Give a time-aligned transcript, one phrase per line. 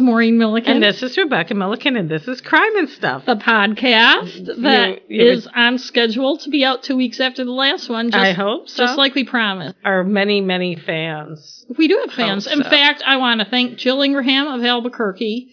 [0.00, 0.72] Is Maureen Milliken.
[0.72, 3.26] And this is Rebecca Milliken, and this is Crime and Stuff.
[3.26, 7.52] the podcast that You- you is on schedule to be out two weeks after the
[7.52, 8.10] last one.
[8.10, 8.84] Just, I hope so.
[8.84, 9.76] Just like we promised.
[9.84, 11.66] Our many, many fans.
[11.76, 12.46] We do have fans.
[12.46, 12.70] In so.
[12.70, 15.48] fact, I want to thank Jill Ingraham of Albuquerque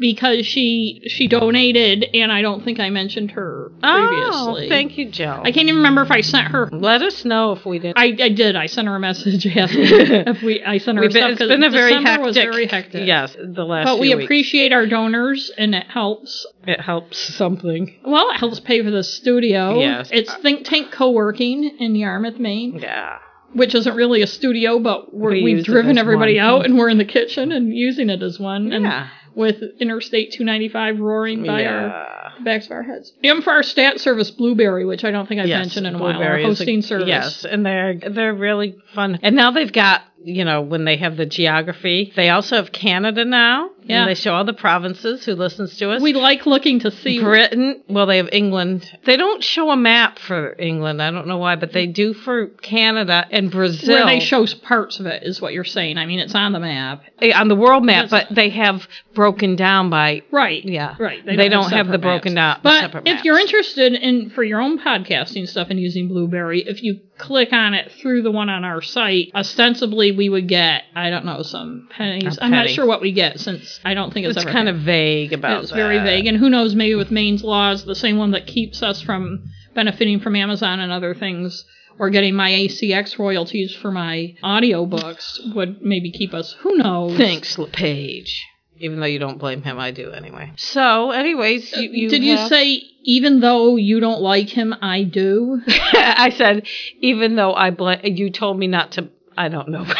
[0.00, 4.66] because she she donated, and I don't think I mentioned her Oh, previously.
[4.66, 5.40] Oh, thank you, Jill.
[5.42, 6.68] I can't even remember if I sent her.
[6.72, 7.98] Let us know if we didn't.
[7.98, 8.54] I, I did.
[8.56, 10.62] I sent her a message asking if we.
[10.62, 12.24] I sent her stuff it's been a very December hectic.
[12.26, 13.06] was very hectic.
[13.06, 13.86] Yes, the last.
[13.86, 14.24] But we weeks.
[14.24, 16.46] appreciate our donors, and it helps.
[16.66, 17.94] It helps something.
[18.04, 19.78] Well, it helps pay for the studio.
[19.80, 20.10] Yes.
[20.12, 23.18] It's Think Tank Co-working in Yarmouth, Maine, Yeah.
[23.52, 26.44] which isn't really a studio, but We we've driven everybody one.
[26.46, 28.72] out, and we're in the kitchen and using it as one.
[28.72, 29.08] And Yeah.
[29.34, 33.12] With Interstate 295 roaring by our backs of our heads.
[33.46, 36.18] Our stat service, Blubrry, which I don't think I've Yes, mentioned in a while, our
[36.18, 37.08] Blubrry is a- hosting service.
[37.08, 39.18] Yes, and they're they're really fun.
[39.22, 43.24] And now they've got you know when they have the geography, they also have Canada
[43.24, 43.70] now.
[43.84, 44.02] Yeah.
[44.02, 46.00] And they show all the provinces who listens to us.
[46.00, 47.20] We like looking to see.
[47.20, 47.82] Britain.
[47.88, 48.88] Well, they have England.
[49.04, 51.02] They don't show a map for England.
[51.02, 53.96] I don't know why, but they do for Canada and Brazil.
[53.96, 55.98] Where they show parts of it is what you're saying.
[55.98, 57.02] I mean, it's on the map.
[57.20, 60.64] Eh, on the world map, but they have broken down by Right.
[60.64, 60.96] yeah.
[60.98, 61.24] Right.
[61.24, 62.62] They, don't, have, the separate broken maps.
[62.62, 62.90] down.
[62.90, 63.24] But if maps.
[63.24, 67.74] you're interested in for your own podcasting stuff and using Blubrry, if you click on
[67.74, 71.88] it through the one on our site, ostensibly we would get I don't know some
[71.90, 72.38] pennies.
[72.40, 74.78] I'm not sure what we get since I don't think it's, it's ever kind of
[74.78, 75.58] vague about.
[75.58, 75.62] It.
[75.64, 76.74] It's very vague, and who knows?
[76.74, 80.92] Maybe with Maine's laws, the same one that keeps us from benefiting from Amazon and
[80.92, 81.64] other things.
[81.98, 86.56] Or getting my ACX royalties for my audiobooks would maybe keep us.
[86.60, 87.18] Who knows?
[87.18, 88.46] Thanks, LePage.
[88.82, 90.50] Even though you don't blame him, I do anyway.
[90.56, 95.04] So, anyways, you, you Did you have- say even though you don't like him, I
[95.04, 95.62] do?
[95.68, 96.66] I said,
[97.00, 99.08] even though I bl- you told me not to.
[99.36, 99.84] I don't know.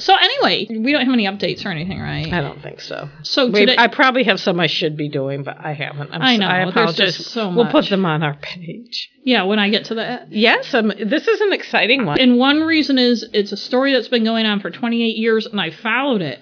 [0.00, 2.32] So anyway, we don't have any updates or anything, right?
[2.32, 3.08] I don't think so.
[3.22, 6.10] So Wait, today, I probably have some I should be doing, but I haven't.
[6.12, 7.56] I'm I so- know, I there's just so much.
[7.56, 9.10] We'll put them on our page.
[9.24, 10.32] yeah, when I get to that.
[10.32, 12.18] Yes, um, this is an exciting one.
[12.20, 15.60] And one reason is it's a story that's been going on for 28 years, and
[15.60, 16.40] I followed it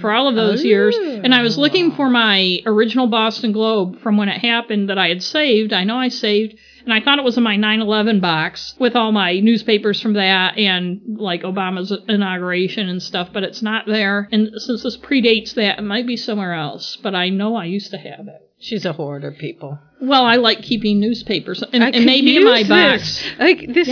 [0.00, 0.96] for all of those years.
[0.96, 5.08] And I was looking for my original Boston Globe from when it happened that I
[5.08, 5.72] had saved.
[5.72, 6.56] I know I saved.
[6.86, 10.12] And I thought it was in my 9 11 box with all my newspapers from
[10.12, 14.28] that and like Obama's inauguration and stuff, but it's not there.
[14.30, 17.90] And since this predates that, it might be somewhere else, but I know I used
[17.90, 18.40] to have it.
[18.58, 19.78] She's a hoarder, people.
[20.00, 23.38] Well, I like keeping newspapers, and, I and maybe in my use box, this.
[23.38, 23.88] Like this.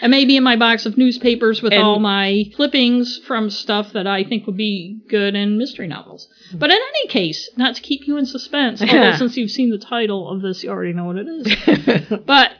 [0.00, 4.06] and maybe in my box of newspapers with And- all my clippings from stuff that
[4.06, 6.28] I think would be good in mystery novels.
[6.50, 6.58] Hmm.
[6.58, 9.78] But in any case, not to keep you in suspense, although since you've seen the
[9.78, 12.18] title of this, you already know what it is.
[12.26, 12.52] but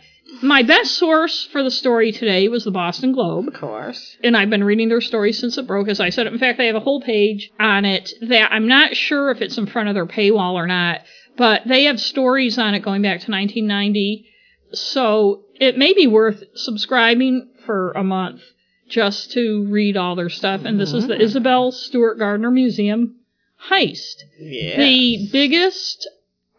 [0.42, 4.16] my best source for the story today was the Boston Globe of course.
[4.22, 6.26] and I've been reading their story since it broke, as I said.
[6.26, 9.58] In fact, they have a whole page on it that I'm not sure if it's
[9.58, 11.00] in front of their paywall or not,
[11.36, 14.26] but they have stories on it going back to 1990.
[14.72, 18.42] So it may be worth subscribing for a month
[18.88, 20.64] just to read all their stuff.
[20.64, 21.22] And this is the mm-hmm.
[21.22, 23.16] Isabel Stewart Gardner Museum
[23.70, 24.78] heist Yeah.
[24.78, 26.08] the biggest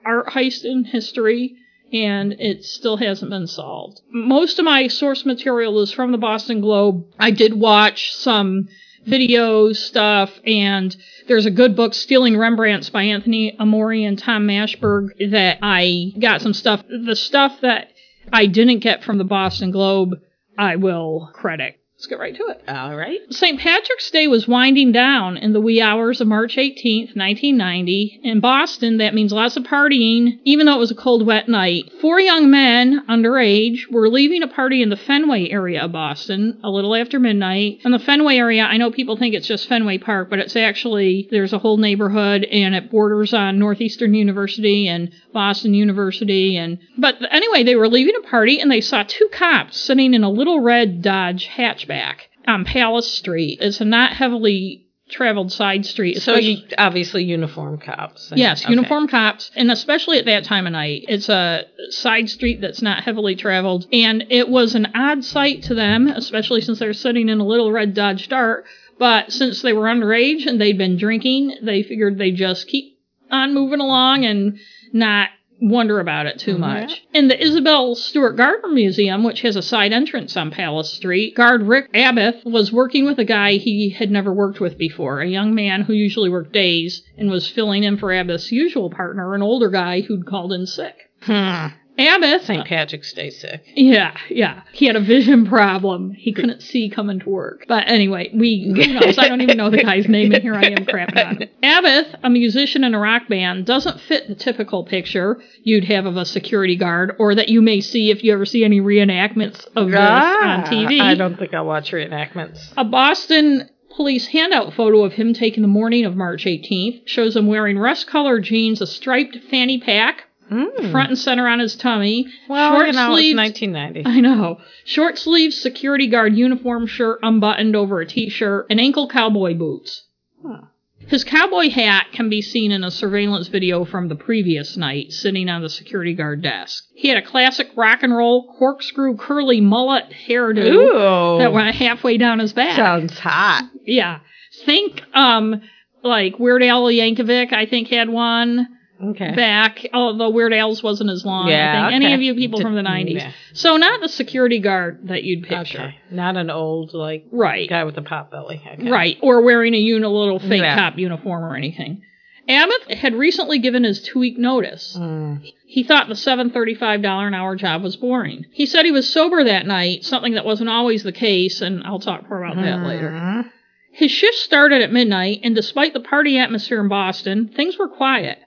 [0.05, 1.55] art heist in history,
[1.91, 4.01] and it still hasn't been solved.
[4.11, 7.05] Most of my source material is from the Boston Globe.
[7.19, 8.67] I did watch some
[9.05, 10.95] video stuff, and
[11.27, 16.41] there's a good book, Stealing Rembrandts by Anthony Amore and Tom Mashberg, that I got
[16.41, 16.83] some stuff.
[16.89, 17.91] The stuff that
[18.33, 20.19] I didn't get from the Boston Globe,
[20.57, 21.79] I will credit.
[21.97, 22.61] Let's get right to it.
[22.67, 23.21] All right.
[23.31, 23.59] St.
[23.59, 28.19] Patrick's Day was winding down in the wee hours of March 18th, 1990.
[28.21, 31.91] In Boston, that means lots of partying, even though it was a cold, wet night.
[31.99, 36.69] Four young men, underage, were leaving a party in the Fenway area of Boston a
[36.69, 37.79] little after midnight.
[37.83, 41.27] In the Fenway area, I know people think it's just Fenway Park, but it's actually,
[41.31, 46.57] there's a whole neighborhood and it borders on Northeastern University and Boston University.
[46.57, 50.23] And, but anyway, they were leaving a party and they saw two cops sitting in
[50.23, 52.15] a little red Dodge hatchback on
[52.47, 53.59] um, Palace Street.
[53.61, 56.21] It's a not heavily traveled side street.
[56.21, 58.31] So you, obviously uniform cops.
[58.35, 58.73] Yes, Okay.
[58.73, 61.05] uniform cops, and especially at that time of night.
[61.07, 65.75] It's a side street that's not heavily traveled, and it was an odd sight to
[65.75, 68.65] them, especially since they're sitting in a little red Dodge Dart.
[68.99, 72.97] But since they were underage and they'd been drinking, they figured they'd just keep
[73.31, 74.57] on moving along and
[74.91, 77.03] not wonder about it too much.
[77.13, 81.63] In the Isabel Stewart Gardner Museum, which has a side entrance on Palace Street, guard
[81.63, 85.55] Rick Abbott was working with a guy he had never worked with before, a young
[85.55, 89.69] man who usually worked days and was filling in for Abbott's usual partner, an older
[89.69, 90.95] guy who'd called in sick.
[91.21, 91.67] Hmm.
[91.97, 92.43] Abbott.
[92.43, 92.65] St.
[92.65, 93.63] Patrick's Day sick.
[93.75, 94.61] Yeah, yeah.
[94.71, 96.11] He had a vision problem.
[96.11, 97.65] He couldn't see coming to work.
[97.67, 99.17] But anyway, we, who knows?
[99.17, 101.49] I don't even know the guy's name, and here I am crapping on him.
[101.63, 106.17] Abbott, a musician in a rock band, doesn't fit the typical picture you'd have of
[106.17, 109.89] a security guard, or that you may see if you ever see any reenactments of
[109.89, 110.99] this on TV.
[111.01, 112.73] Ah, I don't think I'll watch reenactments.
[112.77, 117.47] A Boston police handout photo of him taken the morning of March 18th shows him
[117.47, 120.91] wearing rust colored jeans, a striped fanny pack, Mm.
[120.91, 123.39] front and center on his tummy, Well, short you know, sleeved.
[123.39, 124.05] it's 1990.
[124.05, 124.59] I know.
[124.85, 130.03] Short sleeved security guard uniform shirt unbuttoned over a t shirt and ankle cowboy boots.
[130.45, 130.61] Huh.
[131.07, 135.47] His cowboy hat can be seen in a surveillance video from the previous night, sitting
[135.47, 136.83] on the security guard desk.
[136.95, 141.37] He had a classic rock and roll corkscrew curly mullet hairdo Ooh.
[141.39, 142.75] that went halfway down his back.
[142.75, 143.63] sounds hot.
[143.85, 144.19] Yeah.
[144.65, 145.61] Think um
[146.03, 148.67] like Weird Al Yankovic, I think had one
[149.03, 149.33] Okay.
[149.35, 151.49] back, although Weird Al's wasn't as long.
[151.49, 152.03] Yeah, I think.
[152.03, 153.21] Any of you people D- from the nineties.
[153.23, 153.31] yeah.
[153.53, 155.79] So not the security guard that you'd picture.
[155.79, 155.95] Okay.
[156.11, 157.69] Not an old like Right.
[157.69, 158.61] guy with a pot belly.
[158.65, 158.89] Okay.
[158.89, 159.17] Right.
[159.21, 160.75] Or wearing a uni little fake Yeah.
[160.75, 162.01] cop uniform or anything.
[162.49, 164.97] Abbott had recently given his two week notice.
[164.97, 165.41] Mm.
[165.67, 168.45] He thought the seven thirty-five dollar an hour job was boring.
[168.53, 171.99] He said he was sober that night, something that wasn't always the case, and I'll
[171.99, 173.09] talk more about that later.
[173.09, 173.49] Mhm.
[173.91, 178.37] His shift started at midnight, and despite the party atmosphere in Boston, things were quiet,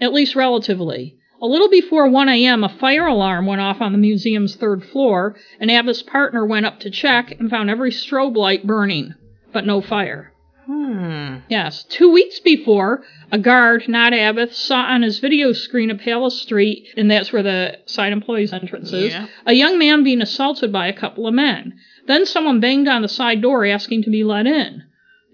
[0.00, 1.16] at least relatively.
[1.40, 5.36] A little before 1 a.m., a fire alarm went off on the museum's third floor,
[5.60, 9.14] and Abbott's partner went up to check and found every strobe light burning,
[9.52, 10.32] but no fire.
[10.64, 11.36] Hmm.
[11.48, 16.40] Yes, two weeks before, a guard, not Abbott, saw on his video screen of Palace
[16.40, 19.26] Street, and that's where the site employees' entrance is, Yeah.
[19.44, 21.74] a young man being assaulted by a couple of men.
[22.06, 24.82] Then someone banged on the side door asking to be let in.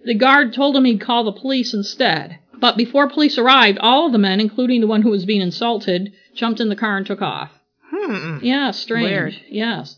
[0.05, 2.39] The guard told him he'd call the police instead.
[2.63, 6.13] But before police arrived, all of the men, including the one who was being insulted,
[6.33, 7.51] jumped in the car and took off.
[7.91, 8.39] Hmm.
[8.41, 9.11] Yeah, strange.
[9.11, 9.37] Weird.
[9.51, 9.97] Yes.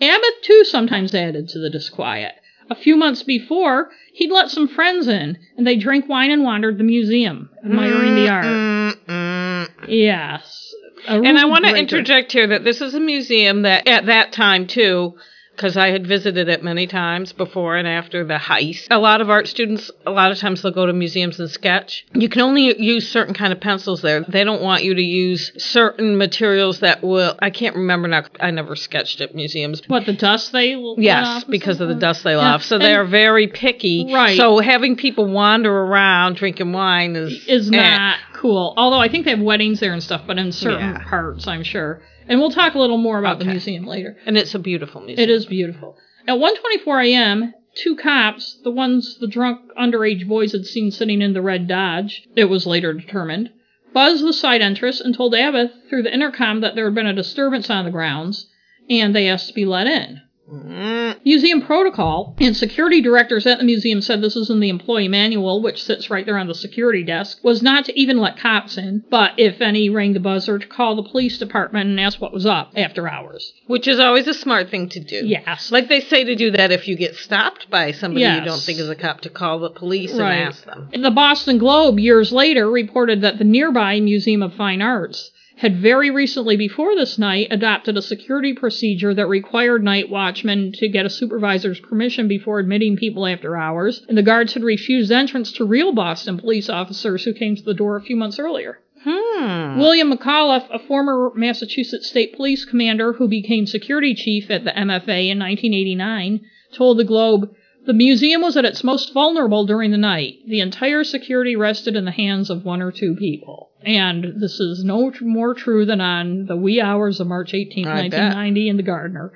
[0.00, 2.34] Abbott, too, sometimes added to the disquiet.
[2.70, 6.78] A few months before, he'd let some friends in, and they drank wine and wandered
[6.78, 8.44] the museum, admiring the art.
[8.44, 9.68] Mm, mm, mm.
[9.88, 10.74] Yes.
[11.08, 14.68] And I want to interject here that this is a museum that at that time
[14.68, 15.16] too,
[15.56, 18.86] because I had visited it many times before and after the heist.
[18.90, 22.06] A lot of art students, a lot of times they'll go to museums and sketch.
[22.12, 24.20] You can only use certain kind of pencils there.
[24.20, 27.36] They don't want you to use certain materials that will.
[27.40, 28.24] I can't remember now.
[28.38, 29.82] I never sketched at museums.
[29.88, 32.58] What, the dust they Yes, because of the dust they Yeah.
[32.58, 34.12] So and they're very picky.
[34.12, 34.36] Right.
[34.36, 37.96] So having people wander around drinking wine is Is eh.
[37.96, 38.74] not cool.
[38.76, 41.04] Although I think they have weddings there and stuff, but in certain Yeah.
[41.08, 42.00] parts, I'm sure.
[42.28, 44.16] And we'll talk a little more about the museum later.
[44.26, 45.28] and it's a beautiful museum.
[45.28, 45.96] It is beautiful.
[46.26, 51.34] At 1:24 a.m., two cops, the ones the drunk underage boys had seen sitting in
[51.34, 53.50] the red Dodge, it was later determined,
[53.92, 57.12] buzzed the side entrance and told Abbott through the intercom that there had been a
[57.12, 58.46] disturbance on the grounds,
[58.90, 60.20] and they asked to be let in.
[60.52, 61.16] Mm.
[61.24, 65.60] Museum protocol and security directors at the museum said this is in the employee manual,
[65.60, 69.02] which sits right there on the security desk, was not to even let cops in,
[69.10, 72.46] but if any rang the buzzer to call the police department and ask what was
[72.46, 73.52] up after hours.
[73.66, 75.26] Which is always a smart thing to do.
[75.26, 75.72] Yes.
[75.72, 78.78] Like they say to do that if you get stopped by somebody you don't think
[78.78, 80.34] is a cop to call the police Right.
[80.34, 80.90] and ask them.
[80.94, 86.10] The Boston Globe, years later, reported that the nearby Museum of Fine Arts had very
[86.10, 91.10] recently before this night adopted a security procedure that required night watchmen to get a
[91.10, 95.92] supervisor's permission before admitting people after hours, and the guards had refused entrance to real
[95.92, 98.78] Boston police officers who came to the door a few months earlier.
[99.02, 99.78] Hmm.
[99.78, 105.30] William McAuliffe, a former Massachusetts State Police commander who became security chief at the MFA
[105.30, 106.40] in 1989,
[106.74, 107.54] told the Globe,
[107.86, 110.38] the museum was at its most vulnerable during the night.
[110.46, 113.70] The entire security rested in the hands of one or two people.
[113.82, 118.08] And this is no more true than on the wee hours of March 18, I
[118.08, 118.20] bet.
[118.20, 119.32] 1990 in the Gardner.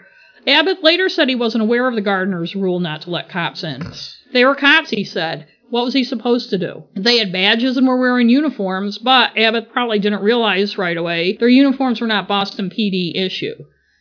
[0.47, 3.93] Abbott later said he wasn't aware of the Gardner's rule not to let cops in.
[4.33, 5.47] They were cops, he said.
[5.69, 6.85] What was he supposed to do?
[6.97, 11.49] They had badges and were wearing uniforms, but Abbott probably didn't realize right away their
[11.49, 13.55] uniforms were not Boston PD issue.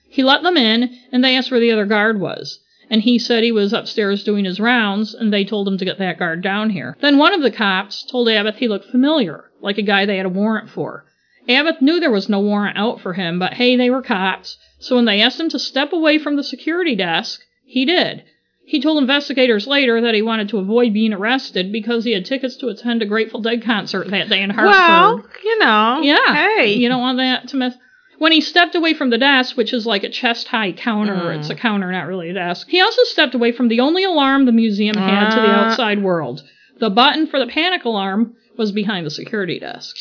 [0.07, 2.59] He let them in, and they asked where the other guard was.
[2.89, 5.99] And he said he was upstairs doing his rounds, and they told him to get
[5.99, 6.97] that guard down here.
[7.01, 10.25] Then one of the cops told Abbott he looked familiar, like a guy they had
[10.25, 11.05] a warrant for.
[11.47, 14.95] Abbott knew there was no warrant out for him, but hey, they were cops, so
[14.95, 18.23] when they asked him to step away from the security desk, he did.
[18.65, 22.55] He told investigators later that he wanted to avoid being arrested because he had tickets
[22.57, 25.23] to attend a Grateful Dead concert that day in Hartford.
[25.23, 26.01] Well, you know.
[26.03, 26.35] Yeah.
[26.35, 26.73] Hey.
[26.73, 27.73] You don't want that to mess.
[28.19, 31.39] When he stepped away from the desk, which is like a chest high counter, Mm.
[31.39, 34.45] it's a counter, not really a desk, he also stepped away from the only alarm
[34.45, 35.65] the museum had to the Ah.
[35.69, 36.43] outside world.
[36.79, 39.95] The button for the panic alarm was behind the security desk.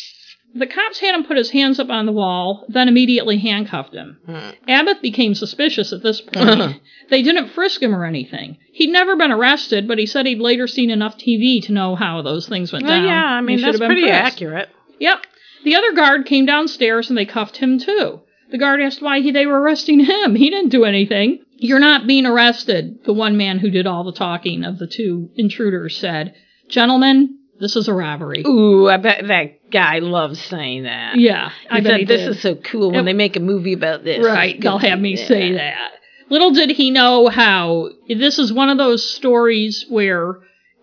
[0.55, 4.17] The cops had him put his hands up on the wall, then immediately handcuffed him.
[4.27, 4.51] Hmm.
[4.67, 6.81] Abbott became suspicious at this point.
[7.11, 8.57] they didn't frisk him or anything.
[8.73, 12.23] He'd never been arrested, but he said he'd later seen enough TV to know how
[12.23, 13.05] those things went Well, down.
[13.07, 14.25] yeah, I mean that's pretty frisked.
[14.27, 14.71] accurate.
[14.99, 15.19] Yep.
[15.65, 18.21] The other guard came downstairs and they cuffed him too.
[18.51, 20.35] The guard asked why he, they were arresting him.
[20.35, 21.41] He didn't do anything.
[21.57, 25.31] You're not being arrested, the one man who did all the talking of the two
[25.37, 26.35] intruders said.
[26.69, 28.45] Gentlemen, this is a robbery.
[28.47, 31.17] Ooh, I bet that guy loves saying that.
[31.17, 32.31] Yeah, He I bet said he this did.
[32.31, 34.25] is so cool when It- they make a movie about this.
[34.25, 35.27] Right, they'll have me Yeah.
[35.27, 35.91] say that.
[36.31, 40.37] Little did he know how this is one of those stories where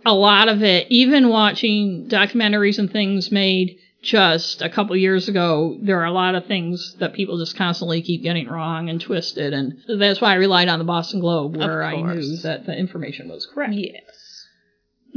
[0.06, 5.78] a lot of it, even watching documentaries and things made just a couple years ago,
[5.82, 9.52] there are a lot of things that people just constantly keep getting wrong and twisted,
[9.52, 13.30] and that's why I relied on the Boston Globe, where I knew that the information
[13.30, 13.74] was correct.
[13.74, 14.48] Yes.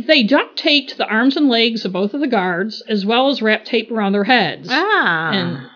[0.07, 3.43] They duct taped the arms and legs of both of the guards, as well as
[3.43, 4.69] wrapped tape around their heads.
[4.71, 5.33] Ah.
[5.33, 5.71] And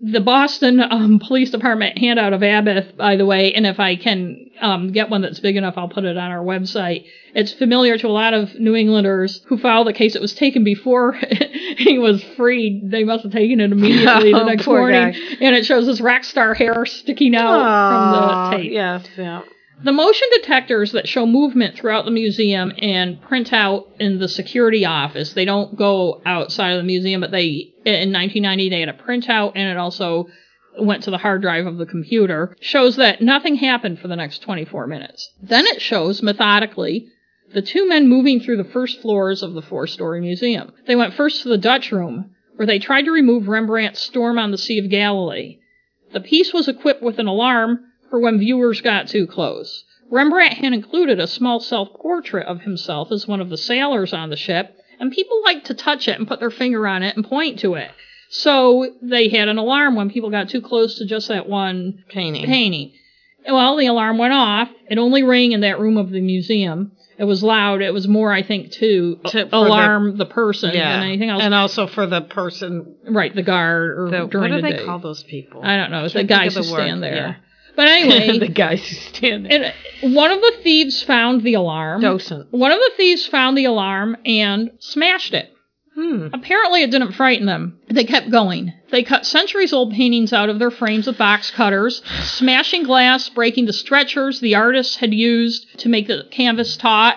[0.00, 4.50] the Boston um, Police Department handout of Abbott, by the way, and if I can
[4.60, 7.04] um, get one that's big enough, I'll put it on our website.
[7.34, 10.14] It's familiar to a lot of New Englanders who filed the case.
[10.14, 11.12] It was taken before
[11.76, 12.90] he was freed.
[12.90, 15.18] They must have taken it immediately the Oh, next morning, guy.
[15.40, 18.72] and it shows his rock star hair sticking out Aw, from the tape.
[18.72, 19.42] Yes, yeah.
[19.82, 24.86] The motion detectors that show movement throughout the museum and print out in the security
[24.86, 28.94] office, they don't go outside of the museum, but they, in 1990, they had a
[28.94, 30.28] printout and it also
[30.78, 34.40] went to the hard drive of the computer, shows that nothing happened for the next
[34.40, 35.30] 24 minutes.
[35.42, 37.08] Then it shows, methodically,
[37.52, 40.72] the two men moving through the first floors of the four story museum.
[40.86, 44.50] They went first to the Dutch room, where they tried to remove Rembrandt's Storm on
[44.50, 45.58] the Sea of Galilee.
[46.12, 47.80] The piece was equipped with an alarm
[48.10, 49.84] for when viewers got too close.
[50.10, 54.30] Rembrandt had included a small self portrait of himself as one of the sailors on
[54.30, 57.24] the ship, and people liked to touch it and put their finger on it and
[57.24, 57.90] point to it.
[58.28, 62.44] So they had an alarm when people got too close to just that one Painting.
[62.46, 62.92] painting.
[63.48, 64.68] Well, the alarm went off.
[64.90, 66.92] It only rang in that room of the museum.
[67.18, 67.80] It was loud.
[67.80, 70.98] It was more, I think, to, To- alarm the, person Yeah.
[70.98, 71.42] than anything else.
[71.42, 72.96] And also for the person.
[73.08, 74.84] right, the guard or The, what do the they day.
[74.84, 75.62] call those people?
[75.64, 76.04] I don't know.
[76.04, 77.14] It's the guys who stand there.
[77.14, 77.34] yeah.
[77.76, 79.74] But anyway, the guys who stand there.
[80.02, 82.00] and one of the thieves found the alarm.
[82.00, 82.48] Docent.
[82.50, 85.52] One of the thieves found the alarm and smashed it.
[85.94, 86.28] Hmm.
[86.34, 87.78] Apparently, it didn't frighten them.
[87.88, 88.72] They kept going.
[88.90, 93.64] They cut centuries old paintings out of their frames with box cutters, smashing glass, breaking
[93.64, 97.16] the stretchers the artists had used to make the canvas taut,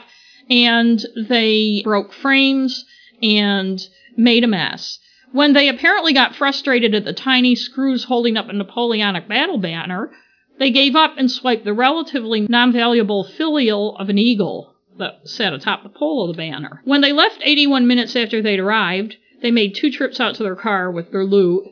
[0.49, 2.85] and they broke frames
[3.21, 3.85] and
[4.15, 4.99] made a mess.
[5.33, 10.09] When they apparently got frustrated at the tiny screws holding up a Napoleonic battle banner,
[10.59, 15.53] they gave up and swiped the relatively non valuable finial of an eagle that sat
[15.53, 16.81] atop the pole of the banner.
[16.83, 20.55] When they left 81 minutes after they'd arrived, they made two trips out to their
[20.55, 21.63] car with their loot.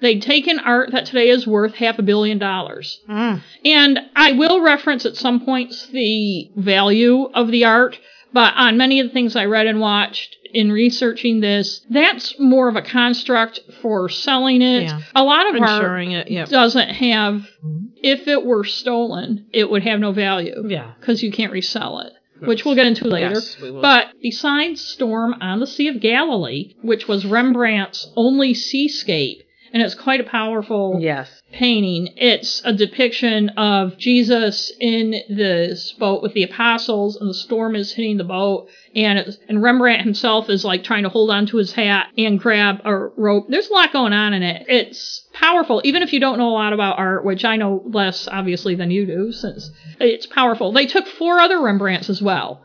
[0.00, 3.00] They'd taken art that today is worth half a billion dollars.
[3.08, 3.42] Mm.
[3.64, 7.98] And I will reference at some points the value of the art,
[8.32, 12.68] but on many of the things I read and watched in researching this, that's more
[12.70, 14.84] of a construct for selling it.
[14.84, 15.00] Yeah.
[15.14, 16.30] A lot of art it.
[16.30, 16.48] Yep.
[16.48, 17.46] doesn't have,
[17.96, 20.92] if it were stolen, it would have no value Yeah.
[20.98, 23.34] because you can't resell it, which we'll get into later.
[23.34, 23.56] Yes.
[23.60, 29.42] But besides Storm on the Sea of Galilee, which was Rembrandt's only seascape,
[29.76, 31.42] and it's quite a powerful Yes.
[31.52, 32.08] painting.
[32.16, 37.92] It's a depiction of Jesus in this boat with the apostles, and the storm is
[37.92, 41.74] hitting the boat, and it's, and Rembrandt himself is like trying to hold onto his
[41.74, 43.48] hat and grab a rope.
[43.50, 44.64] There's a lot going on in it.
[44.66, 48.26] It's powerful, even if you don't know a lot about art, which I know less
[48.28, 50.72] obviously than you do, since it's powerful.
[50.72, 52.62] They took four other Rembrandts as well.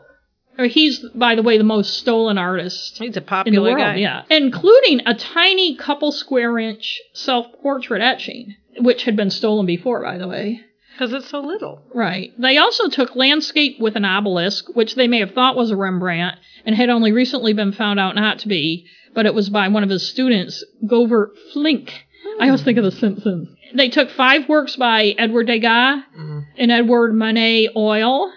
[0.58, 3.78] Uh, He's, by the way, the most stolen artist He's a in the popular world,
[3.78, 3.96] guy.
[3.96, 10.02] yeah, including a tiny couple square inch self portrait etching, which had been stolen before,
[10.02, 10.60] by the way.
[10.92, 11.80] Because it's so little.
[11.94, 12.32] Right.
[12.38, 16.38] They also took landscape with an obelisk, which they may have thought was a Rembrandt,
[16.66, 19.82] and had only recently been found out not to be, but it was by one
[19.82, 21.90] of his students, Govert Flinck.
[22.38, 23.48] I always think of The Simpsons.
[23.74, 26.44] They took five works by Edward Degas, Mhm.
[26.58, 28.30] an Edouard Manet oil,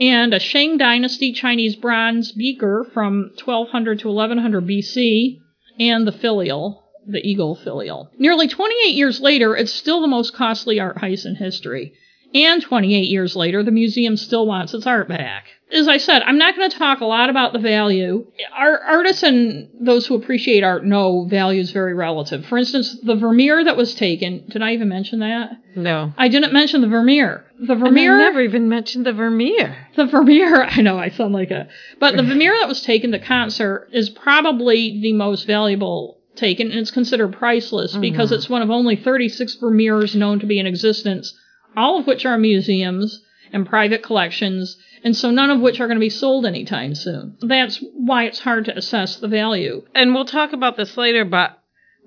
[0.00, 5.38] and a Shang Dynasty Chinese bronze beaker from 1200 to 1100 BC,
[5.78, 8.10] and the finial, the eagle finial.
[8.18, 11.92] Nearly 28 years later, it's still the most costly art heist in history.
[12.34, 15.46] And 28 years later, the museum still wants its art back.
[15.72, 18.26] As I said, I'm not going to talk a lot about the value.
[18.52, 22.44] Our artists and those who appreciate art know value is very relative.
[22.46, 25.50] For instance, the Vermeer that was taken, did I even mention that?
[25.76, 26.12] No.
[26.18, 27.44] I didn't mention the Vermeer.
[27.60, 29.76] The And Vermeer I never even mentioned the Vermeer.
[29.96, 33.18] the Vermeer, I know I sound like a, but the Vermeer that was taken to
[33.18, 38.62] concert is probably the most valuable taken and it's considered priceless oh, because it's one
[38.62, 41.34] of only 36 Vermeers known to be in existence,
[41.76, 43.22] all of which are museums
[43.52, 47.36] and private collections, and so none of which are going to be sold anytime soon.
[47.40, 49.82] That's why it's hard to assess the value.
[49.94, 51.58] And we'll talk about this later, but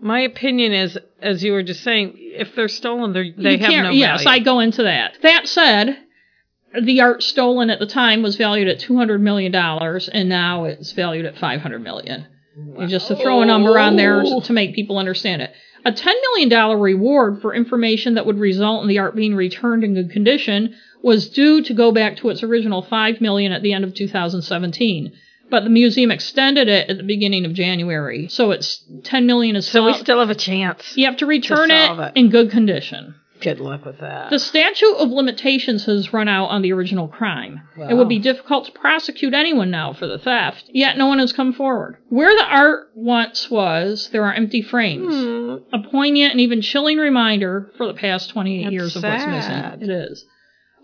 [0.01, 3.91] my opinion is, as you were just saying, if they're stolen, they're, they have no
[3.91, 5.17] Yes, I go into that.
[5.21, 5.97] That said,
[6.81, 11.25] the art stolen at the time was valued at $200 million, and now it's valued
[11.25, 12.27] at $500 million.
[12.55, 15.51] And Just to throw a number on there to make people understand it.
[15.85, 19.93] A $10 million reward for information that would result in the art being returned in
[19.95, 23.83] good condition was due to go back to its original 5 million at the end
[23.83, 25.11] of 2017.
[25.49, 28.27] But the museum extended it at the beginning of January.
[28.29, 30.93] So it's 10 million is So still we still have a chance.
[30.95, 32.11] you have to return solve it it.
[32.15, 33.15] in good condition.
[33.43, 34.29] Good luck with that.
[34.29, 37.61] The statute of limitations has run out on the original crime.
[37.77, 41.33] It would be difficult to prosecute anyone now for the theft, yet no one has
[41.33, 41.97] come forward.
[42.09, 45.13] Where the art once was, there are empty frames.
[45.13, 45.55] Hmm.
[45.73, 49.81] A poignant and even chilling reminder for the past 28 That's years of what's missing.
[49.81, 50.25] It is.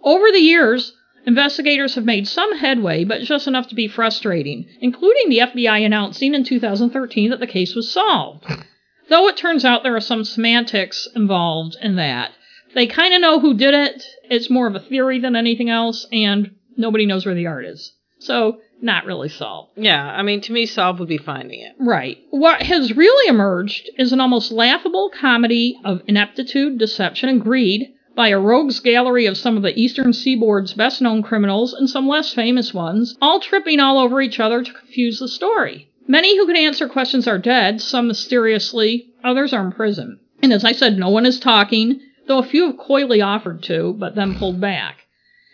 [0.03, 0.93] Over the years,
[1.25, 6.33] investigators have made some headway, but just enough to be frustrating, including the FBI announcing
[6.33, 8.45] in 2013 that the case was solved.
[9.09, 12.31] Though it turns out there are some semantics involved in that.
[12.73, 14.03] They kind of know who did it.
[14.29, 17.93] It's more of a theory than anything else, and nobody knows where the art is.
[18.19, 19.71] So, not really solved.
[19.75, 21.75] Yeah, I mean, to me, solved would be finding it.
[21.79, 22.17] Right.
[22.29, 28.29] What has really emerged is an almost laughable comedy of ineptitude, deception, and greed by
[28.29, 32.33] a rogues gallery of some of the eastern seaboard's best known criminals and some less
[32.33, 35.89] famous ones, all tripping all over each other to confuse the story.
[36.07, 40.19] Many who could answer questions are dead, some mysteriously, others are in prison.
[40.41, 43.93] And as I said, no one is talking, though a few have coyly offered to,
[43.97, 45.07] but then pulled back.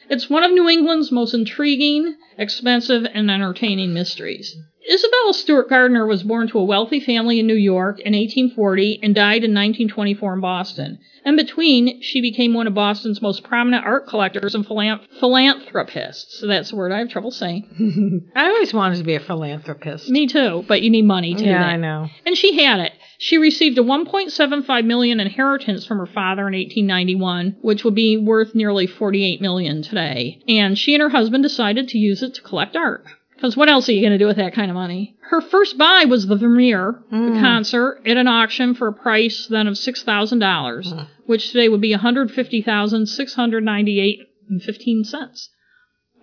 [0.10, 4.56] It's one of New England's most intriguing, expensive, and entertaining mysteries.
[4.92, 9.16] Isabella Stewart Gardner was born to a wealthy family in New York in 1840 and
[9.16, 11.00] died in 1924 in Boston.
[11.26, 16.40] In between, she became one of Boston's most prominent art collectors and philan- philanthropists.
[16.40, 18.30] So that's a word I have trouble saying.
[18.36, 20.08] I always wanted to be a philanthropist.
[20.08, 21.70] Me too, but you need money to do yeah, that.
[21.70, 22.10] I know.
[22.26, 22.94] And she had it.
[23.18, 28.54] She received a 1.75 million inheritance from her father in 1891, which would be worth
[28.54, 30.44] nearly 48 million today.
[30.48, 33.06] And she and her husband decided to use it to collect art.
[33.36, 35.16] Because what else are you going to do with that kind of money?
[35.30, 37.42] Her first buy was the Vermeer, the mm.
[37.42, 41.08] concert, at an auction for a price then of $6,000, mm.
[41.26, 44.20] which today would be 150,698
[44.50, 45.50] and 15 cents,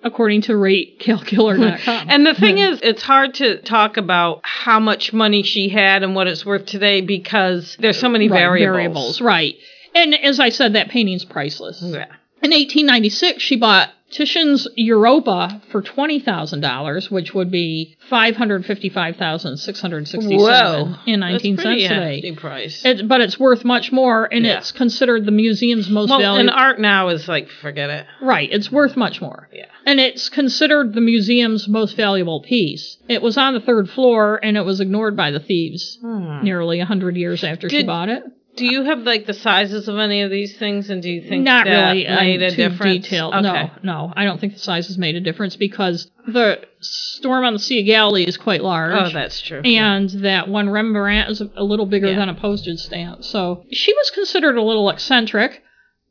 [0.03, 2.07] according to RateCalculator.com.
[2.09, 6.15] And the thing is, it's hard to talk about how much money she had and
[6.15, 9.21] what it's worth today because there's so many Right, variables.
[9.21, 9.57] right.
[9.95, 11.83] And as I said, that painting's priceless.
[11.83, 12.07] Yeah.
[12.43, 20.95] In 1896, she bought Titian's Europa for $20,000, which would be 555667 Whoa.
[21.07, 22.37] in That's 19 pretty cents hefty today.
[22.37, 22.85] price.
[22.85, 24.59] It, but it's worth much more, and Yeah.
[24.59, 26.41] it's considered the museum's most well, valuable.
[26.41, 28.07] and art now is like, forget it.
[28.21, 29.49] Right, it's worth much more.
[29.53, 29.67] Yeah.
[29.87, 32.99] And it's considered the museum's most valuable piece.
[33.09, 36.43] It was on the third floor, and it was ignored by the thieves hmm.
[36.43, 38.23] nearly a hundred years after she Did- bought it.
[38.55, 41.45] Do you have like the sizes of any of these things, and do you think
[41.45, 43.05] Not that really uh, made a too difference?
[43.07, 43.35] detailed.
[43.35, 43.43] Okay.
[43.45, 47.55] No, no, I don't think the size has made a difference because the storm on
[47.55, 48.95] the Sea of Galilee is quite large.
[48.95, 49.61] Oh, that's true.
[49.65, 52.17] and that one Rembrandt is a, little bigger Yeah.
[52.17, 53.25] than a postage stamp.
[53.25, 55.63] So she was considered a little eccentric,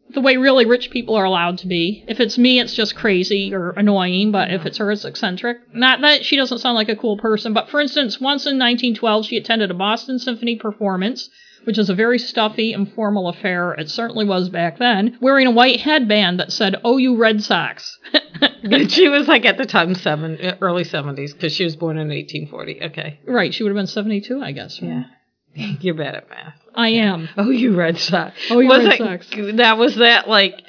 [0.09, 2.03] the way really rich people are allowed to be.
[2.07, 5.57] If it's me, it's just crazy or annoying, but if it's her, it's eccentric.
[5.75, 9.27] Not that she doesn't sound like a cool person, but for instance, once in 1912,
[9.27, 11.29] she attended a Boston Symphony performance.
[11.63, 13.73] Which is a very stuffy, informal affair.
[13.73, 15.17] It certainly was back then.
[15.21, 17.99] Wearing a white headband that said, "Oh, you Red Sox."
[18.89, 22.83] she was like at the time seven, early seventies because she was born in 1840.
[22.85, 23.19] Okay.
[23.27, 24.81] right, she would have been 72, I guess.
[24.81, 25.03] Yeah.
[25.53, 26.55] You're bad at math.
[26.73, 27.29] I am.
[27.37, 28.35] Oh, you Red Sox.
[28.49, 29.29] Oh, you was Red Sox.
[29.57, 30.61] That was that like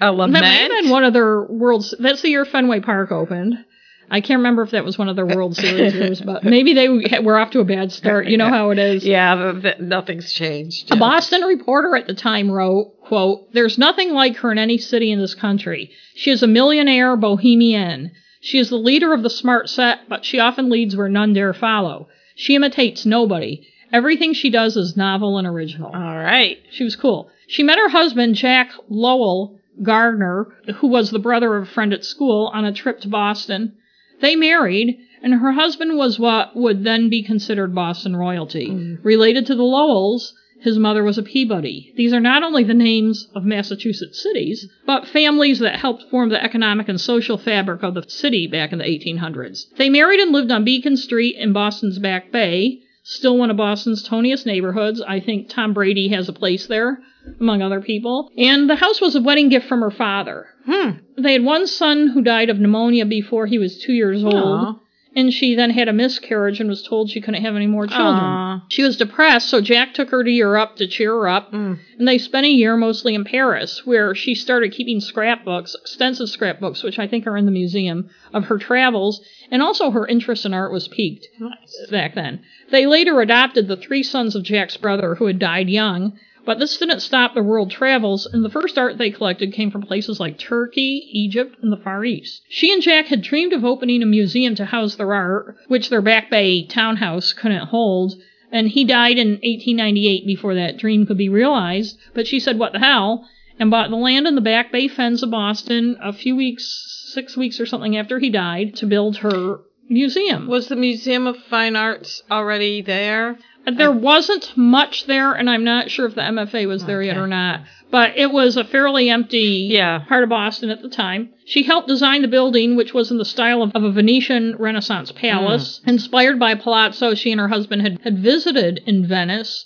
[0.00, 0.34] a lament.
[0.34, 1.94] That may have been one of their worlds.
[1.98, 3.64] That's the year Fenway Park opened.
[4.10, 6.74] I can't remember if that was one of their uh, World Series years, but maybe
[6.74, 6.88] they
[7.20, 8.26] were off to a bad start.
[8.26, 9.04] You know how it is.
[9.08, 10.90] Yeah, nothing's changed.
[10.92, 15.10] A Boston reporter at the time wrote, quote, There's nothing like her in any city
[15.10, 15.90] in this country.
[16.14, 18.12] She is a millionaire bohemian.
[18.40, 21.52] She is the leader of the smart set, but she often leads where none dare
[21.52, 22.08] follow.
[22.34, 23.66] She imitates nobody.
[23.92, 25.90] Everything she does is novel and original.
[25.92, 26.58] All right.
[26.70, 27.30] She was cool.
[27.46, 32.04] She met her husband, Jack Lowell Gardner, who was the brother of a friend at
[32.04, 33.74] school, on a trip to Boston.
[34.20, 38.68] They married, and her husband was what would then be considered Boston royalty.
[38.68, 38.98] Mm.
[39.02, 41.92] Related to the Lowells, his mother was a Peabody.
[41.96, 46.42] These are not only the names of Massachusetts cities, but families that helped form the
[46.42, 49.66] economic and social fabric of the city back in the 1800s.
[49.76, 54.02] They married and lived on Beacon Street in Boston's Back Bay, still one of Boston's
[54.02, 55.00] toniest neighborhoods.
[55.00, 56.98] I think Tom Brady has a place there,
[57.40, 58.30] among other people.
[58.36, 60.46] And the house was a wedding gift from her father.
[60.66, 60.90] Hmm.
[61.16, 64.34] They had one son who died of pneumonia before he was two years old.
[64.34, 64.74] Aw.
[65.16, 68.22] And she then had a miscarriage and was told she couldn't have any more children.
[68.22, 68.64] Aw.
[68.68, 71.50] She was depressed, so Jack took her to Europe to cheer her up.
[71.50, 71.78] Mm.
[71.98, 76.82] And they spent a year mostly in Paris, where she started keeping scrapbooks, extensive scrapbooks,
[76.82, 80.54] which I think are in the museum, of her travels, and also her interest in
[80.54, 81.86] art was piqued Nice.
[81.90, 82.40] back then.
[82.70, 86.16] They later adopted the three sons of Jack's brother, who had died young,
[86.48, 89.82] but this didn't stop their world travels, and the first art they collected came from
[89.82, 92.40] places like Turkey, Egypt, and the Far East.
[92.48, 96.00] She and Jack had dreamed of opening a museum to house their art, which their
[96.00, 98.14] Back Bay townhouse couldn't hold,
[98.50, 102.72] and he died in 1898 before that dream could be realized, but she said, what
[102.72, 103.28] the hell,
[103.60, 107.36] and bought the land in the Back Bay fens of Boston a few weeks, six
[107.36, 109.58] weeks or something after he died, to build her
[109.90, 110.48] museum.
[110.48, 113.38] Was the Museum of Fine Arts already there?
[113.76, 117.26] There wasn't much there, and I'm not sure if the MFA was there yet or
[117.26, 117.60] not.
[117.90, 120.00] But it was a fairly empty Yeah.
[120.00, 121.30] part of Boston at the time.
[121.46, 125.10] She helped design the building, which was in the style of, of a Venetian Renaissance
[125.12, 125.80] palace.
[125.84, 125.88] Mm.
[125.88, 129.64] Inspired by Palazzo, she and her husband had, had visited in Venice,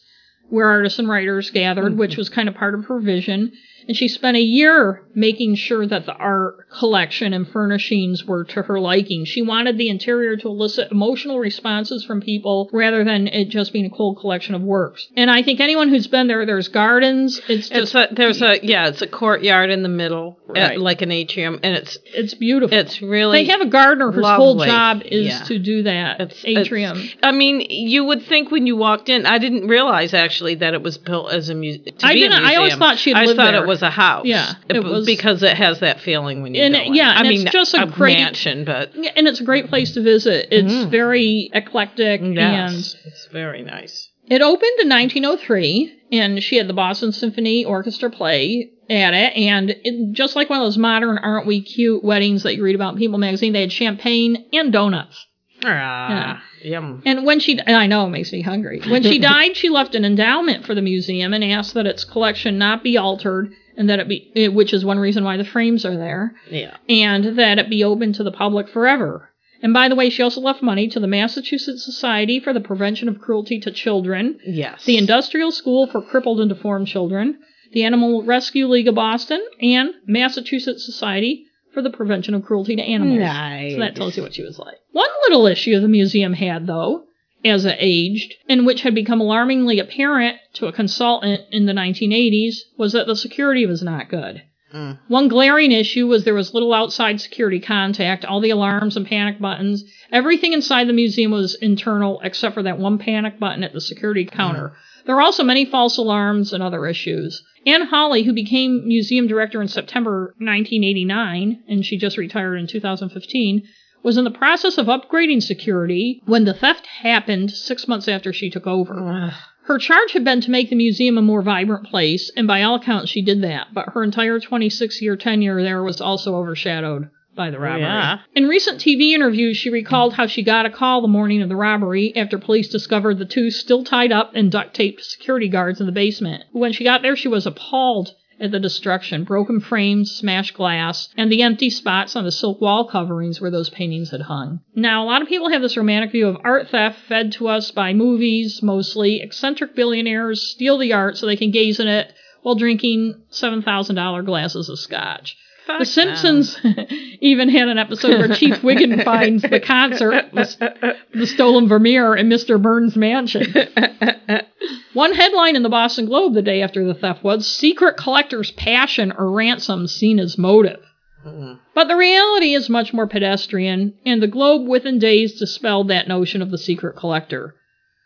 [0.48, 1.96] where artists and writers gathered, mm.
[1.96, 3.52] which was kind of part of her vision.
[3.88, 8.62] And she spent a year making sure that the art collection and furnishings were to
[8.62, 9.24] her liking.
[9.24, 13.84] She wanted the interior to elicit emotional responses from people rather than it just being
[13.86, 15.08] a cold collection of works.
[15.16, 17.38] And I think anyone who's been there, there's gardens.
[17.48, 20.78] It's It's just, a, there's a yeah, it's a courtyard in the middle, Right.
[20.78, 22.76] like an atrium, and it's it's beautiful.
[22.76, 25.42] it's really they have a gardener whose whole job is Yeah.
[25.44, 26.98] to do that It's atrium.
[26.98, 30.74] it's- I mean, you would think when you walked in, I didn't realize actually that
[30.74, 31.84] it was built as a museum.
[32.02, 33.66] I didn't- I always thought she lived there.
[33.72, 34.26] Was a house.
[34.26, 36.94] Yeah, it was- because it has that feeling when you And go it- in.
[36.94, 40.02] yeah, I mean, it's just a great- mansion, but and it's a great place to
[40.02, 40.48] visit.
[40.50, 40.90] It's Mhm.
[40.90, 44.10] very eclectic yes, it's very nice.
[44.28, 49.70] it opened in 1903 and she had the Boston Symphony Orchestra play at it and
[49.70, 52.92] it, just like one of those modern aren't we cute weddings that you read about
[52.92, 55.26] in People magazine they had champagne and donuts.
[55.64, 57.02] Ah, yum.
[57.06, 58.80] And when she, I know it makes me hungry.
[58.88, 62.58] When she died, she left an endowment for the museum and asked that its collection
[62.58, 65.96] not be altered and that it be, which is one reason why the frames are
[65.96, 66.76] there, Yeah.
[66.88, 69.28] and that it be open to the public forever.
[69.62, 73.08] And by the way, she also left money to the Massachusetts Society for the Prevention
[73.08, 74.84] of Cruelty to Children, Yes.
[74.84, 77.38] the Industrial School for Crippled and Deformed Children,
[77.72, 82.82] the Animal Rescue League of Boston, and Massachusetts Society for the Prevention of Cruelty to
[82.82, 83.20] Animals.
[83.20, 83.72] Nice.
[83.74, 84.76] So that tells you what she was like.
[84.90, 87.04] One little issue the museum had, though,
[87.44, 92.56] as it aged, and which had become alarmingly apparent to a consultant in the 1980s,
[92.76, 94.42] was that the security was not good.
[94.72, 94.98] Mm.
[95.08, 99.38] One glaring issue was there was little outside security contact, all the alarms and panic
[99.38, 99.84] buttons.
[100.10, 104.24] Everything inside the museum was internal except for that one panic button at the security
[104.24, 104.74] counter.
[105.04, 107.42] There were also many false alarms and other issues.
[107.66, 113.62] Anne Hawley, who became museum director in September 1989, and she just retired in 2015,
[114.02, 118.50] was in the process of upgrading security when the theft happened six months after she
[118.50, 119.32] took over.
[119.64, 122.74] Her charge had been to make the museum a more vibrant place, and by all
[122.74, 123.68] accounts, she did that.
[123.72, 127.82] But her entire 26 year tenure there was also overshadowed by the oh, robbery.
[127.82, 128.18] Yeah.
[128.34, 131.56] In recent TV interviews, she recalled how she got a call the morning of the
[131.56, 135.86] robbery after police discovered the two still tied up and duct taped security guards in
[135.86, 136.44] the basement.
[136.52, 141.30] When she got there, she was appalled at the destruction broken frames, smashed glass, and
[141.30, 144.60] the empty spots on the silk wall coverings where those paintings had hung.
[144.74, 147.70] Now, a lot of people have this romantic view of art theft fed to us
[147.70, 149.22] by movies, mostly.
[149.22, 154.68] Eccentric billionaires steal the art so they can gaze at it while drinking $7,000 glasses
[154.68, 155.36] of scotch.
[155.66, 156.58] Fuck The Simpsons
[157.20, 162.28] even had an episode where Chief Wiggum finds the concert, the, the stolen Vermeer, in
[162.28, 162.60] Mr.
[162.60, 163.54] Burns' mansion.
[164.94, 169.12] One headline in the Boston Globe the day after the theft was Secret Collector's Passion
[169.16, 170.80] or Ransom Seen as Motive.
[171.26, 171.60] Mm.
[171.74, 176.42] But the reality is much more pedestrian, and the Globe within days dispelled that notion
[176.42, 177.54] of the secret collector.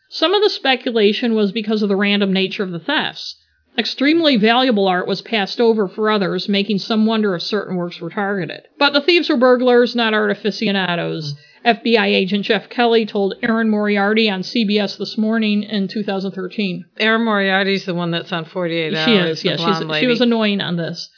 [0.09, 3.37] Some of the speculation was because of the random nature of the thefts.
[3.79, 8.11] Extremely valuable art was passed over for others, making some wonder if certain works were
[8.11, 8.63] targeted.
[8.79, 11.35] But the thieves were burglars, not art aficionados.
[11.67, 16.85] FBI agent Geoff Kelly told Erin Moriarty on CBS this morning in 2013.
[16.99, 19.05] Erin Moriarty's the one that's on 48 Hours.
[19.05, 19.99] She is, the yeah.
[19.99, 21.11] she was annoying on this.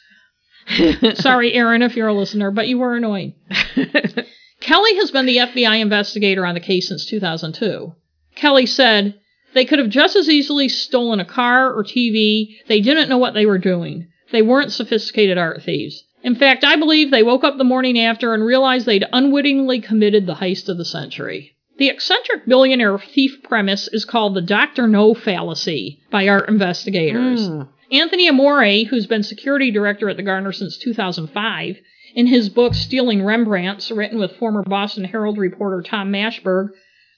[1.21, 3.35] Sorry, Erin, if you're a listener, but you were annoying.
[4.61, 7.93] Kelly has been the FBI investigator on the case since 2002.
[8.35, 9.21] Kelly said,
[9.53, 12.57] They could have just as easily stolen a car or TV.
[12.69, 14.09] They didn't know what they were doing.
[14.33, 16.05] They weren't sophisticated art thieves.
[16.23, 20.27] In fact, I believe they woke up the morning after and realized they'd unwittingly committed
[20.27, 21.55] the heist of the century.
[21.79, 24.89] The eccentric billionaire thief premise is called the Dr.
[24.89, 27.49] No fallacy by art investigators.
[27.49, 27.69] Mm.
[27.93, 31.77] Anthony Amore, who's been security director at the Gardner since 2005,
[32.15, 36.71] in his book Stealing Rembrandts, written with former Boston Herald reporter Tom Mashberg,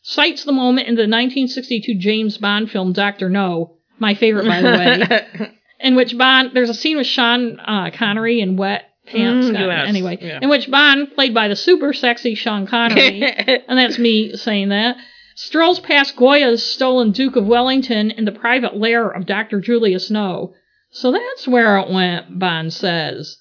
[0.03, 3.31] cites the moment in the 1962 James Bond film Dr.
[3.31, 7.91] No, my favorite by the way, in which Bond, there's a scene with Sean uh,
[7.95, 9.49] Connery in wet pants.
[9.49, 10.39] Mm, yes, Anyway, yeah.
[10.41, 13.23] in which Bond, played by the super sexy Sean Connery,
[13.69, 14.97] and that's me saying that,
[15.35, 19.61] strolls past Goya's stolen Duke of Wellington in the private lair of Dr.
[19.61, 20.55] Julius No.
[20.91, 23.37] So that's where it went, Bond says.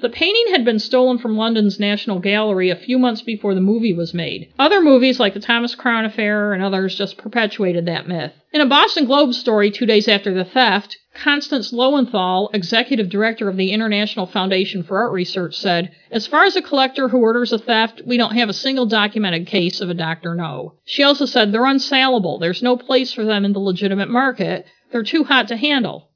[0.00, 3.92] The painting had been stolen from London's National Gallery a few months before the movie
[3.92, 4.50] was made.
[4.58, 8.32] Other movies, like the Thomas Crown Affair and others, just perpetuated that myth.
[8.50, 13.58] In a Boston Globe story two days after the theft, Constance Lowenthal, executive director of
[13.58, 17.58] the International Foundation for Art Research, said, As far as a collector who orders a
[17.58, 20.34] theft, we don't have a single documented case of a Dr.
[20.34, 20.76] No.
[20.86, 22.40] She also said they're unsaleable.
[22.40, 24.64] There's no place for them in the legitimate market.
[24.90, 26.08] They're too hot to handle.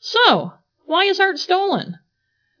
[0.00, 0.54] So,
[0.86, 1.98] why is art stolen?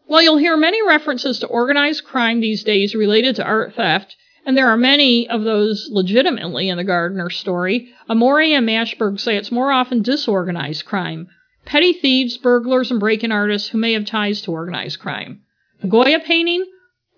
[0.08, 4.16] Well, you'll hear many references to organized crime these days related to art theft,
[4.46, 7.92] and there are many of those legitimately in the Gardner story.
[8.08, 11.28] Amore and Mashberg say it's more often disorganized crime.
[11.66, 15.42] Petty thieves, burglars, and break-in artists who may have ties to organized crime.
[15.82, 16.64] The Goya painting?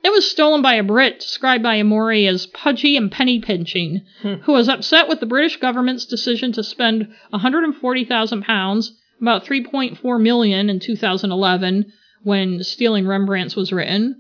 [0.03, 4.35] It was stolen by a Brit, described by Amore as pudgy and penny pinching, hmm.
[4.43, 10.81] who was upset with the British government's decision to spend £140,000, about 3.4 million in
[10.81, 14.17] 2011, when Stealing Rembrandts was written,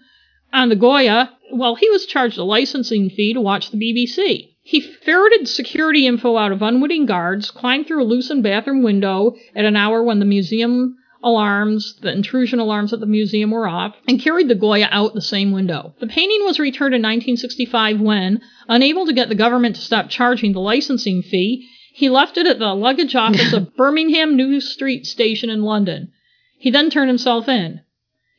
[0.53, 4.49] on the Goya, well, he was charged a licensing fee to watch the BBC.
[4.63, 9.65] He ferreted security info out of unwitting guards, climbed through a loosened bathroom window at
[9.65, 14.21] an hour when the museum alarms, the intrusion alarms at the museum were off, and
[14.21, 15.95] carried the Goya out the same window.
[16.01, 20.53] The painting was returned in 1965 when, unable to get the government to stop charging
[20.53, 25.51] the licensing fee, he left it at the luggage office of Birmingham New Street Station
[25.51, 26.13] in London.
[26.57, 27.81] He then turned himself in.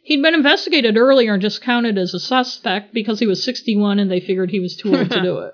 [0.04, 4.20] He'd been investigated earlier and discounted as a suspect because he was 61 and they
[4.20, 5.54] figured he was too old to do it.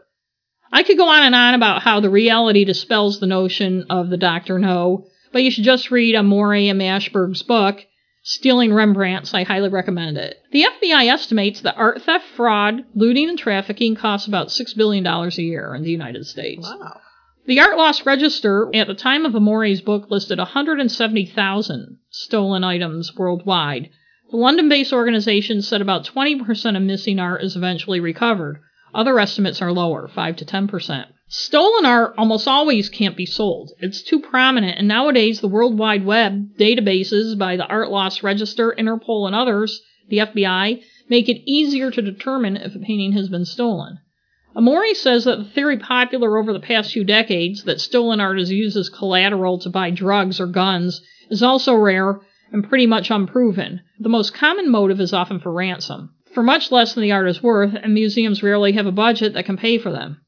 [0.71, 4.17] I could go on and on about how the reality dispels the notion of the
[4.17, 7.86] Doctor No, but you should just read Amore and Mashberg's book,
[8.23, 9.33] Stealing Rembrandts.
[9.33, 10.38] I highly recommend it.
[10.51, 15.29] The FBI estimates that art theft, fraud, looting, and trafficking costs about $6 billion a
[15.41, 16.67] year in the United States.
[16.67, 16.99] Wow.
[17.45, 23.89] The Art Loss Register at the time of Amore's book listed 170,000 stolen items worldwide.
[24.30, 28.60] The London based organization said about 20% of missing art is eventually recovered.
[28.94, 31.06] Other estimates are lower, 5 to 10%.
[31.30, 33.72] Stolen art almost always can't be sold.
[33.80, 38.76] It's too prominent, and nowadays the World Wide Web databases by the Art Loss Register,
[38.78, 43.46] Interpol, and others, the FBI, make it easier to determine if a painting has been
[43.46, 44.00] stolen.
[44.58, 48.52] Amore says that the theory popular over the past few decades that stolen art is
[48.52, 52.20] used as collateral to buy drugs or guns is also rare
[52.51, 53.81] and pretty much unproven.
[53.99, 57.41] The most common motive is often for ransom, for much less than the art is
[57.41, 60.21] worth, and museums rarely have a budget that can pay for them.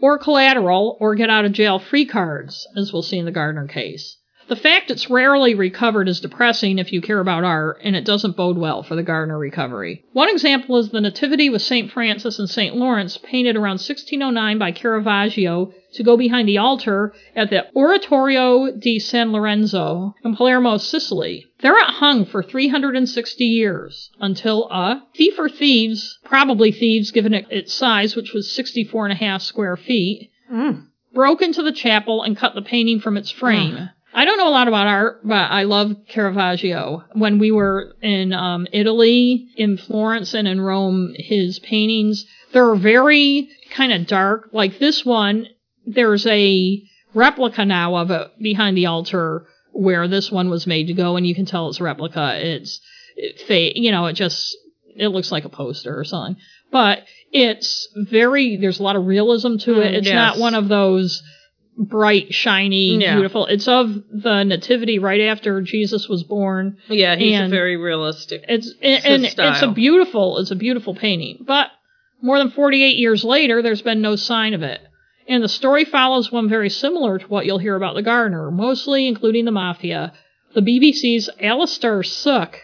[0.00, 3.66] Or collateral, or get out of jail free cards, as we'll see in the Gardner
[3.66, 4.16] case.
[4.50, 8.36] The fact it's rarely recovered is depressing if you care about art, and it doesn't
[8.36, 10.02] bode well for the Gardner recovery.
[10.12, 11.88] One example is the Nativity with St.
[11.88, 12.74] Francis and St.
[12.74, 18.98] Lawrence, painted around 1609 by Caravaggio to go behind the altar at the Oratorio di
[18.98, 21.46] San Lorenzo in Palermo, Sicily.
[21.60, 27.46] There it hung for 360 years until a thief or thieves, probably thieves given it
[27.50, 30.86] its size, which was 64 and a half square feet, Mm.
[31.14, 33.90] broke into the chapel and cut the painting from its frame.
[34.12, 37.04] I don't know a lot about art, but I love Caravaggio.
[37.12, 43.48] When we were in um, Italy, in Florence, and in Rome, his paintings, they're very
[43.70, 44.50] kind of dark.
[44.52, 45.46] Like this one,
[45.86, 46.82] there's a
[47.14, 51.26] replica now of it behind the altar where this one was made to go, and
[51.26, 52.34] you can tell it's a replica.
[52.44, 52.80] It's,
[53.16, 54.56] it, fa- you know, it just,
[54.96, 56.36] it looks like a poster or something.
[56.72, 59.92] But it's very, there's a lot of realism to it.
[59.92, 60.14] Mm, It's yes.
[60.14, 61.22] not one of those
[61.76, 63.14] bright, shiny, Yeah.
[63.14, 63.46] beautiful.
[63.46, 66.76] It's of the nativity right after Jesus was born.
[66.88, 68.44] Yeah, he's And- a very realistic.
[68.48, 71.44] It's It's and it's a beautiful, it's a beautiful painting.
[71.46, 71.70] But
[72.22, 74.80] more than 48 years later, there's been no sign of it.
[75.28, 79.06] And the story follows one very similar to what you'll hear about the Gardner, mostly
[79.06, 80.12] including the mafia.
[80.54, 82.58] The BBC's Alastair Sooke,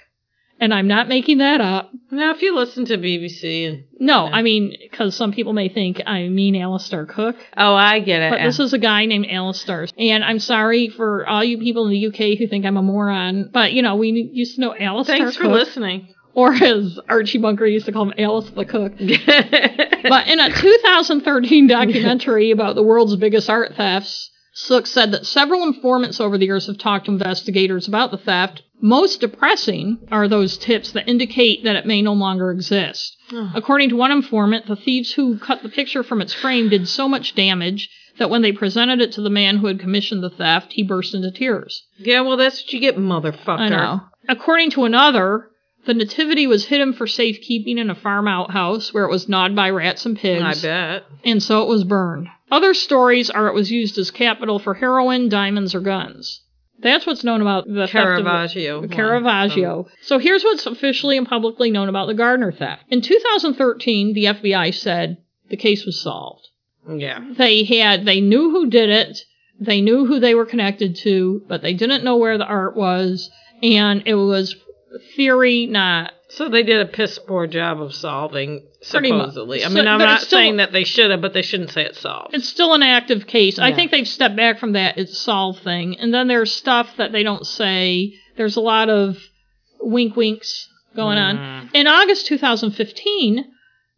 [0.60, 1.90] and I'm not making that up.
[2.10, 4.26] Now, if you listen to BBC and No.
[4.26, 7.36] I mean, because some people may think I mean Alistair Cooke.
[7.56, 8.30] oh, I get it.
[8.30, 9.86] But this is a guy named Alistair.
[9.98, 13.50] And I'm sorry for all you people in the UK who think I'm a moron.
[13.52, 16.08] But, you know, we used to know Alistair Thanks for listening.
[16.34, 18.92] or as Archie Bunker used to call him, Alice the Cook.
[20.08, 25.64] But in a 2013 documentary about the world's biggest art thefts, Sooke said that several
[25.64, 28.62] informants over the years have talked to investigators about the theft.
[28.80, 33.16] Most depressing are those tips that indicate that it may no longer exist.
[33.54, 37.08] According to one informant, the thieves who cut the picture from its frame did so
[37.08, 40.72] much damage that when they presented it to the man who had commissioned the theft,
[40.72, 41.82] he burst into tears.
[41.98, 43.58] yeah, well, that's what you get, motherfucker.
[43.58, 44.00] I know.
[44.28, 45.48] According to another,
[45.86, 49.70] the nativity was hidden for safekeeping in a farm outhouse where it was gnawed by
[49.70, 51.04] rats and pigs, I bet.
[51.24, 52.28] and so it was burned.
[52.50, 56.42] Other stories are it was used as capital for heroin, diamonds, or guns.
[56.80, 58.80] That's what's known about the theft of- Caravaggio.
[58.80, 58.88] one.
[58.90, 59.86] Caravaggio.
[60.02, 62.84] So here's what's officially and publicly known about the Gardner theft.
[62.88, 66.48] In 2013, the FBI said the case was solved.
[66.88, 67.20] Yeah.
[67.36, 69.18] They had they knew who did it,
[69.58, 73.30] they knew who they were connected to, but they didn't know where the art was,
[73.62, 74.54] and it was
[75.16, 79.64] theory, not So they did a piss poor job of solving, Pretty supposedly.
[79.64, 81.86] I So- mean, I'm not still- saying that they should have, but they shouldn't say
[81.86, 82.34] it's solved.
[82.34, 83.58] it's still an active case.
[83.58, 85.96] I think they've stepped back from that it's solved thing.
[85.98, 88.12] And then there's stuff that they don't say.
[88.36, 89.16] There's a lot of
[89.80, 91.38] wink winks going on.
[91.38, 91.70] Mm.
[91.72, 93.46] In August 2015,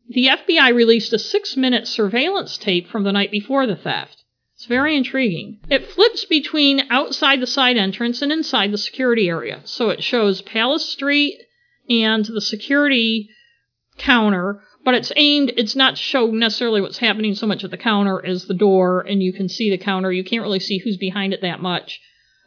[0.09, 4.23] the FBI released a six minute surveillance tape from the night before the theft.
[4.55, 5.59] It's very intriguing.
[5.71, 9.61] It flips between outside the side entrance and inside the security area.
[9.65, 11.35] So it shows Palace Street
[11.89, 13.29] and the security
[13.97, 17.77] counter, but it's aimed, it's not to show necessarily what's happening so much at the
[17.77, 20.13] counter as the door, and you can see the counter.
[20.13, 22.01] You can't really see who's behind it that much.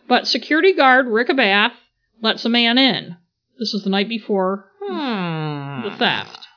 [0.08, 1.74] But security guard Rick Abath
[2.22, 3.18] lets a man in.
[3.60, 5.84] This is the night before Hmm.
[5.84, 6.48] the theft.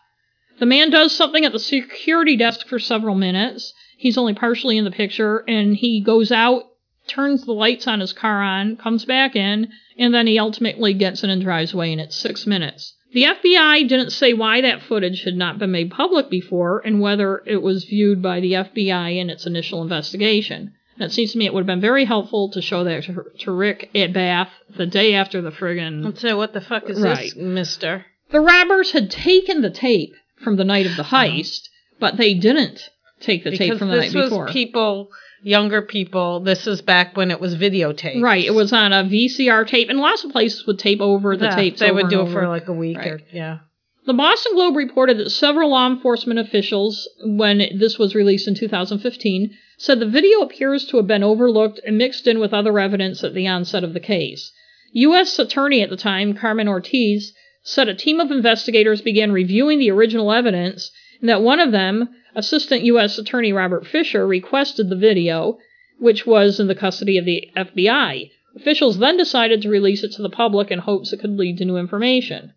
[0.58, 3.74] The man does something at the security desk for several minutes.
[3.98, 6.64] He's only partially in the picture, and he goes out,
[7.06, 11.22] turns the lights on his car on, comes back in, and then he ultimately gets
[11.24, 12.94] in and drives away, and it's six minutes.
[13.12, 17.42] The FBI didn't say why that footage had not been made public before and whether
[17.46, 20.72] it was viewed by the FBI in its initial investigation.
[20.98, 23.24] And it seems to me it would have been very helpful to show that to,
[23.40, 27.32] to Rick Abath the day after the friggin' Let's say, what the fuck is Right.
[27.32, 28.04] this, mister?
[28.30, 31.24] The robbers had taken the tape from the night of the uh-huh.
[31.24, 31.68] heist,
[32.00, 34.22] but they didn't take the tape from the night before.
[34.22, 35.10] Because this was people,
[35.44, 36.40] younger people.
[36.40, 38.22] This is back when it was videotape.
[38.22, 41.44] right, it was on a VCR tape, and lots of places would tape over the
[41.46, 41.80] Yeah, tapes.
[41.80, 43.12] They would do it for like a week Right.
[43.12, 43.58] or yeah.
[44.06, 49.50] The Boston Globe reported that several law enforcement officials, when this was released in 2015,
[49.78, 53.32] said the video appears to have been overlooked and mixed in with other evidence at
[53.34, 54.52] the onset of the case.
[54.92, 55.38] U.S.
[55.38, 60.32] Attorney at the time, Carmen Ortiz, said a team of investigators began reviewing the original
[60.32, 63.18] evidence and that one of them, Assistant U.S.
[63.18, 65.58] Attorney Robert Fisher, requested the video,
[65.98, 68.30] which was in the custody of the FBI.
[68.56, 71.64] Officials then decided to release it to the public in hopes it could lead to
[71.64, 72.52] new information.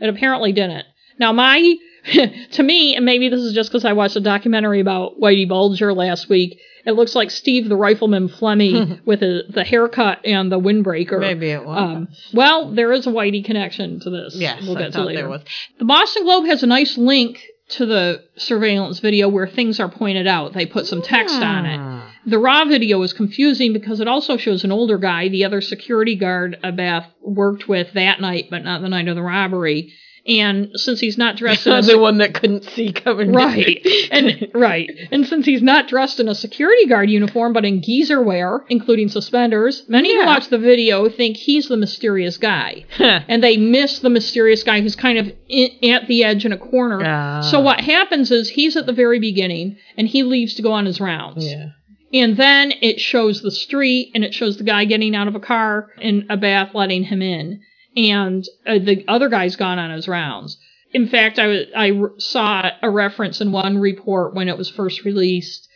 [0.00, 0.86] It apparently didn't.
[1.18, 1.76] Now, my,
[2.52, 5.92] to me, and maybe this is just because I watched a documentary about Whitey Bulger
[5.92, 10.58] last week, it looks like Steve the Rifleman Flemmi with a, the haircut and the
[10.58, 11.20] windbreaker.
[11.20, 11.78] Maybe it was.
[11.78, 14.34] Um, well, there is a Whitey connection to this.
[14.36, 15.20] yes, we'll I to thought later.
[15.20, 15.42] there was.
[15.78, 20.26] The Boston Globe has a nice link to the surveillance video where things are pointed
[20.26, 20.52] out.
[20.52, 21.78] They put some text on it.
[21.78, 22.00] Hmm.
[22.26, 26.14] The raw video is confusing because it also shows an older guy, the other security
[26.14, 29.92] guard Abath worked with that night, but not the night of the robbery.
[30.26, 33.32] And since he's not dressed in a the one that couldn't see coming.
[33.32, 33.86] Right.
[34.10, 34.90] And right.
[35.10, 39.08] And since he's not dressed in a security guard uniform but in geezer wear, including
[39.08, 42.84] suspenders, many who watch the video think he's the mysterious guy.
[42.98, 46.58] and they miss the mysterious guy who's kind of in, at the edge in a
[46.58, 47.02] corner.
[47.04, 47.40] Ah.
[47.42, 50.86] So what happens is he's at the very beginning and he leaves to go on
[50.86, 51.46] his rounds.
[51.46, 51.70] yeah.
[52.12, 55.40] And then it shows the street and it shows the guy getting out of a
[55.40, 57.60] car and Abath letting him in.
[57.96, 60.58] And uh, the other guy's gone on his rounds.
[60.92, 64.70] In fact, I, w- I r- saw a reference in one report when it was
[64.70, 65.68] first released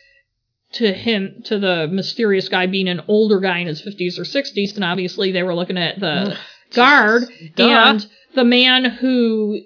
[0.73, 4.75] to him, to the mysterious guy being an older guy in his 50s or 60s.
[4.75, 6.37] And obviously they were looking at the
[6.73, 7.23] guard.
[7.55, 7.67] Duh.
[7.67, 9.61] And the man who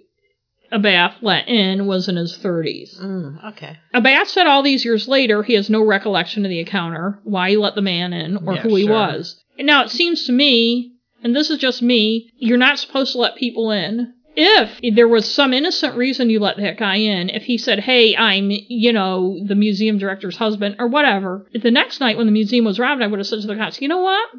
[0.72, 3.00] Abath let in was in his 30s.
[3.00, 3.78] Mm, okay.
[3.94, 7.58] Abath said all these years later he has no recollection of the encounter, why he
[7.58, 8.94] let the man in, or Yeah, who he sure.
[8.94, 9.40] was.
[9.58, 10.93] And now it seems to me,
[11.24, 14.14] and this is just me, you're not supposed to let people in.
[14.36, 18.16] If there was some innocent reason you let that guy in, if he said, hey,
[18.18, 22.66] I'm, you know, the museum director's husband, or whatever, the next night when the museum
[22.66, 24.30] was robbed, I would have said to the cops, you know what?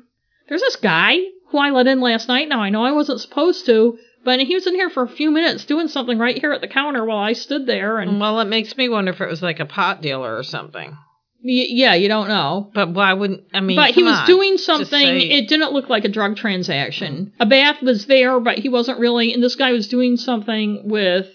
[0.49, 1.19] There's this guy
[1.49, 2.49] who I let in last night.
[2.49, 5.31] Now I know I wasn't supposed to, but he was in here for a few
[5.31, 8.47] minutes doing something right here at the counter while I stood there and Well, it
[8.47, 10.97] makes me wonder if it was like a pot dealer or something.
[11.45, 12.71] Y- yeah, you don't know.
[12.75, 13.77] But why wouldn't I mean?
[13.77, 14.27] But he was on.
[14.27, 15.21] doing something.
[15.21, 17.33] It didn't look like a drug transaction.
[17.39, 19.35] Abath was there, but he wasn't really.
[19.35, 21.29] And this guy was doing something with.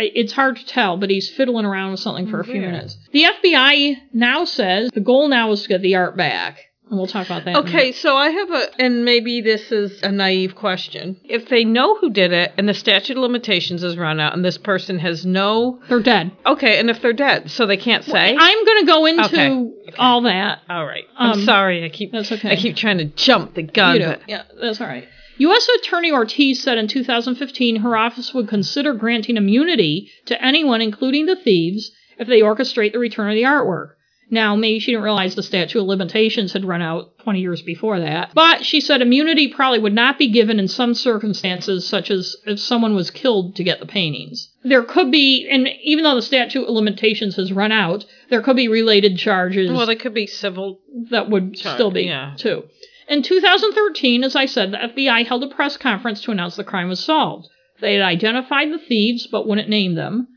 [0.00, 2.96] It's hard to tell, but he's fiddling around with something for a few minutes.
[3.12, 6.58] The FBI now says the goal now is to get the art back,
[6.90, 7.50] we'll talk about that.
[7.50, 7.74] in a minute.
[7.74, 11.16] Okay, so I have a, and maybe this is a naive question.
[11.24, 14.44] If they know who did it and the statute of limitations is run out and
[14.44, 16.32] this person has no, they're dead.
[16.46, 18.36] okay, and if they're dead, so they can't say.
[18.38, 19.92] I'm going to go into Okay.
[19.98, 20.60] all that.
[20.68, 21.84] All right, Um, I'm sorry.
[21.84, 22.52] I keep, that's okay.
[22.52, 25.06] I keep trying to jump the gun, You but Yeah, that's all right.
[25.40, 25.68] U.S.
[25.78, 31.36] Attorney Ortiz said in 2015 her office would consider granting immunity to anyone, including the
[31.36, 33.90] thieves, if they orchestrate the return of the artwork.
[34.30, 37.98] Now, maybe she didn't realize the statute of limitations had run out 20 years before
[38.00, 38.32] that.
[38.34, 42.58] But she said immunity probably would not be given in some circumstances, such as if
[42.58, 44.50] someone was killed to get the paintings.
[44.62, 48.56] There could be, and even though the statute of limitations has run out, there could
[48.56, 50.80] be related charges well, there could be civil.
[51.10, 52.34] that would still be yeah.
[52.36, 52.64] too.
[53.08, 56.90] In 2013, as I said, the FBI held a press conference to announce the crime
[56.90, 57.48] was solved.
[57.80, 60.28] They had identified the thieves but wouldn't name them.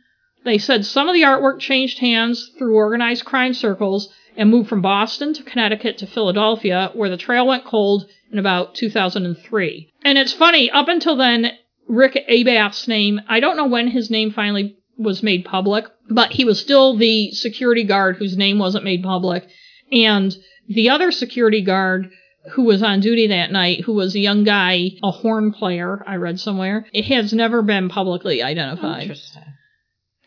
[0.43, 4.81] They said some of the artwork changed hands through organized crime circles and moved from
[4.81, 9.89] Boston to Connecticut to Philadelphia, where the trail went cold in about 2003.
[10.03, 11.51] And it's funny, up until then,
[11.87, 16.45] Rick Abath's name, I don't know when his name finally was made public, but he
[16.45, 19.47] was still the security guard whose name wasn't made public.
[19.91, 20.35] And
[20.67, 22.09] the other security guard
[22.53, 26.15] who was on duty that night, who was a young guy, a horn player, I
[26.15, 29.03] read somewhere, it has never been publicly identified.
[29.03, 29.43] Interesting.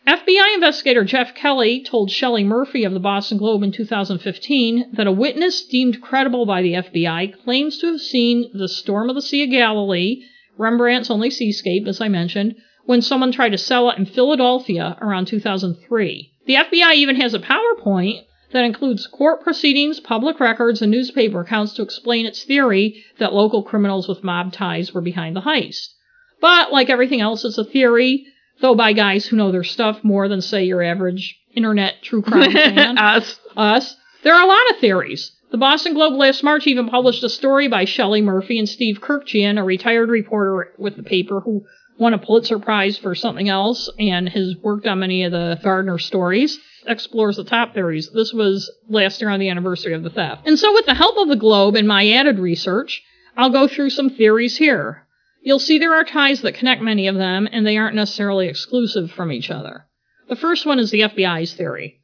[0.07, 5.11] FBI investigator Geoff Kelly told Shelley Murphy of the Boston Globe in 2015 that a
[5.11, 9.45] witness deemed credible by the FBI claims to have seen the Storm of the Sea
[9.45, 10.21] of Galilee,
[10.59, 15.25] Rembrandt's only seascape, as I mentioned, when someone tried to sell it in Philadelphia around
[15.25, 16.31] 2003.
[16.45, 21.73] The FBI even has a PowerPoint that includes court proceedings, public records, and newspaper accounts
[21.73, 25.95] to explain its theory that local criminals with mob ties were behind the heist.
[26.39, 28.27] But, like everything else, it's a theory,
[28.61, 32.51] though by guys who know their stuff more than, say, your average internet true crime
[32.53, 32.97] fan.
[32.97, 33.39] Us.
[33.55, 33.95] Us.
[34.23, 35.31] There are a lot of theories.
[35.51, 39.59] The Boston Globe last March even published a story by Shelley Murphy and Steve Kurkjian,
[39.59, 41.63] a retired reporter with the paper who
[41.97, 45.97] won a Pulitzer Prize for something else and has worked on many of the Gardner
[45.97, 46.59] stories.
[46.87, 48.09] Explores the top theories.
[48.11, 50.47] This was last year on the anniversary of the theft.
[50.47, 53.01] And so, with the help of the Globe and my added research,
[53.37, 55.04] I'll go through some theories here.
[55.45, 59.11] You'll see there are ties that connect many of them, and they aren't necessarily exclusive
[59.11, 59.85] from each other.
[60.27, 62.01] The first one is the FBI's theory.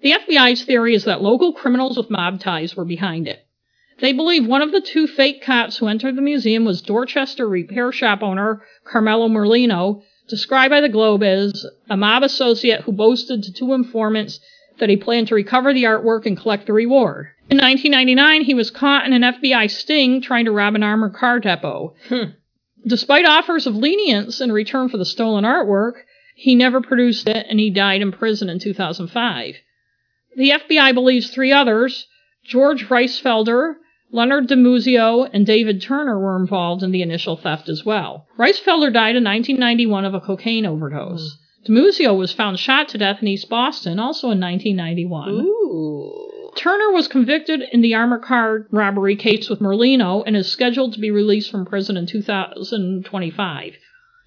[0.00, 3.44] The FBI's theory is that local criminals with mob ties were behind it.
[3.98, 7.90] They believe one of the two fake cops who entered the museum was Dorchester repair
[7.90, 13.52] shop owner Carmelo Merlino, described by the Globe as a mob associate who boasted to
[13.52, 14.38] two informants
[14.78, 17.26] that he planned to recover the artwork and collect the reward.
[17.50, 21.40] In 1999, he was caught in an FBI sting trying to rob an armored car
[21.40, 21.94] depot.
[22.08, 22.30] Hmm.
[22.86, 26.02] Despite offers of lenience in return for the stolen artwork,
[26.34, 29.56] he never produced it and he died in prison in 2005.
[30.36, 32.06] The FBI believes three others,
[32.44, 33.76] George Reissfelder,
[34.10, 38.26] Leonard DeMuzio, and David Turner were involved in the initial theft as well.
[38.38, 41.38] Reissfelder died in 1991 of a cocaine overdose.
[41.66, 41.72] Hmm.
[41.72, 45.30] DeMuzio was found shot to death in East Boston, also in 1991.
[45.30, 46.23] Ooh.
[46.56, 51.00] Turner was convicted in the armor car robbery case with Merlino and is scheduled to
[51.00, 53.76] be released from prison in 2025.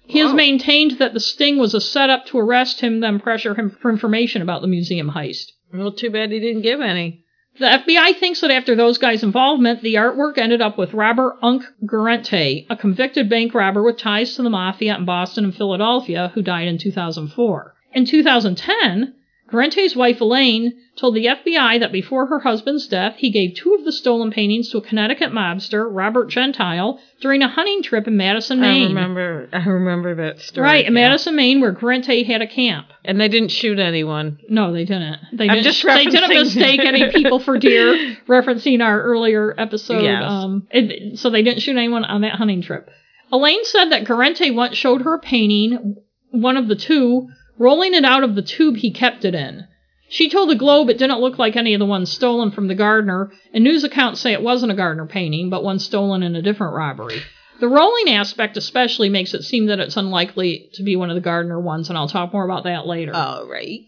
[0.06, 3.68] He has maintained that the sting was a setup to arrest him, then pressure him
[3.70, 5.52] for information about the museum heist.
[5.72, 7.24] Well, too bad he didn't give any.
[7.58, 11.64] The FBI thinks that after those guys' involvement, the artwork ended up with Robert Unk
[11.84, 16.42] Guarente, a convicted bank robber with ties to the mafia in Boston and Philadelphia, who
[16.42, 17.74] died in 2004.
[17.92, 19.14] In 2010,
[19.50, 23.84] Guarente's wife Elaine told the FBI that before her husband's death, he gave two of
[23.84, 28.60] the stolen paintings to a Connecticut mobster, Robert Gentile, during a hunting trip in Madison,
[28.60, 28.84] Maine.
[28.84, 29.48] I remember.
[29.52, 30.64] I remember that story.
[30.64, 31.08] Right, in yeah.
[31.08, 32.88] Madison, Maine, where Guarente had a camp.
[33.04, 34.38] And they didn't shoot anyone.
[34.50, 35.18] No, they didn't.
[35.32, 35.64] They I'm didn't.
[35.64, 40.02] just they didn't mistake any people for deer, referencing our earlier episode.
[40.02, 40.24] Yes.
[40.24, 42.90] Um, it, so they didn't shoot anyone on that hunting trip.
[43.32, 45.96] Elaine said that Guarente once showed her a painting,
[46.30, 47.28] one of the two,
[47.58, 49.66] rolling it out of the tube he kept it in.
[50.08, 52.74] She told the Globe it didn't look like any of the ones stolen from the
[52.74, 56.42] Gardner, and news accounts say it wasn't a Gardner painting, but one stolen in a
[56.42, 57.20] different robbery.
[57.60, 61.20] The rolling aspect especially makes it seem that it's unlikely to be one of the
[61.20, 63.14] Gardner ones, and I'll talk more about that later.
[63.14, 63.80] All right.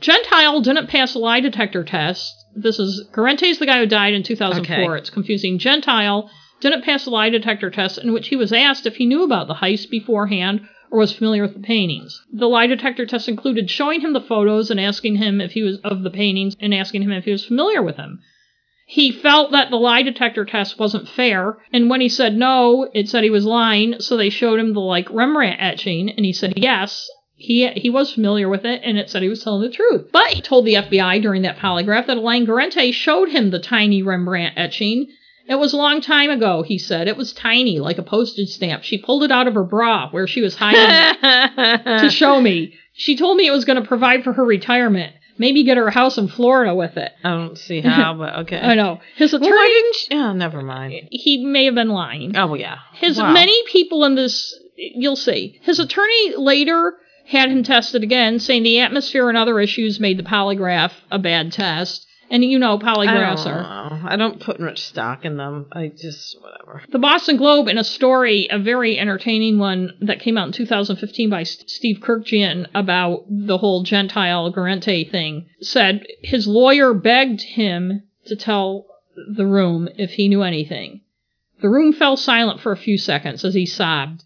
[0.00, 2.34] Gentile didn't pass a lie detector test.
[2.54, 4.74] This is Guarente's the guy who died in 2004.
[4.76, 4.98] Okay.
[4.98, 5.58] It's confusing.
[5.58, 6.28] Gentile
[6.60, 9.46] didn't pass a lie detector test in which he was asked if he knew about
[9.46, 12.22] the heist beforehand or was familiar with the paintings.
[12.30, 15.78] The lie detector test included showing him the photos and asking him if he was
[15.78, 18.20] of the paintings and asking him if he was familiar with them.
[18.86, 23.08] He felt that the lie detector test wasn't fair, and when he said no, it
[23.08, 26.52] said he was lying, so they showed him the like Rembrandt etching, and he said
[26.56, 27.08] yes.
[27.36, 30.10] He, he was familiar with it, and it said he was telling the truth.
[30.12, 34.02] But he told the FBI during that polygraph that Elaine Guarente showed him the tiny
[34.02, 35.08] Rembrandt etching,
[35.48, 37.08] it was a long time ago, he said.
[37.08, 38.82] It was tiny, like a postage stamp.
[38.84, 40.80] She pulled it out of her bra where she was hiding
[41.22, 42.74] it to show me.
[42.94, 45.14] She told me it was going to provide for her retirement.
[45.38, 47.10] Maybe get her a house in Florida with it.
[47.24, 48.60] I don't see how, but okay.
[48.60, 49.00] I know.
[49.16, 49.50] His attorney.
[49.50, 50.08] Well, why didn't she?
[50.14, 51.08] Oh, never mind.
[51.10, 52.36] He may have been lying.
[52.36, 52.76] Oh, yeah.
[52.94, 53.32] His Wow.
[53.32, 55.58] many people in this, you'll see.
[55.62, 56.94] His attorney later
[57.26, 61.50] had him tested again, saying the atmosphere and other issues made the polygraph a bad
[61.52, 62.06] test.
[62.32, 63.90] And you know, I polygraphs oh, don't are.
[63.90, 64.08] know.
[64.08, 65.66] I don't put much stock in them.
[65.70, 66.82] I just, whatever.
[66.88, 71.28] The Boston Globe, in a story, a very entertaining one that came out in 2015
[71.28, 78.34] by Steve Kurkjian about the whole Gentile Guarente thing, said his lawyer begged him to
[78.34, 81.02] tell the room if he knew anything.
[81.60, 84.24] The room fell silent for a few seconds as he sobbed.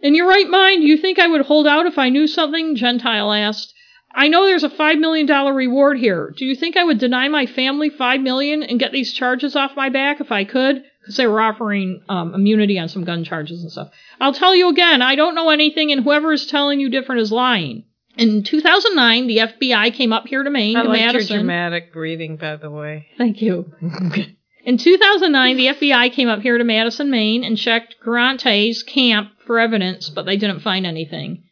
[0.00, 2.74] In your right mind, you think I would hold out if I knew something?
[2.74, 3.73] Gentile asked.
[4.14, 6.32] I know there's a five million dollar reward here.
[6.36, 9.76] Do you think I would deny my family 5 million and get these charges off
[9.76, 10.84] my back if I could?
[11.00, 13.90] Because they were offering um, immunity on some gun charges and stuff.
[14.20, 17.32] I'll tell you again, I don't know anything, and whoever is telling you different is
[17.32, 17.84] lying.
[18.16, 22.36] In 2009, the FBI came up here to Maine, I to like your dramatic reading,
[22.36, 23.08] by the way.
[23.18, 23.72] Thank you.
[24.64, 29.58] In 2009, the FBI came up here to Madison, Maine, and checked Guarente's camp for
[29.58, 31.42] evidence, but they didn't find anything.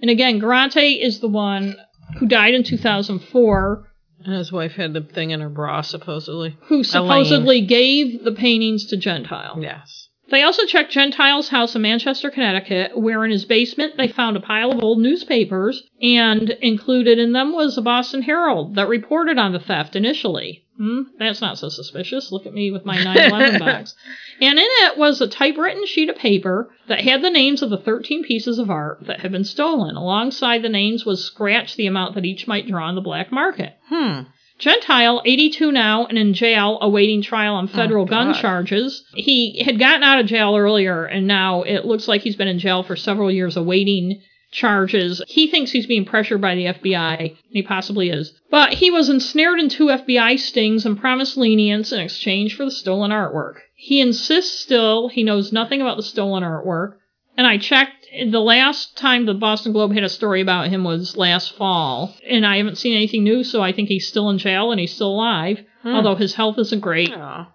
[0.00, 1.76] And again, Guarente is the one
[2.18, 3.88] who died in 2004,
[4.24, 6.56] And his wife had the thing in her bra, supposedly.
[6.62, 9.58] who supposedly gave the paintings to Gentile.
[9.60, 10.08] Yes.
[10.30, 14.40] They also checked Gentile's house in Manchester, Connecticut, where in his basement they found a
[14.40, 19.52] pile of old newspapers, and included in them was a Boston Herald that reported on
[19.52, 20.61] the theft initially.
[20.76, 22.32] Hmm, that's not so suspicious.
[22.32, 23.94] Look at me with my 9/11 box.
[24.40, 27.76] And in it was a typewritten sheet of paper that had the names of the
[27.76, 29.96] 13 pieces of art that had been stolen.
[29.96, 33.74] Alongside the names was scratched the amount that each might draw on the black market.
[33.88, 34.22] Hmm.
[34.58, 39.04] Gentile, 82 now, and in jail awaiting trial on federal Oh, gun charges.
[39.12, 42.60] He had gotten out of jail earlier, and now it looks like he's been in
[42.60, 44.22] jail for several years awaiting
[44.52, 45.20] charges.
[45.26, 48.32] He thinks he's being pressured by the FBI, and he possibly is.
[48.50, 52.70] But he was ensnared in two FBI stings and promised lenience in exchange for the
[52.70, 53.56] stolen artwork.
[53.74, 56.94] He insists still he knows nothing about the stolen artwork.
[57.36, 61.16] And I checked, the last time the Boston Globe had a story about him was
[61.16, 62.14] last fall.
[62.28, 64.94] And I haven't seen anything new, so I think he's still in jail and he's
[64.94, 65.64] still alive.
[65.82, 65.94] Hmm.
[65.94, 67.10] Although his health isn't great.
[67.10, 67.46] Oh.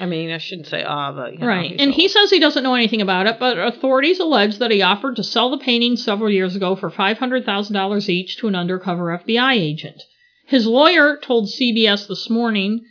[0.00, 1.70] I mean, I shouldn't say ah, but you know, Right.
[1.72, 4.82] he's And he says he doesn't know anything about it, but authorities allege that he
[4.82, 9.54] offered to sell the paintings several years ago for $500,000 each to an undercover FBI
[9.54, 10.02] agent.
[10.46, 12.84] His lawyer told CBS this morning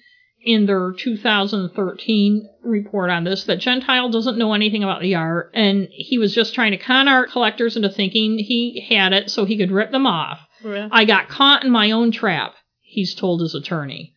[0.44, 5.88] in their 2013 report on this that Gentile doesn't know anything about the art and
[5.92, 9.58] he was just trying to con art collectors into thinking he had it so he
[9.58, 10.40] could rip them off.
[10.64, 10.88] Yeah.
[10.92, 14.14] I got caught in my own trap, he's told his attorney.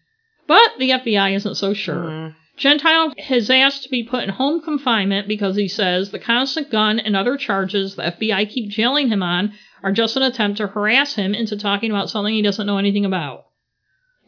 [0.47, 2.11] But the FBI isn't so sure.
[2.11, 2.29] Hmm.
[2.61, 7.01] Gentile has asked to be put in home confinement because he says the constant gun
[7.01, 11.15] and other charges the FBI keep jailing him on are just an attempt to harass
[11.15, 13.47] him into talking about something he doesn't know anything about.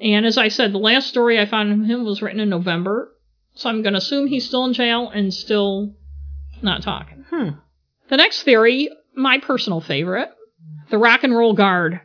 [0.00, 3.14] And as I said, the last story I found of him was written in November,
[3.52, 5.94] so I'm going to assume he's still in jail and still
[6.62, 7.26] not talking.
[7.28, 7.48] Hmm.
[8.08, 10.30] The next theory, my personal favorite,
[10.88, 12.00] the rock and roll guard.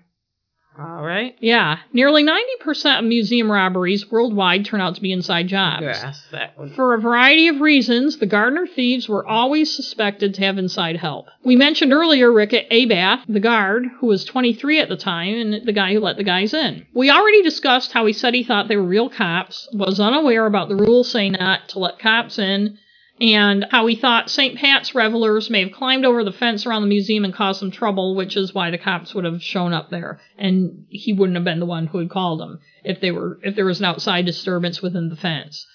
[0.80, 1.36] All right.
[1.40, 5.84] Yeah, nearly 90% of museum robberies worldwide turn out to be inside jobs.
[5.84, 6.74] Yes, that would.
[6.74, 11.28] For a variety of reasons, the Gardner thieves were always suspected to have inside help.
[11.44, 15.74] We mentioned earlier Rick Abath, the guard, who was 23 at the time and the
[15.74, 16.86] guy who let the guys in.
[16.94, 20.70] We already discussed how he said he thought they were real cops, was unaware about
[20.70, 22.78] the rule saying not to let cops in,
[23.20, 24.58] and how he thought St.
[24.58, 28.16] Pat's revelers may have climbed over the fence around the museum and caused some trouble,
[28.16, 31.60] which is why the cops would have shown up there, and he wouldn't have been
[31.60, 34.82] the one who had called them if they were if there was an outside disturbance
[34.82, 35.66] within the fence.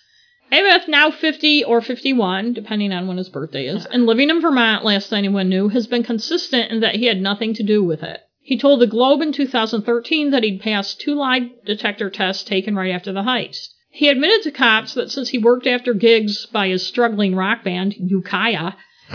[0.53, 4.85] Abath, now 50 or 51, depending on when his birthday is, and living in Vermont,
[4.85, 8.21] last anyone knew, has been consistent in that he had nothing to do with it.
[8.43, 12.91] He told the Globe in 2013 that he'd passed two lie detector tests taken right
[12.91, 13.69] after the heist.
[13.93, 17.95] He admitted to cops that since he worked after gigs by his struggling rock band,
[17.99, 18.73] Ukiah,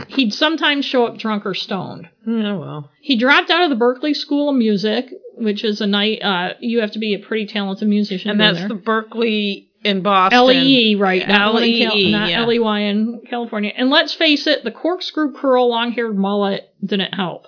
[0.07, 2.07] he'd sometimes show up drunk or stoned.
[2.27, 2.91] Oh well.
[3.01, 6.81] He dropped out of the Berklee School of Music, which is a night, uh, you
[6.81, 8.29] have to be a pretty talented musician.
[8.29, 8.67] And that's there.
[8.67, 10.37] the Berklee in Boston.
[10.37, 11.27] L-E-E, right.
[11.27, 12.41] Not, in Cal- not yeah.
[12.41, 13.73] L-E-Y in California.
[13.75, 17.47] And let's face it, the corkscrew curl, long-haired mullet didn't help.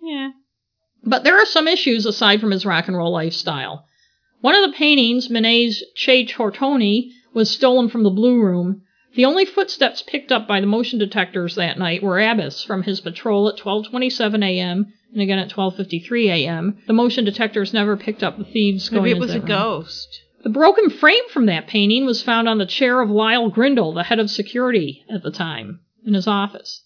[0.00, 0.30] Yeah.
[1.02, 3.84] But there are some issues aside from his rock and roll lifestyle.
[4.40, 8.82] One of the paintings, Manet's Chez Tortoni, was stolen from the Blue Room.
[9.14, 13.00] The only footsteps picked up by the motion detectors that night were Abath's from his
[13.00, 14.92] patrol at 12:27 a.m.
[15.12, 16.78] and again at 12:53 a.m.
[16.86, 19.48] The motion detectors never picked up the thieves going Maybe it was a room.
[19.48, 20.22] ghost.
[20.44, 24.04] The broken frame from that painting was found on the chair of Lyle Grindle, the
[24.04, 26.84] head of security at the time, in his office.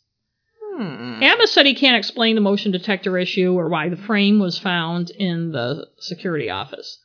[0.75, 1.23] Hmm.
[1.23, 5.11] Abath said he can't explain the motion detector issue or why the frame was found
[5.11, 6.99] in the security office.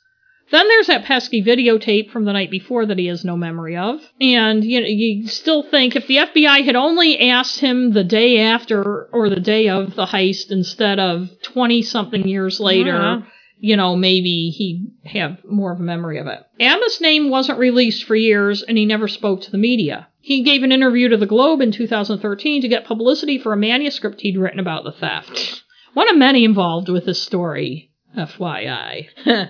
[0.50, 4.00] Then there's that pesky videotape from the night before that he has no memory of.
[4.22, 8.39] And you know, you still think if the FBI had only asked him the day
[8.39, 13.22] after or the day of the heist instead of 20 something years later, Yeah.
[13.60, 16.39] you know, maybe he'd have more of a memory of it.
[16.60, 20.08] Abath's name wasn't released for years and he never spoke to the media.
[20.22, 24.22] He gave an interview to the Globe in 2013 to get publicity for a manuscript
[24.22, 25.64] he'd written about the theft.
[25.93, 29.08] One of many involved with this story, FYI.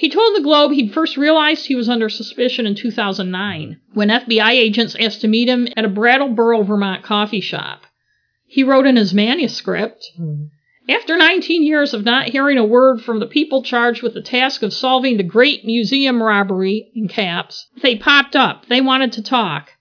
[0.00, 4.52] He told the Globe he'd first realized he was under suspicion in 2009 when FBI
[4.52, 7.84] agents asked to meet him at a Brattleboro, Vermont coffee shop.
[8.46, 10.44] He wrote in his manuscript hmm.
[10.88, 14.62] After 19 years of not hearing a word from the people charged with the task
[14.62, 18.64] of solving the great museum robbery, in caps, they popped up.
[18.68, 19.72] They wanted to talk.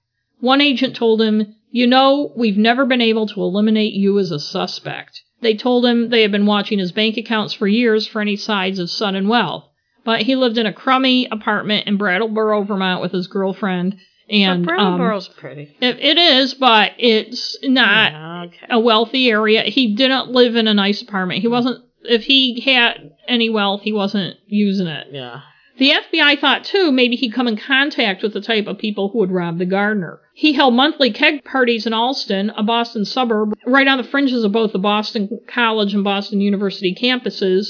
[0.42, 4.40] One agent told him, You know, we've never been able to eliminate you as a
[4.40, 5.22] suspect.
[5.40, 8.80] They told him they had been watching his bank accounts for years for any signs
[8.80, 9.69] of sudden wealth.
[10.10, 13.96] But he lived in a crummy apartment in Brattleboro, Vermont with his girlfriend.
[14.28, 15.76] And but um, Brattleboro's pretty.
[15.80, 18.66] it, it is, but it's not Yeah, okay.
[18.72, 19.62] a wealthy area.
[19.64, 21.42] He didn't live in a nice apartment.
[21.42, 21.86] He wasn't.
[22.02, 25.10] If he had any wealth, he wasn't using it.
[25.12, 25.42] Yeah.
[25.78, 29.20] The FBI thought too maybe he'd come in contact with the type of people who
[29.20, 30.20] would rob the Gardner.
[30.34, 34.52] He held monthly keg parties in Allston, a Boston suburb, right on the fringes of
[34.52, 37.68] both the Boston College and Boston University campuses,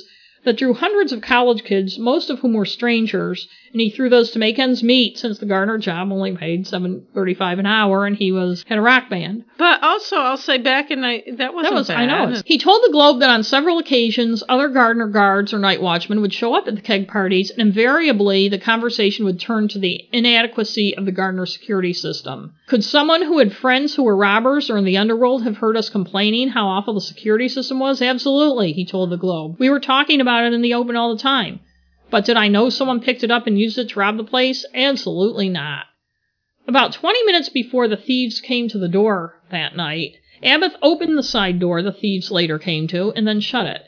[0.50, 4.32] that drew hundreds of college kids, most of whom were strangers, and he threw those
[4.32, 8.06] to make ends meet since the Gardner job only paid seven thirty five an hour
[8.06, 9.46] and he was had a rock band.
[9.58, 11.98] But also, I'll say back in I that wasn't That was, bad.
[12.00, 12.42] I know.
[12.46, 16.34] He told the Globe that on several occasions, other Gardner guards or night watchmen would
[16.34, 20.96] show up at the keg parties, and invariably the conversation would turn to the inadequacy
[20.98, 22.54] of the Gardner security system.
[22.68, 25.90] Could someone who had friends who were robbers or in the underworld have heard us
[25.90, 28.02] complaining how awful the security system was?
[28.02, 29.58] Absolutely, he told the Globe.
[29.60, 31.60] We were talking about it in the open all the time.
[32.12, 34.66] But did I know someone picked it up and used it to rob the place?
[34.74, 35.86] Absolutely not.
[36.68, 41.24] About 20 minutes before the thieves came to the door that night, Abath opened the
[41.24, 43.84] side door the thieves later came to and then shut it.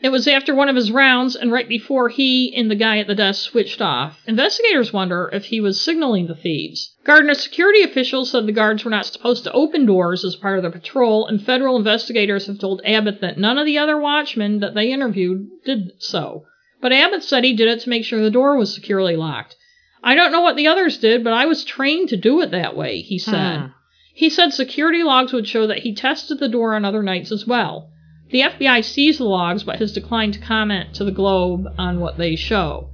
[0.00, 3.06] It was after one of his rounds and right before he and the guy at
[3.06, 4.20] the desk switched off.
[4.26, 6.94] Investigators wonder if he was signaling the thieves.
[7.04, 10.62] Gardner security officials said the guards were not supposed to open doors as part of
[10.62, 14.74] their patrol, and federal investigators have told Abath that none of the other watchmen that
[14.74, 16.44] they interviewed did so.
[16.84, 19.56] But Abath said he did it to make sure the door was securely locked.
[20.02, 22.76] I don't know what the others did, but I was trained to do it that
[22.76, 23.58] way, he said.
[23.58, 23.66] Hmm.
[24.12, 27.46] He said security logs would show that he tested the door on other nights as
[27.46, 27.88] well.
[28.28, 32.18] The FBI sees the logs but has declined to comment to the Globe on what
[32.18, 32.90] they show.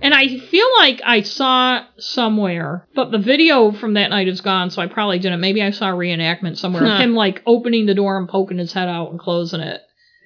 [0.00, 4.70] And I feel like I saw somewhere, but the video from that night is gone,
[4.70, 5.40] so I probably didn't.
[5.40, 8.72] Maybe I saw a reenactment somewhere of him like opening the door and poking his
[8.72, 9.82] head out and closing it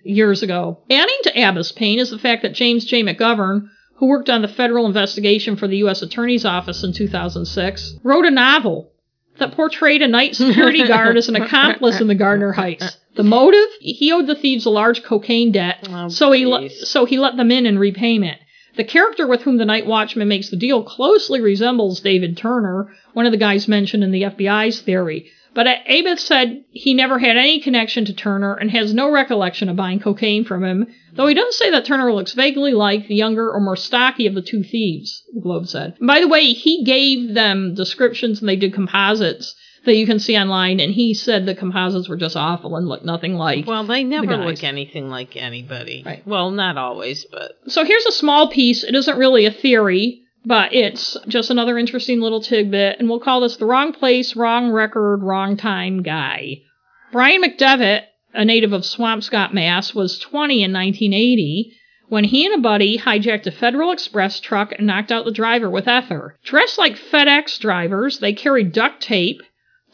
[0.06, 0.78] years ago.
[0.90, 3.02] Adding to Abath's pain is the fact that James J.
[3.02, 6.02] McGovern, who worked on the federal investigation for the U.S.
[6.02, 8.92] Attorney's Office in 2006, wrote a novel
[9.38, 12.96] that portrayed a night security guard as an accomplice in the Gardner Heist.
[13.16, 13.68] The motive?
[13.80, 17.36] He owed the thieves a large cocaine debt, Oh, so he le- so he let
[17.36, 18.38] them in in repayment.
[18.76, 23.24] The character with whom the night watchman makes the deal closely resembles David Turner, one
[23.24, 25.30] of the guys mentioned in the FBI's theory.
[25.56, 29.76] But Abath said he never had any connection to Turner and has no recollection of
[29.76, 33.50] buying cocaine from him, though he does say that Turner looks vaguely like the younger
[33.50, 35.94] or more stocky of the two thieves, the Globe said.
[35.98, 40.18] And by the way, he gave them descriptions and they did composites that you can
[40.18, 43.66] see online, and he said the composites were just awful and looked nothing like.
[43.66, 44.44] Well, they never guys.
[44.44, 46.02] look anything like anybody.
[46.04, 46.26] Right.
[46.26, 48.84] Well, not always, but So here's a small piece.
[48.84, 53.40] It isn't really a theory, but it's just another interesting little tidbit, and we'll call
[53.40, 56.62] this the wrong place, wrong record, wrong time guy.
[57.10, 61.72] Brian McDevitt, a native of Swampscott, Mass, was 20 in 1980
[62.08, 65.68] when he and a buddy hijacked a Federal Express truck and knocked out the driver
[65.68, 66.38] with ether.
[66.44, 69.42] Dressed like FedEx drivers, they carried duct tape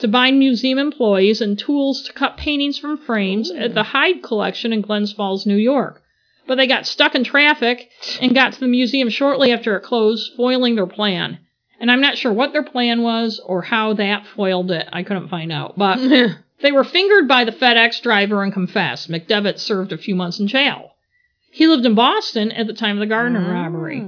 [0.00, 4.74] to bind museum employees and tools to cut paintings from frames at the Hyde Collection
[4.74, 6.01] in Glens Falls, New York
[6.46, 7.90] but they got stuck in traffic
[8.20, 11.38] and got to the museum shortly after it closed, foiling their plan.
[11.80, 14.88] And I'm not sure what their plan was or how that foiled it.
[14.92, 15.76] I couldn't find out.
[15.76, 15.98] But
[16.60, 19.10] they were fingered by the FedEx driver and confessed.
[19.10, 20.92] McDevitt served a few months in jail.
[21.54, 23.52] He lived in Boston at the time of the Gardner ah.
[23.52, 24.02] robbery.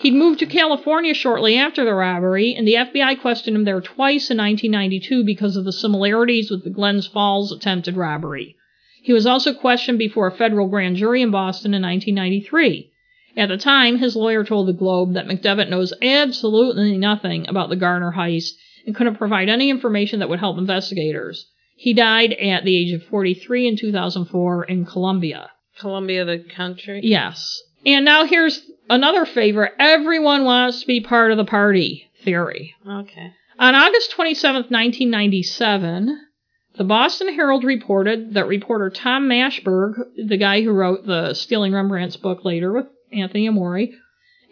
[0.00, 4.32] He'd moved to California shortly after the robbery, and the FBI questioned him there twice
[4.32, 8.56] in 1992 because of the similarities with the Glens Falls attempted robbery.
[9.02, 12.90] He was also questioned before a federal grand jury in Boston in 1993.
[13.36, 17.76] At the time, his lawyer told the Globe that McDevitt knows absolutely nothing about the
[17.76, 18.52] Gardner heist
[18.84, 21.46] and couldn't provide any information that would help investigators.
[21.76, 25.50] He died at the age of 43 in 2004 in Colombia.
[25.78, 27.00] Colombia, the country.
[27.04, 27.62] Yes.
[27.86, 29.74] And now here's another favorite.
[29.78, 32.74] Everyone wants to be part of the party theory.
[32.84, 33.32] Okay.
[33.60, 36.27] On August 27, 1997,
[36.78, 42.16] the Boston Herald reported that reporter Tom Mashberg, the guy who wrote the Stealing Rembrandt's
[42.16, 43.88] book later with Anthony Amore,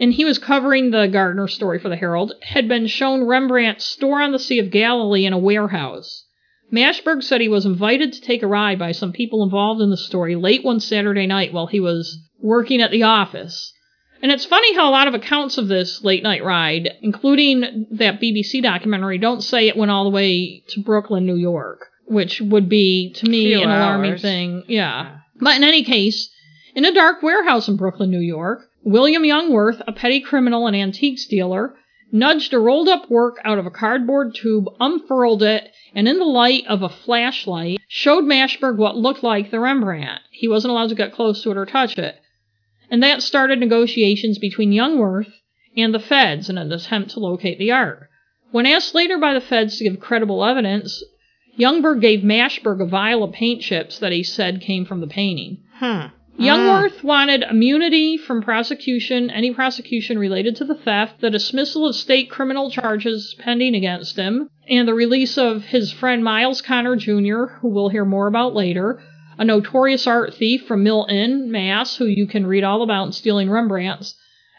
[0.00, 4.22] and he was covering the Gardner story for the Herald, had been shown Rembrandt's Storm
[4.22, 6.24] on the Sea of Galilee in a warehouse.
[6.72, 9.96] Mashberg said he was invited to take a ride by some people involved in the
[9.96, 13.72] story late one Saturday night while he was working at the office.
[14.20, 18.20] And it's funny how a lot of accounts of this late night ride, including that
[18.20, 22.68] BBC documentary, don't say it went all the way to Brooklyn, New York, which would
[22.68, 24.22] be, to me, Few an alarming hours.
[24.22, 24.64] thing.
[24.68, 25.18] Yeah.
[25.40, 26.30] But in any case,
[26.74, 31.26] in a dark warehouse in Brooklyn, New York, William Youngworth, a petty criminal and antiques
[31.26, 31.74] dealer,
[32.12, 36.24] nudged a rolled up work out of a cardboard tube, unfurled it, and in the
[36.24, 40.20] light of a flashlight, showed Mashberg what looked like the Rembrandt.
[40.30, 42.16] He wasn't allowed to get close to it or touch it.
[42.90, 45.32] And that started negotiations between Youngworth
[45.76, 48.08] and the feds in an attempt to locate the art.
[48.52, 51.02] When asked later by the feds to give credible evidence,
[51.58, 55.58] Youngworth gave Mashberg a vial of paint chips that he said came from the painting.
[55.74, 56.06] Hmm.
[56.38, 62.28] Youngworth wanted immunity from prosecution, any prosecution related to the theft, the dismissal of state
[62.28, 67.68] criminal charges pending against him, and the release of his friend Miles Connor Jr., who
[67.68, 69.00] we'll hear more about later,
[69.38, 73.48] a notorious art thief from Milton, Mass., who you can read all about in Stealing
[73.48, 74.14] Rembrandts.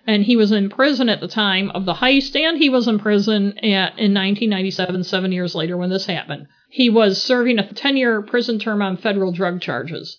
[0.07, 2.97] And he was in prison at the time of the heist, and he was in
[2.97, 6.47] prison at, in 1997, seven years later when this happened.
[6.69, 10.17] He was serving a 10 year prison term on federal drug charges.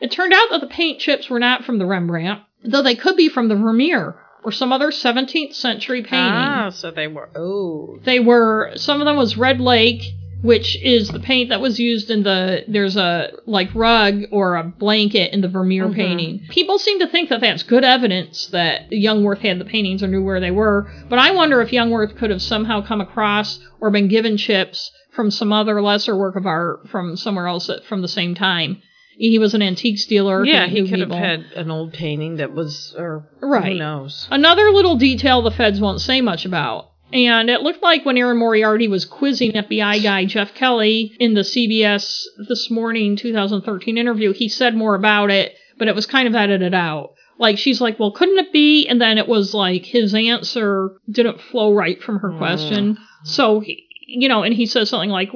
[0.00, 3.16] It turned out that the paint chips were not from the Rembrandt, though they could
[3.16, 6.32] be from the Vermeer or some other 17th century painting.
[6.34, 7.28] Ah, so they were.
[7.36, 7.98] Oh.
[8.04, 10.02] They were some of them was Red Lake,
[10.42, 14.64] which is the paint that was used in the there's a like rug or a
[14.64, 15.94] blanket in the Vermeer Mhm.
[15.94, 16.40] painting.
[16.50, 20.22] People seem to think that that's good evidence that Youngworth had the paintings or knew
[20.22, 24.08] where they were, but I wonder if Youngworth could have somehow come across or been
[24.08, 28.08] given chips from some other lesser work of art from somewhere else at, from the
[28.08, 28.82] same time.
[29.16, 30.44] He was an antiques dealer.
[30.44, 33.72] Yeah, he could have had an old painting that was, or Right.
[33.72, 34.26] who knows?
[34.30, 36.90] Another little detail the feds won't say much about.
[37.12, 41.42] And it looked like when Erin Moriarty was quizzing FBI guy Geoff Kelly in the
[41.42, 46.34] CBS This Morning 2013 interview, he said more about it, but it was kind of
[46.34, 47.10] edited out.
[47.38, 48.88] Like, she's like, well, couldn't it be?
[48.88, 52.38] And then it was like his answer didn't flow right from her hmm.
[52.38, 52.98] question.
[53.22, 55.30] So, he, you know, and he says something like,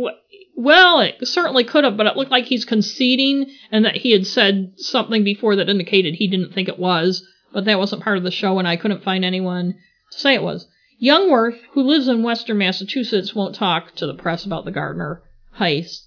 [0.57, 4.27] well, it certainly could have, but it looked like he's conceding and that he had
[4.27, 8.25] said something before that indicated he didn't think it was, but that wasn't part of
[8.25, 9.75] the show and I couldn't find anyone
[10.13, 10.67] to say it was.
[11.01, 15.23] Youngworth, who lives in western Massachusetts, won't talk to the press about the Gardner
[15.59, 16.07] heist.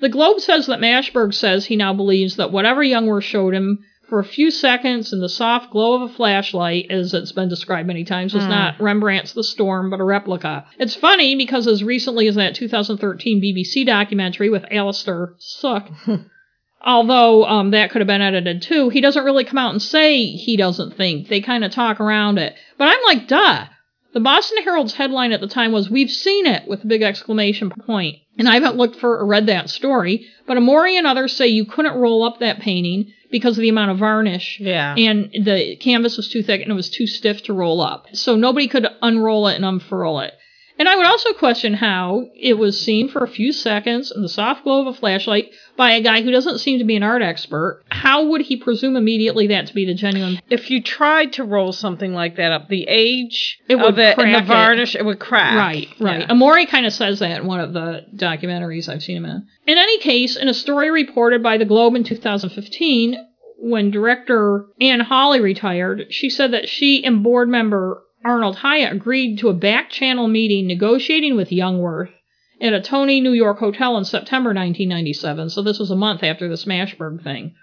[0.00, 4.18] The Globe says that Mashberg says he now believes that whatever Youngworth showed him for
[4.18, 8.04] a few seconds in the soft glow of a flashlight, as it's been described many
[8.04, 8.50] times, was Hmm.
[8.50, 10.66] not Rembrandt's The Storm, but a replica.
[10.78, 15.88] It's funny because as recently as that 2013 BBC documentary with Alastair Sooke,
[16.84, 20.26] although um, that could have been edited too, he doesn't really come out and say
[20.26, 21.28] he doesn't think.
[21.28, 22.54] They kind of talk around it.
[22.76, 23.64] But I'm like, duh.
[24.12, 27.70] The Boston Herald's headline at the time was, We've seen it, with a big exclamation
[27.70, 28.16] point.
[28.36, 31.64] And I haven't looked for or read that story, but Amore and others say you
[31.64, 34.58] couldn't roll up that painting because of the amount of varnish.
[34.60, 34.94] Yeah.
[34.96, 38.06] And the canvas was too thick and it was too stiff to roll up.
[38.12, 40.34] So nobody could unroll it and unfurl it.
[40.78, 44.28] And I would also question how it was seen for a few seconds in the
[44.28, 47.22] soft glow of a flashlight by a guy who doesn't seem to be an art
[47.22, 47.82] expert.
[47.90, 50.40] How would he presume immediately that to be the genuine?
[50.50, 54.18] if you tried to roll something like that up, the age It would of it
[54.18, 55.56] and crack the varnish, it, would crack.
[55.56, 56.20] Right, right.
[56.20, 56.26] Yeah.
[56.30, 59.46] Amore kind of says that in one of the documentaries I've seen him in.
[59.66, 63.16] In any case, in a story reported by the Globe in 2015,
[63.58, 69.38] when director Anne Hawley retired, she said that she and board member Arnold Hyatt agreed
[69.38, 72.10] to a back channel meeting negotiating with Youngworth
[72.60, 76.48] at a Tony New York hotel in September 1997, so this was a month after
[76.48, 77.54] the Mashberg thing.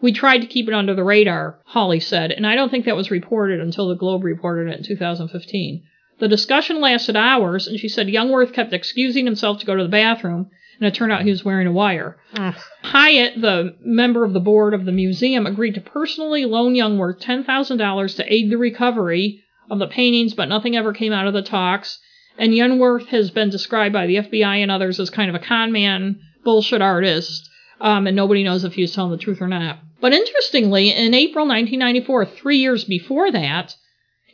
[0.00, 2.96] We tried to keep it under the radar, Hawley said, and I don't think that
[2.96, 5.82] was reported until the Globe reported it in 2015.
[6.18, 9.88] The discussion lasted hours, and she said Youngworth kept excusing himself to go to the
[9.88, 10.50] bathroom,
[10.80, 12.16] and it turned out he was wearing a wire.
[12.36, 12.56] Ugh.
[12.82, 18.16] Hyatt, the member of the board of the museum, agreed to personally loan Youngworth $10,000
[18.16, 21.98] to aid the recovery of the paintings, but nothing ever came out of the talks.
[22.38, 25.72] And Youngworth has been described by the FBI and others as kind of a con
[25.72, 27.48] man, bullshit artist,
[27.80, 29.78] um, and nobody knows if he's telling the truth or not.
[30.00, 33.74] But interestingly, in April 1994, three years before that,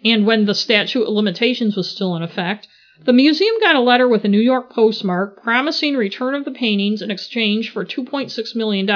[0.05, 2.69] and when the statute of limitations was still in effect,
[3.05, 7.03] the museum got a letter with a New York postmark promising return of the paintings
[7.03, 8.89] in exchange for $2.6 million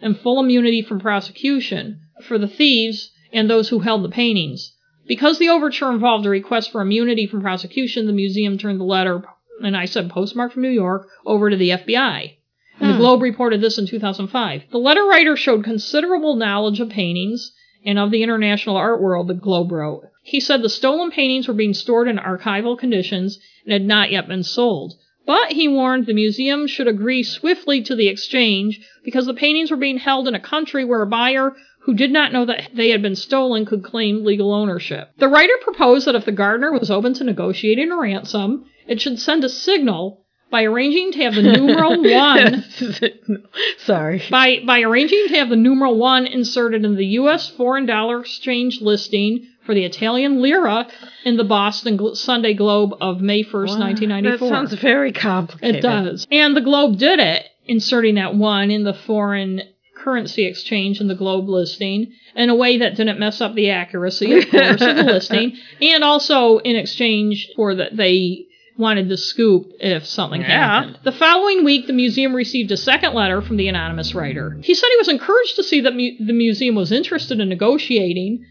[0.00, 4.72] and full immunity from prosecution for the thieves and those who held the paintings.
[5.08, 9.24] Because the overture involved a request for immunity from prosecution, the museum turned the letter,
[9.62, 12.34] and I said postmark from New York, over to the FBI.
[12.78, 13.00] And the Hmm.
[13.00, 14.64] Globe reported this in 2005.
[14.70, 17.52] The letter writer showed considerable knowledge of paintings
[17.84, 20.02] and of the international art world, the Globe wrote.
[20.22, 24.28] He said the stolen paintings were being stored in archival conditions and had not yet
[24.28, 24.94] been sold.
[25.26, 29.76] But he warned the museum should agree swiftly to the exchange because the paintings were
[29.76, 31.54] being held in a country where a buyer
[31.88, 35.08] who did not know that they had been stolen could claim legal ownership.
[35.16, 39.18] The writer proposed that if the Gardner was open to negotiating a ransom, it should
[39.18, 42.62] send a signal by arranging to have the numeral one
[43.78, 44.22] Sorry.
[44.30, 47.48] by by arranging to have the numeral one inserted in the U.S.
[47.48, 50.88] foreign dollar exchange listing for the Italian lira
[51.24, 54.48] in the Boston Glo- Sunday Globe of May 1st, Wow, 1994.
[54.48, 55.76] That sounds very complicated.
[55.76, 56.26] It does.
[56.30, 59.62] And the Globe did it, inserting that one in the foreign
[59.98, 64.32] currency exchange in the Globe listing in a way that didn't mess up the accuracy,
[64.32, 68.44] of course, of the listing, and also in exchange for that they
[68.76, 70.46] wanted the scoop if something Yeah.
[70.46, 70.98] happened.
[71.02, 74.56] The following week, the museum received a second letter from the anonymous writer.
[74.62, 78.44] He said he was encouraged to see that mu- the museum was interested in negotiating,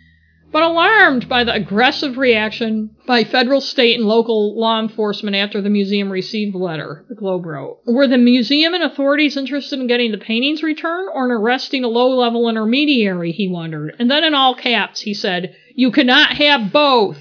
[0.51, 5.69] but alarmed by the aggressive reaction by federal, state, and local law enforcement after the
[5.69, 7.79] museum received the letter, the Globe wrote.
[7.85, 11.89] Were the museum and authorities interested in getting the paintings returned or in arresting a
[11.89, 13.95] low level intermediary, he wondered.
[13.99, 17.17] And then in all caps, he said, You cannot have both.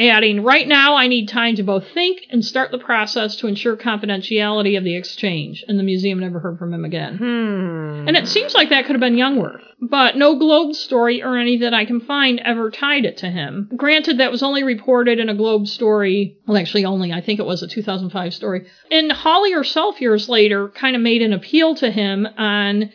[0.00, 3.76] Adding, right now I need time to both think and start the process to ensure
[3.76, 5.62] confidentiality of the exchange.
[5.68, 7.18] And the museum never heard from him again.
[7.18, 8.08] Hmm.
[8.08, 11.58] And it seems like that could have been Youngworth, but no Globe story or any
[11.58, 13.68] that I can find ever tied it to him.
[13.76, 17.46] Granted, that was only reported in a Globe story, well, actually, only, I think it
[17.46, 18.66] was a 2005 story.
[18.90, 22.90] And Hawley herself, years later, kind of made an appeal to him on.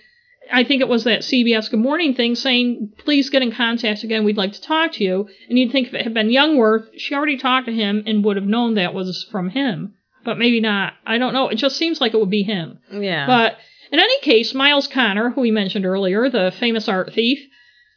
[0.51, 4.23] I think it was that CBS Good Morning thing saying, please get in contact again,
[4.23, 5.27] we'd like to talk to you.
[5.49, 8.35] And you'd think if it had been Youngworth, she already talked to him and would
[8.35, 9.95] have known that was from him.
[10.23, 10.93] But maybe not.
[11.05, 11.49] I don't know.
[11.49, 12.79] It just seems like it would be him.
[12.91, 13.27] yeah.
[13.27, 13.57] But
[13.91, 17.39] in any case, Miles Connor, who we mentioned earlier, the famous art thief,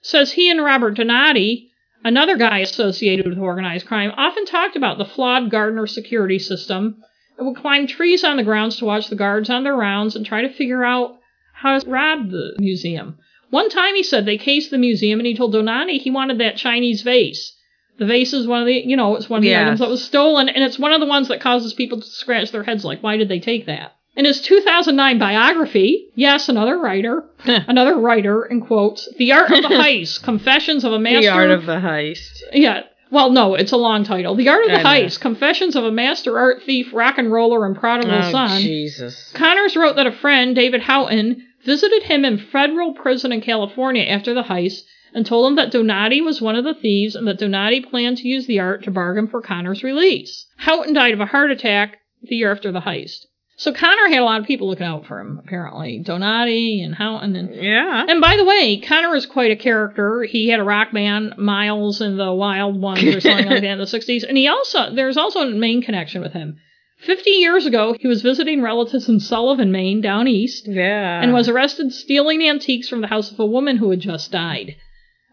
[0.03, 1.71] says he and Robert Donati,
[2.05, 7.03] another guy associated with organized crime, often talked about the flawed Gardner security system
[7.39, 10.27] and would climb trees on the grounds to watch the guards on their rounds and
[10.27, 11.18] try to figure out
[11.61, 13.19] how robbed the museum.
[13.51, 16.57] One time he said they cased the museum and he told Donati he wanted that
[16.57, 17.55] Chinese vase.
[17.99, 19.63] The vase is one of the, you know, it's one of the Yes.
[19.67, 22.53] items that was stolen, and it's one of the ones that causes people to scratch
[22.53, 23.97] their heads like, why did they take that?
[24.15, 29.69] In his 2009 biography, yes, another writer, another writer, in quotes, The Art of the
[29.85, 31.21] Heist, Confessions of a Master.
[31.23, 32.41] the art of the heist.
[32.53, 32.83] Yeah.
[33.11, 34.35] Well, no, it's a long title.
[34.35, 35.07] The Art of the I know.
[35.07, 38.61] Heist, Confessions of a Master Art Thief, Rock and Roller, and Prodigal Oh, Son.
[38.61, 39.33] Jesus.
[39.35, 44.35] Connors wrote that a friend, David Houghton, visited him in federal prison in California after
[44.35, 44.83] the heist
[45.15, 48.29] and told him that Donati was one of the thieves and that Donati planned to
[48.29, 50.47] use the art to bargain for Connors' release.
[50.59, 53.25] Houghton died of a heart attack the year after the heist.
[53.57, 56.01] So Connor had a lot of people looking out for him, apparently.
[56.05, 58.05] Donati and Houghton and Yeah.
[58.09, 60.23] and by the way, Connor is quite a character.
[60.23, 63.79] He had a rock band, Miles and the Wild Ones or something like that in
[63.79, 64.23] the 60s.
[64.29, 66.59] And he also, there's also a Maine connection with him.
[66.99, 71.23] 50 years ago, he was visiting relatives in Sullivan, Maine, down east, Yeah.
[71.23, 74.77] and was arrested stealing antiques from the house of a woman who had just died.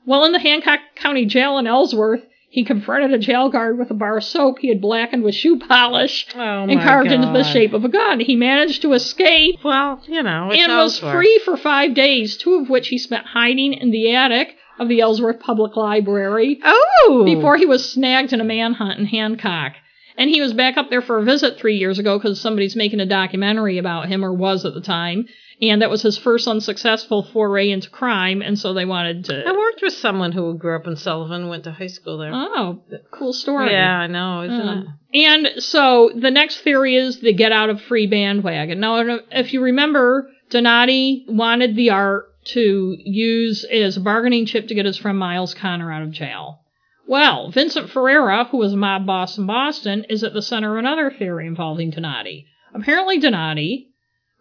[0.06, 3.96] While in the Hancock County Jail in Ellsworth, he confronted a jail guard with a
[3.96, 7.74] bar of soap he had blackened with shoe polish oh, and carved into the shape
[7.74, 8.20] of a gun.
[8.20, 12.70] He managed to escape Well, you know, and was free for five days, two of
[12.70, 17.24] which he spent hiding in the attic of the Ellsworth Public Library Oh!
[17.26, 19.74] before he was snagged in a manhunt in Hancock.
[20.18, 23.00] And he was back up there for a visit three years ago because somebody's making
[23.02, 25.26] a documentary about him, or was at the time.
[25.62, 29.48] And that was his first unsuccessful foray into crime, and so they wanted to.
[29.48, 32.32] I worked with someone who grew up in Sullivan, went to high school there.
[32.34, 33.72] Oh, cool story.
[33.72, 37.82] yeah, I know, isn't Um, and so the next theory is the get out of
[37.82, 38.82] free bandwagon.
[38.82, 44.76] Now, if you remember, Donati wanted the art to use as a bargaining chip to
[44.76, 46.62] get his friend Miles Connor out of jail.
[47.08, 51.12] Well, Vincent Ferrara, who was mob boss in Boston, is at the center of another
[51.12, 52.48] theory involving Donati.
[52.74, 53.90] Apparently, Donati,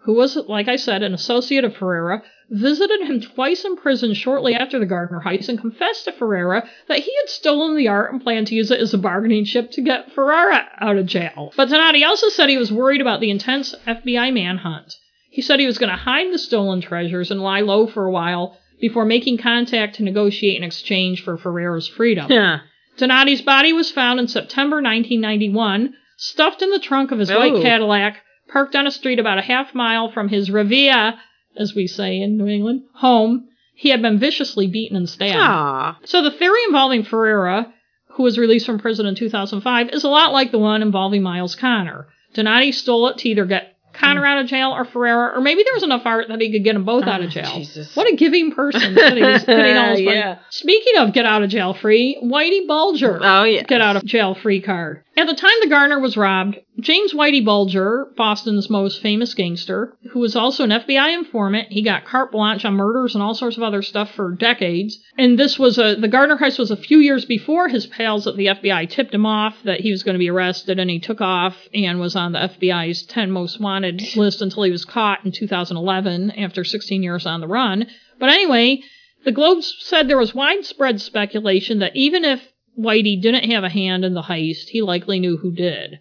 [0.05, 4.55] who was, like I said, an associate of Ferrara, visited him twice in prison shortly
[4.55, 8.23] after the Gardner heist and confessed to Ferrara that he had stolen the art and
[8.23, 11.53] planned to use it as a bargaining chip to get Ferrara out of jail.
[11.57, 14.95] But Donati also said he was worried about the intense FBI manhunt.
[15.31, 18.11] He said he was going to hide the stolen treasures and lie low for a
[18.11, 22.30] while before making contact to negotiate an exchange for Ferrara's freedom.
[22.30, 22.59] Yeah.
[22.99, 27.62] Donati's body was found in September 1991, stuffed in the trunk of his white oh.
[27.62, 31.14] Cadillac, parked on a street about a half mile from his Revilla,
[31.57, 33.49] as we say in New England, home.
[33.74, 35.39] He had been viciously beaten and stabbed.
[35.39, 35.99] Aw.
[36.05, 37.72] So the theory involving Ferreira,
[38.09, 41.55] who was released from prison in 2005, is a lot like the one involving Miles
[41.55, 42.07] Connor.
[42.35, 45.75] Donati stole it to either get Connor out of jail or Ferrara, or maybe there
[45.75, 47.53] was enough art that he could get them both out of Oh, jail.
[47.55, 47.95] Jesus.
[47.97, 50.05] What a giving person putting all his money.
[50.05, 50.39] Yeah.
[50.51, 53.63] Speaking of get out of jail free, Whitey Bulger Oh, yeah.
[53.63, 55.03] get out of jail free card.
[55.17, 60.18] At the time the Gardner was robbed, James Whitey Bulger, Boston's most famous gangster, who
[60.18, 63.62] was also an FBI informant, he got carte blanche on murders and all sorts of
[63.62, 64.99] other stuff for decades.
[65.16, 68.37] And this was a the Gardner heist was a few years before his pals at
[68.37, 71.20] the FBI tipped him off that he was going to be arrested, and he took
[71.20, 75.31] off and was on the FBI's 10 most wanted list until he was caught in
[75.31, 77.87] 2011 after 16 years on the run.
[78.18, 78.83] But anyway,
[79.25, 82.43] the Globe said there was widespread speculation that even if
[82.77, 86.01] Whitey didn't have a hand in the heist, he likely knew who did.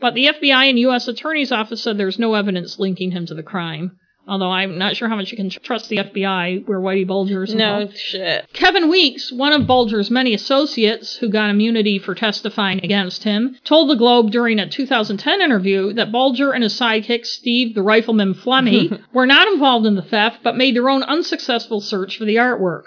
[0.00, 1.08] But the FBI and U.S.
[1.08, 3.98] Attorney's Office said there's no evidence linking him to the crime.
[4.28, 7.76] Although I'm not sure how much you can trust the FBI where Whitey Bulger's No
[7.78, 7.96] involved.
[7.96, 8.52] shit.
[8.52, 13.88] Kevin Weeks, one of Bulger's many associates who got immunity for testifying against him, told
[13.88, 19.00] the Globe during a 2010 interview that Bulger and his sidekick, Steve the Rifleman Flemmi,
[19.12, 22.82] were not involved in the theft but made their own unsuccessful search for the artwork.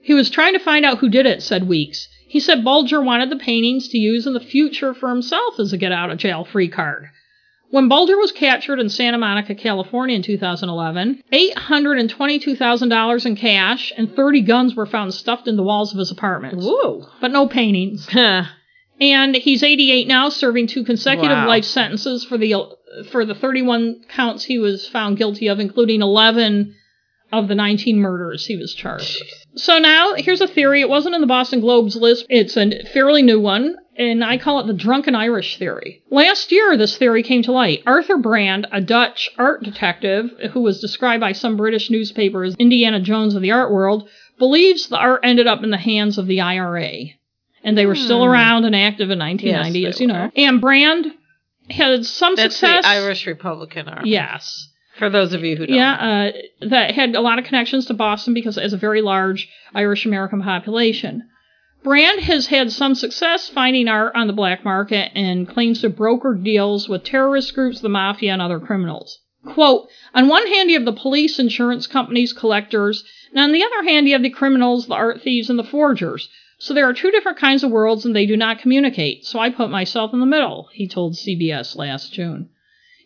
[0.00, 2.06] He was trying to find out who did it, said Weeks.
[2.34, 5.76] He said Bulger wanted the paintings to use in the future for himself as a
[5.76, 7.06] get out of jail free card.
[7.70, 14.40] When Bulger was captured in Santa Monica, California in 2011, $822,000 in cash and 30
[14.42, 16.58] guns were found stuffed in the walls of his apartment.
[16.58, 17.06] Woo.
[17.20, 18.08] But no paintings.
[19.00, 21.46] And he's 88 now, serving two consecutive Wow.
[21.46, 22.54] life sentences for the
[23.10, 26.74] for the 31 counts he was found guilty of, including 11
[27.40, 29.62] of the 19 murders he was charged with.
[29.62, 30.80] So now here's a theory.
[30.80, 32.26] It wasn't in the Boston Globe's list.
[32.28, 36.02] It's a fairly new one, and I call it the drunken Irish theory.
[36.10, 37.82] Last year, this theory came to light.
[37.86, 43.00] Arthur Brand, a Dutch art detective who was described by some British newspaper as Indiana
[43.00, 44.08] Jones of the art world,
[44.38, 47.04] believes the art ended up in the hands of the IRA.
[47.62, 48.30] And they were still Hmm.
[48.30, 50.14] around and active in 1990, Yes, as you know.
[50.24, 50.32] were.
[50.36, 51.06] And Brand
[51.70, 52.82] had some That's success.
[52.84, 54.10] the Irish Republican Army.
[54.10, 54.68] Yes.
[54.98, 55.76] For those of you who don't.
[55.76, 59.02] Yeah, uh, that had a lot of connections to Boston because it has a very
[59.02, 61.24] large Irish American population.
[61.82, 66.34] Brand has had some success finding art on the black market and claims to broker
[66.34, 69.18] deals with terrorist groups, the mafia, and other criminals.
[69.44, 73.82] Quote, on one hand you have the police, insurance companies, collectors, and on the other
[73.82, 76.30] hand you have the criminals, the art thieves, and the forgers.
[76.58, 79.50] So there are two different kinds of worlds and they do not communicate, so I
[79.50, 82.48] put myself in the middle, he told CBS last June.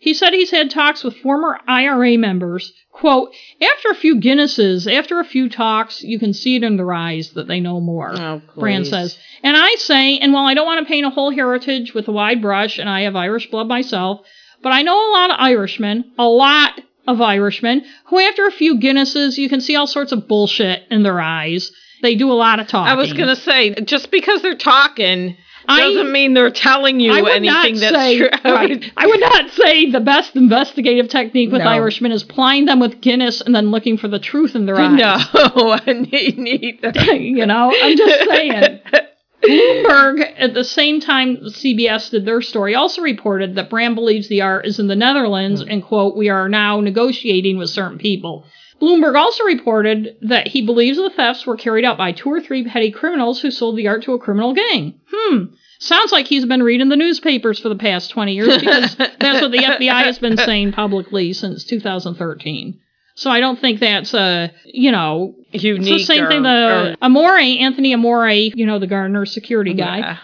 [0.01, 2.73] He said he's had talks with former IRA members.
[2.93, 6.93] Quote, after a few Guinnesses, after a few talks, you can see it in their
[6.93, 8.13] eyes that they know more.
[8.17, 9.19] Oh, Brand says.
[9.43, 12.13] And I say, and while I don't want to paint a whole heritage with a
[12.13, 14.27] wide brush, and I have Irish blood myself,
[14.63, 18.79] but I know a lot of Irishmen, a lot of Irishmen, who after a few
[18.79, 21.71] Guinnesses, you can see all sorts of bullshit in their eyes.
[22.03, 22.91] They do a lot of talking.
[22.91, 25.37] I was going to say, just because they're talking
[25.69, 28.29] I- doesn't mean they're telling you anything that's say, true.
[28.45, 28.93] right.
[28.97, 31.69] I would not say the best investigative technique with No.
[31.69, 34.89] Irishmen is plying them with Guinness and then looking for the truth in their eyes.
[35.35, 36.91] No, neither.
[37.15, 38.81] you know, I'm just saying.
[39.43, 44.43] Bloomberg, at the same time CBS did their story, also reported that Brand believes the
[44.43, 45.69] art is in the Netherlands hmm.
[45.71, 48.45] and, quote, we are now negotiating with certain people.
[48.81, 52.65] Bloomberg also reported that he believes the thefts were carried out by two or three
[52.65, 55.01] petty criminals who sold the art to a criminal gang.
[55.13, 55.45] Hmm.
[55.81, 59.53] Sounds like he's been reading the newspapers for the past 20 years because that's what
[59.53, 62.81] the FBI has been saying publicly since 2013.
[63.15, 65.81] So I don't think that's, uh, you know, Unique.
[65.81, 69.99] it's the same or- thing the Amore, Anthony Amore, you know, the Gardner security guy,
[69.99, 70.17] Yeah.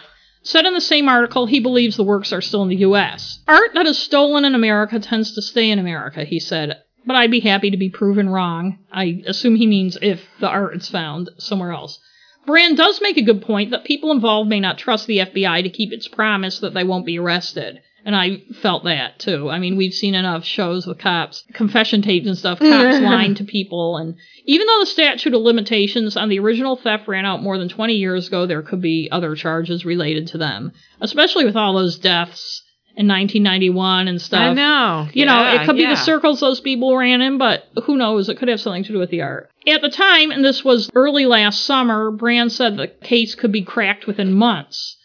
[0.43, 3.39] said in the same article he believes the works are still in the U.S.
[3.49, 6.81] Art that is stolen in America tends to stay in America, he said.
[7.05, 8.79] But I'd be happy to be proven wrong.
[8.91, 11.99] I assume he means if the art is found somewhere else.
[12.45, 15.69] Brand does make a good point that people involved may not trust the FBI to
[15.69, 17.79] keep its promise that they won't be arrested.
[18.05, 19.49] And I felt that too.
[19.49, 23.43] I mean, we've seen enough shows with cops, confession tapes and stuff, cops lying to
[23.43, 23.97] people.
[23.97, 27.67] And even though the statute of limitations on the original theft ran out more than
[27.67, 31.97] 20 years ago, there could be other charges related to them, especially with all those
[31.97, 32.61] deaths
[32.97, 34.39] in 1991 and stuff.
[34.39, 35.07] I know.
[35.13, 35.91] You know, Yeah, it could be yeah.
[35.91, 38.29] the circles those people ran in, but who knows?
[38.29, 39.49] It could have something to do with the art.
[39.67, 43.63] At the time, and this was early last summer, Brand said the case could be
[43.63, 44.97] cracked within months.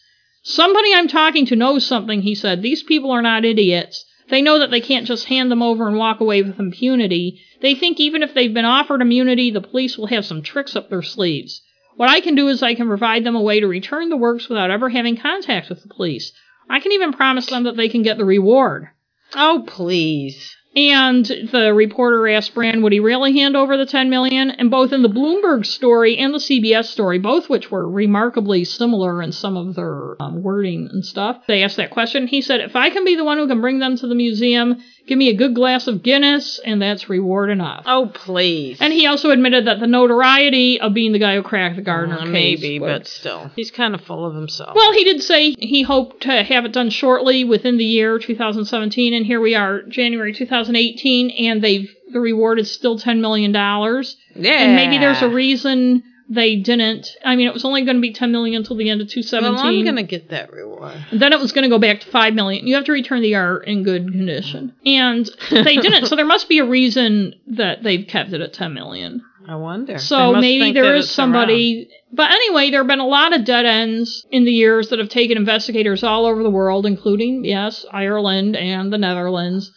[0.43, 2.62] Somebody I'm talking to knows something, he said.
[2.62, 4.05] These people are not idiots.
[4.28, 7.41] They know that they can't just hand them over and walk away with impunity.
[7.61, 10.88] They think even if they've been offered immunity, the police will have some tricks up
[10.88, 11.62] their sleeves.
[11.97, 14.49] What I can do is I can provide them a way to return the works
[14.49, 16.32] without ever having contact with the police.
[16.71, 18.89] I can even promise them that they can get the reward.
[19.35, 20.57] Oh, please.
[20.77, 24.51] And the reporter asked Brand would he really hand over the 10 million?
[24.53, 29.21] And both in the Bloomberg story and the CBS story, both which were remarkably similar
[29.21, 32.29] in some of their um, wording and stuff, they asked that question.
[32.29, 34.77] He said, if I can be the one who can bring them to the museum,
[35.07, 37.82] give me a good glass of Guinness, and that's reward enough.
[37.86, 38.78] Oh, please.
[38.80, 42.16] And he also admitted that the notoriety of being the guy who cracked the Gardner
[42.16, 42.28] Uh, case.
[42.30, 44.74] maybe, but still, he's kind of full of himself.
[44.76, 49.14] well, he did say he hoped to have it done shortly within the year 2017,
[49.14, 54.16] and here we are, January 2018, and they've the reward is still 10 million dollars.
[54.34, 54.64] yeah.
[54.64, 57.09] And maybe there's a reason they didn't.
[57.24, 59.22] I mean, it was only going to be 10 million until the end of Well,
[59.22, 59.81] 217.
[59.81, 60.95] I'm gonna get that reward.
[61.11, 62.66] And then it was going to go back to 5 million.
[62.66, 64.74] You have to return the art in good condition.
[64.87, 68.72] And they didn't, so there must be a reason that they've kept it at 10
[68.72, 69.22] million.
[69.49, 69.99] I wonder.
[69.99, 71.89] So maybe there is there that is it's somebody.
[72.12, 75.09] But anyway, there have been a lot of dead ends in the years that have
[75.09, 79.72] taken investigators all over the world, including, yes, Ireland and the Netherlands.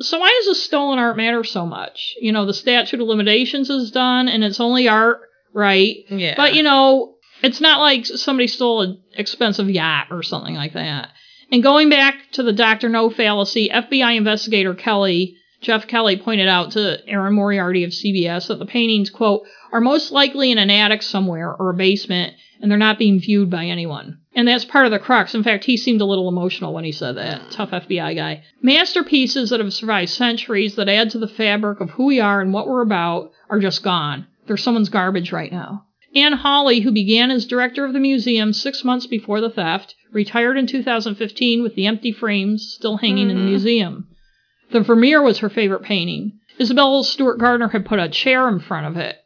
[0.00, 2.14] So why does this stolen art matter so much?
[2.20, 5.20] You know, the statute of limitations is done and it's only art,
[5.54, 5.96] right?
[6.08, 6.34] Yeah.
[6.36, 11.10] But you know, it's not like somebody stole an expensive yacht or something like that.
[11.52, 12.88] And going back to the Dr.
[12.88, 18.58] No fallacy, FBI investigator Kelly, Geoff Kelly pointed out to Erin Moriarty of CBS that
[18.58, 19.42] the paintings, quote,
[19.72, 23.50] are most likely in an attic somewhere or a basement and they're not being viewed
[23.50, 24.18] by anyone.
[24.34, 25.34] And that's part of the crux.
[25.34, 27.50] In fact, he seemed a little emotional when he said that.
[27.50, 28.44] Tough FBI guy.
[28.62, 32.52] Masterpieces that have survived centuries that add to the fabric of who we are and
[32.52, 34.26] what we're about are just gone.
[34.50, 35.84] They're someone's garbage right now.
[36.12, 40.58] Anne Hawley, who began as director of the museum six months before the theft, retired
[40.58, 43.50] in 2015 with the empty frames still hanging in the mm-hmm.
[43.50, 44.08] museum.
[44.72, 46.40] The Vermeer was her favorite painting.
[46.58, 49.18] Isabel Stewart Gardner had put a chair in front of it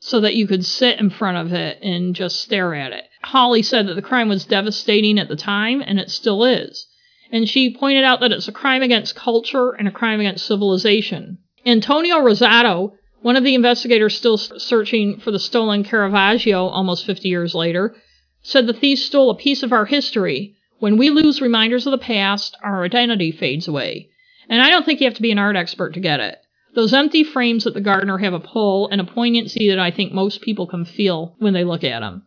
[0.00, 3.04] so that you could sit in front of it and just stare at it.
[3.22, 6.88] Hawley said that the crime was devastating at the time, and it still is.
[7.30, 11.38] And she pointed out that it's a crime against culture and a crime against civilization.
[11.64, 12.94] Antonio Rosato,
[13.24, 17.96] one of the investigators still searching for the stolen Caravaggio almost 50 years later,
[18.42, 20.56] said the thief stole a piece of our history.
[20.78, 24.10] When we lose reminders of the past, our identity fades away.
[24.50, 26.36] And I don't think you have to be an art expert to get it.
[26.74, 30.12] Those empty frames at the Gardner have a pull and a poignancy that I think
[30.12, 32.24] most people can feel when they look at them.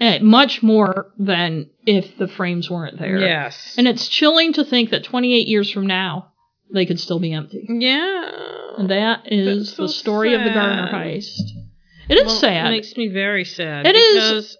[0.00, 3.20] And eh, much more than if the frames weren't there.
[3.20, 3.76] Yes.
[3.78, 6.29] And it's chilling to think that 28 years from now,
[6.72, 7.66] they could still be empty.
[7.68, 8.30] yeah.
[8.78, 10.94] And that is so the story of the Gardner sad.
[10.94, 11.40] heist.
[12.08, 12.66] It is Well, sad.
[12.68, 13.86] It makes me very sad.
[13.86, 14.56] It is.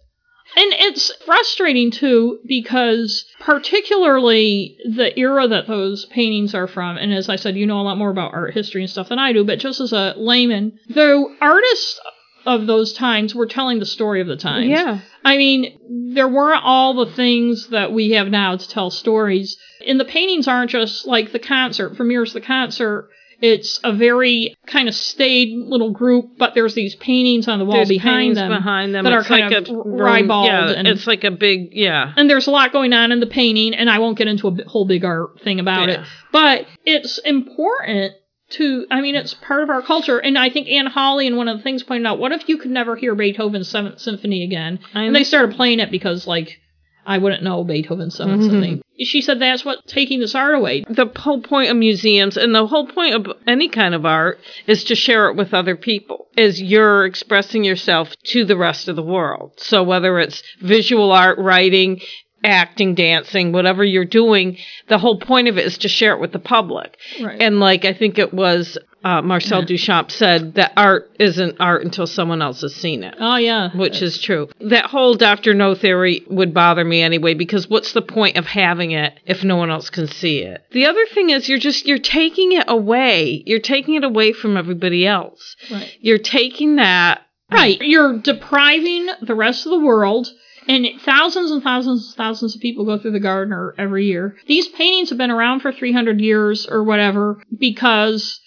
[0.57, 7.29] And it's frustrating too because particularly the era that those paintings are from, and as
[7.29, 9.45] I said, you know a lot more about art history and stuff than I do,
[9.45, 12.01] but just as a layman, the artists
[12.47, 14.67] of those times were telling the story of the times.
[14.69, 15.01] Yeah.
[15.25, 19.57] I mean, there weren't all the things that we have now to tell stories.
[19.87, 21.91] And the paintings aren't just like the concert.
[21.97, 23.09] Vermeer's the concert.
[23.43, 27.77] It's a very kind of staid little group, but there's these paintings on the wall
[27.77, 30.87] There's behind them behind them that It's are kind like of a ribald Yeah, and-
[30.87, 32.13] it's like a big yeah.
[32.17, 34.69] and there's a lot going on in the painting, and I won't get into a
[34.69, 36.03] whole big art thing about Yeah.
[36.03, 36.07] it.
[36.33, 38.13] But it's important
[38.53, 40.19] to, I mean, it's part of our culture.
[40.19, 42.59] And I think Anne Hawley and one of the things pointed out, what if you
[42.59, 44.81] could never hear Beethoven's Seventh Symphony again?
[44.95, 46.59] I And they started playing it because, like,
[47.07, 48.51] I wouldn't know Beethoven's 7th Mhm.
[48.51, 48.83] Symphony.
[49.03, 50.85] She said that's what taking this art away.
[50.89, 54.85] The whole point of museums and the whole point of any kind of art is
[54.85, 56.27] to share it with other people.
[56.37, 59.53] Is you're expressing yourself to the rest of the world.
[59.57, 62.01] So whether it's visual art, writing,
[62.45, 64.57] acting, dancing, whatever you're doing,
[64.89, 66.97] the whole point of it is to share it with the public.
[67.23, 67.41] Right.
[67.41, 72.07] And like I think it was uh, Marcel Duchamp said that art isn't art until
[72.07, 73.15] someone else has seen it.
[73.19, 73.71] oh, yeah.
[73.75, 74.49] Which is true.
[74.61, 75.55] That whole Dr.
[75.55, 79.57] No theory would bother me anyway, because what's the point of having it if no
[79.57, 80.63] one else can see it?
[80.73, 83.43] The other thing is you're just, you're taking it away.
[83.47, 85.57] You're taking it away from everybody else.
[85.71, 85.91] Right.
[86.01, 87.23] You're taking that.
[87.51, 87.81] Right.
[87.81, 90.29] You're depriving the rest of the world.
[90.69, 94.37] And thousands and thousands and thousands of people go through the Gardner every year.
[94.47, 98.41] These paintings have been around for 300 years or whatever because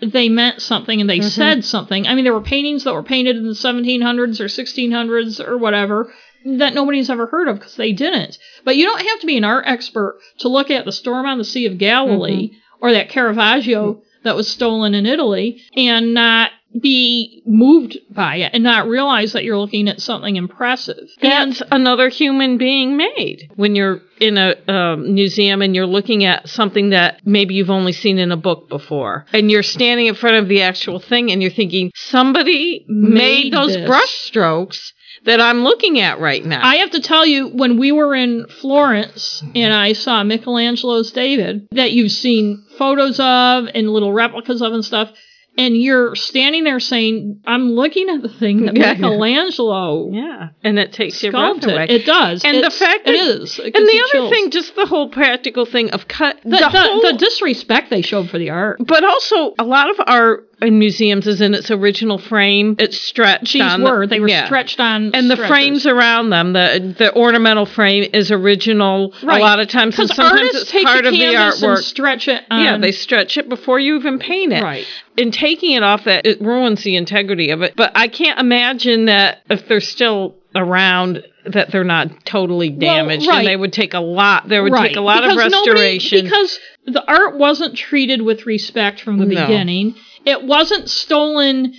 [0.00, 1.28] they meant something and they mm-hmm.
[1.28, 2.06] said something.
[2.06, 6.12] I mean, there were paintings that were painted in the 1700s or 1600s or whatever
[6.44, 8.38] that nobody's ever heard of because they didn't.
[8.64, 11.38] But you don't have to be an art expert to look at the Storm on
[11.38, 12.84] the Sea of Galilee mm-hmm.
[12.84, 14.00] or that Caravaggio mm-hmm.
[14.24, 19.44] that was stolen in Italy and not be moved by it and not realize that
[19.44, 21.08] you're looking at something impressive.
[21.20, 23.50] And That's another human being made.
[23.56, 27.92] When you're in a um, museum and you're looking at something that maybe you've only
[27.92, 31.42] seen in a book before, and you're standing in front of the actual thing and
[31.42, 34.92] you're thinking, somebody made, Made those this." brush strokes
[35.24, 36.60] that I'm looking at right now.
[36.62, 41.68] I have to tell you, when we were in Florence and I saw Michelangelo's David,
[41.72, 45.10] that you've seen photos of and little replicas of and stuff,
[45.58, 48.94] and you're standing there saying, I'm looking at the thing that Yeah.
[48.94, 51.86] Michelangelo yeah, and it takes your breath away.
[51.88, 52.44] It does.
[52.44, 53.58] And the fact that- it is.
[53.58, 54.30] It and the other chills.
[54.30, 58.30] thing, just the whole practical thing of cut the, the, whole, the disrespect they showed
[58.30, 58.80] for the art.
[58.84, 62.76] But also, a lot of art in museums is in its original frame.
[62.78, 63.52] It's stretched.
[63.52, 64.06] These on were.
[64.06, 64.46] the, They were yeah.
[64.46, 65.14] stretched on.
[65.14, 65.48] And the stretchers.
[65.48, 69.14] frames around them, the the ornamental frame is original.
[69.22, 71.78] A lot of times, and sometimes it's take part the of the artwork.
[71.78, 72.44] stretch it.
[72.50, 74.62] On, yeah, they stretch it before you even paint it.
[74.62, 74.86] Right.
[75.16, 77.74] In taking it off, that it ruins the integrity of it.
[77.76, 83.38] But I can't imagine that if they're still around, that they're not totally damaged, right.
[83.38, 84.48] and they would take a lot.
[84.48, 84.88] There would right.
[84.88, 86.24] take a lot because of nobody- restoration.
[86.24, 86.58] because
[86.92, 89.46] the art wasn't treated with respect from the No.
[89.46, 89.94] beginning.
[90.24, 91.74] It wasn't stolen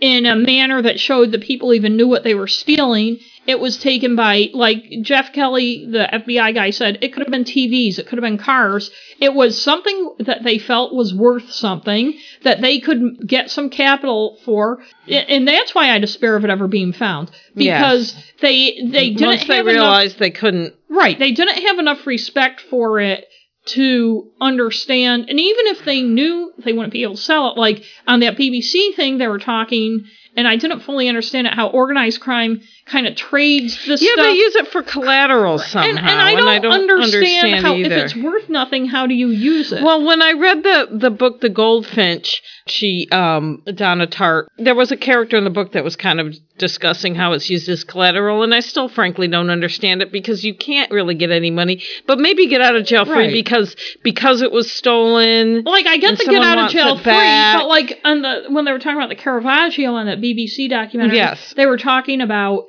[0.00, 3.20] in a manner that showed that people even knew what they were stealing.
[3.46, 7.44] It was taken by, like Geoff Kelly, the FBI guy, said, it could have been
[7.44, 8.90] TVs, it could have been cars.
[9.20, 14.38] It was something that they felt was worth something, that they could get some capital
[14.44, 14.82] for.
[15.08, 17.30] And that's why I despair of it ever being found.
[17.54, 21.18] Because they, they didn't Once they have enough realized they couldn't Right.
[21.18, 23.26] They didn't have enough respect for it
[23.64, 25.28] to understand.
[25.28, 28.36] And even if they knew they wouldn't be able to sell it, like on that
[28.36, 30.04] BBC thing, they were talking,
[30.36, 34.22] and I didn't fully understand it, how organized crime kind of trades this stuff, Yeah,
[34.24, 37.94] they use it for collateral somehow, and, and I don't, understand, understand how, either.
[37.94, 39.82] if it's worth nothing, how do you use it?
[39.82, 44.92] Well, when I read the the book The Goldfinch, she um Donna Tartt, there was
[44.92, 48.42] a character in the book that was kind of discussing how it's used as collateral,
[48.42, 52.18] and I still frankly don't understand it because you can't really get any money, but
[52.18, 53.32] maybe get out of jail free Right.
[53.32, 53.74] because
[54.04, 55.62] because it was stolen.
[55.64, 57.58] like I get and to get out of jail free, back.
[57.58, 61.16] but like on the when they were talking about the Caravaggio on that BBC documentary,
[61.16, 61.54] Yes.
[61.56, 62.66] they were talking about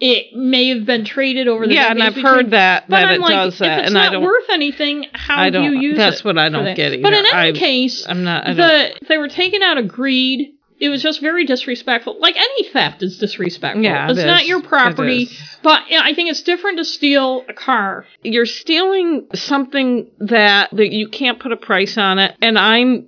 [0.00, 3.08] it may have been traded over the Yeah, and I've between- heard that But that
[3.08, 4.22] I'm it like, does that, if it's and not I don't.
[4.24, 6.24] worth anything, how I do you don't- use that's it?
[6.24, 8.44] what I don't get But in any I- case, I'm not.
[8.46, 8.56] I don't.
[8.56, 10.52] the they were taken out of greed.
[10.78, 12.18] It was just very disrespectful.
[12.20, 13.82] Like any theft is disrespectful.
[13.82, 15.30] Yeah, it it's not your property.
[15.62, 18.04] But yeah, I think it's different to steal a car.
[18.22, 23.06] you're stealing something that that you can't put a price on it and i'm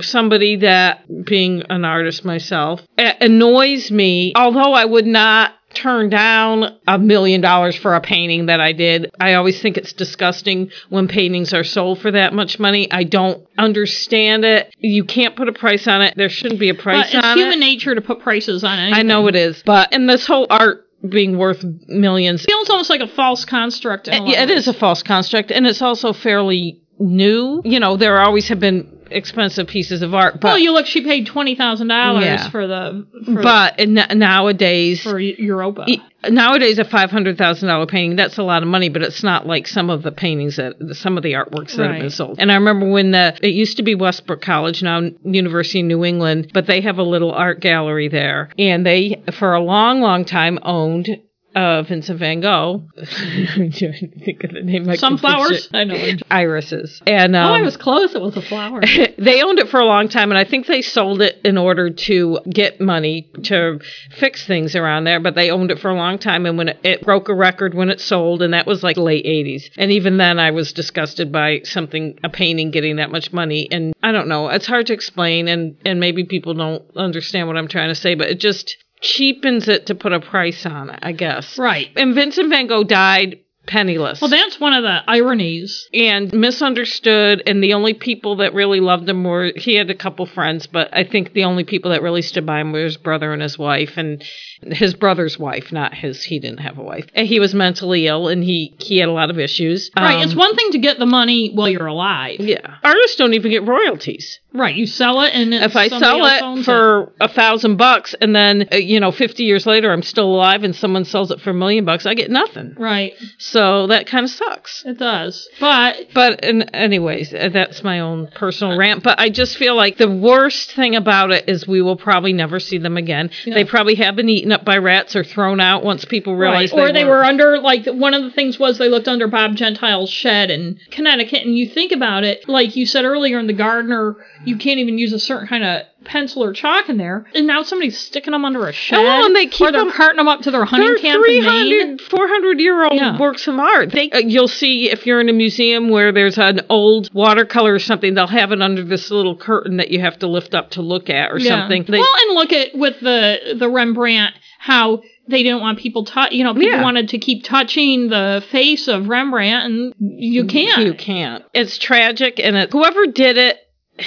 [0.00, 2.80] somebody that being an artist myself
[3.20, 8.60] annoys me although i would not turn down a million dollars for a painting that
[8.60, 9.10] i did.
[9.20, 12.90] I always think it's disgusting when paintings are sold for that much money.
[12.90, 14.74] I don't understand it.
[14.78, 16.14] You can't put a price on it.
[16.16, 18.98] There shouldn't be a price it's on human it nature to put prices on anything.
[18.98, 19.62] i know it is.
[19.64, 22.42] But and this whole art being worth millions.
[22.44, 24.08] It feels almost like a false construct.
[24.08, 27.62] In a lot it is a false construct, and it's also fairly new.
[27.64, 30.86] You know, there always have been expensive pieces of art, but well, you look.
[30.86, 35.02] She paid twenty thousand dollars for the for, but nowadays.
[35.02, 35.84] for Europa.
[35.86, 39.22] e- Nowadays, a five hundred thousand dollar painting that's a lot of money, but it's
[39.22, 42.38] not like some of the paintings that some of the artworks that have been sold.
[42.38, 46.04] And I remember when the it used to be Westbrook College, now University of New
[46.04, 50.26] England, but they have a little art gallery there, and they for a long, long
[50.26, 51.08] time owned
[51.54, 52.88] uh, Vincent Van Gogh.
[52.96, 54.88] I'm trying to think of the name.
[54.88, 55.68] I Sunflowers.
[55.72, 55.96] I know.
[56.30, 57.02] irises.
[57.06, 58.14] And um, oh, I was close.
[58.14, 58.80] It was a flower.
[59.18, 61.90] they owned it for a long time, and I think they sold it in order
[61.90, 63.80] to get money to
[64.16, 65.20] fix things around there.
[65.20, 67.74] But they owned it for a long time, and when it, it broke a record
[67.74, 69.70] when it sold, and that was like late '80s.
[69.76, 73.68] And even then, I was disgusted by something, a painting, getting that much money.
[73.70, 77.56] And I don't know, it's hard to explain, and and maybe people don't understand what
[77.56, 80.98] I'm trying to say, but it just cheapens it to put a price on it,
[81.02, 81.58] I guess.
[81.58, 81.88] right.
[81.96, 85.86] And Vincent Van Gogh died penniless Well, that's one of the ironies.
[85.92, 90.24] and misunderstood and the only people that really loved him were he had a couple
[90.26, 93.32] friends but i think the only people that really stood by him were his brother
[93.34, 94.24] and his wife and
[94.62, 98.28] his brother's wife not his he didn't have a wife and he was mentally ill
[98.28, 100.16] and he he had a lot of issues Right.
[100.16, 102.40] Um, it's one thing to get the money while you're alive.
[102.40, 106.24] yeah artists don't even get royalties Right, you sell it, and it's if I sell
[106.24, 110.26] it for a thousand bucks and then uh, you know 50 years later I'm still
[110.26, 112.74] alive and someone sells it for a million bucks, I get nothing.
[112.76, 114.82] right, So that kind of sucks.
[114.84, 115.48] it does.
[115.60, 119.04] But But in, anyways, uh, that's my own personal rant.
[119.04, 122.58] But I just feel like the worst thing about it is we will probably never
[122.58, 123.30] see them again.
[123.44, 123.54] Yeah.
[123.54, 126.90] They probably have been eaten up by rats or thrown out once people realize right,
[126.90, 130.10] or they were under like one of the things was they looked under Bob Gentile's
[130.10, 134.16] shed in Connecticut, and you think about it, like you said earlier in the Gardner,
[134.44, 137.62] you can't even use a certain kind of pencil or chalk in there, and now
[137.62, 140.28] somebody's sticking them under a shed, well, and they keep or they're them- carting them
[140.28, 141.98] up to their hunting They're camp in Maine.
[141.98, 143.18] 300, 400 year old Yeah.
[143.18, 143.90] works of art.
[143.92, 147.78] They, uh, you'll see if you're in a museum where there's an old watercolor or
[147.78, 150.82] something, they'll have it under this little curtain that you have to lift up to
[150.82, 151.84] look at or something.
[151.86, 156.32] They, well, and look at with the the Rembrandt how they didn't want people touch.
[156.32, 156.82] You know, people Yeah.
[156.82, 160.84] wanted to keep touching the face of Rembrandt, and you can't.
[160.84, 161.42] you can't.
[161.54, 163.56] It's tragic, and it, whoever did it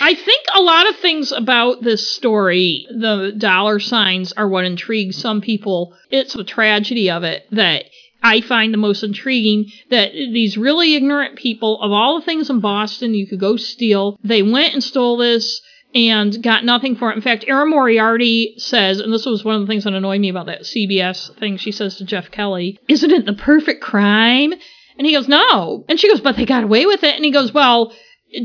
[0.02, 5.18] I think a lot of things about this story, the dollar signs, are what intrigues
[5.18, 5.94] some people.
[6.10, 7.86] It's the tragedy of it that
[8.24, 12.60] I find the most intriguing that these really ignorant people, of all the things in
[12.60, 15.62] Boston you could go steal, they went and stole this
[15.96, 17.16] and got nothing for it.
[17.16, 20.30] In fact, Erin Moriarty says, and this was one of the things that annoyed me
[20.30, 24.54] about that CBS thing, she says to Geoff Kelly, Isn't it the perfect crime?
[24.98, 25.86] And he goes, No.
[25.88, 27.16] And she goes, But they got away with it.
[27.16, 27.94] And he goes, Well,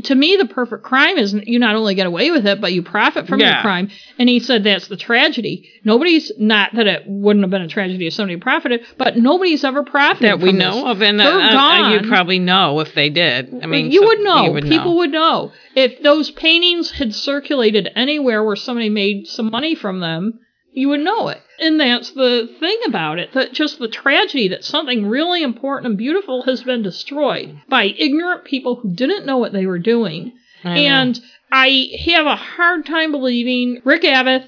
[0.03, 2.83] to me, the perfect crime is you not only get away with it, but you
[2.83, 3.89] profit from your crime.
[4.17, 5.69] And he said that's the tragedy.
[5.83, 9.83] Nobody's not that it wouldn't have been a tragedy if somebody profited, but nobody's ever
[9.83, 10.83] profited that we know this.
[10.95, 11.91] of, and They're uh, uh, gone.
[12.03, 13.63] you probably know if they did.
[13.63, 14.43] I mean, you so- would know.
[14.45, 14.97] you would People know.
[14.97, 20.39] would know if those paintings had circulated anywhere where somebody made some money from them.
[20.71, 21.41] You would know it.
[21.59, 23.33] And that's the thing about it.
[23.33, 28.45] That just the tragedy that something really important and beautiful has been destroyed by ignorant
[28.45, 30.33] people who didn't know what they were doing.
[30.63, 30.77] I.
[30.77, 31.19] And
[31.51, 34.47] I have a hard time believing Rick Abath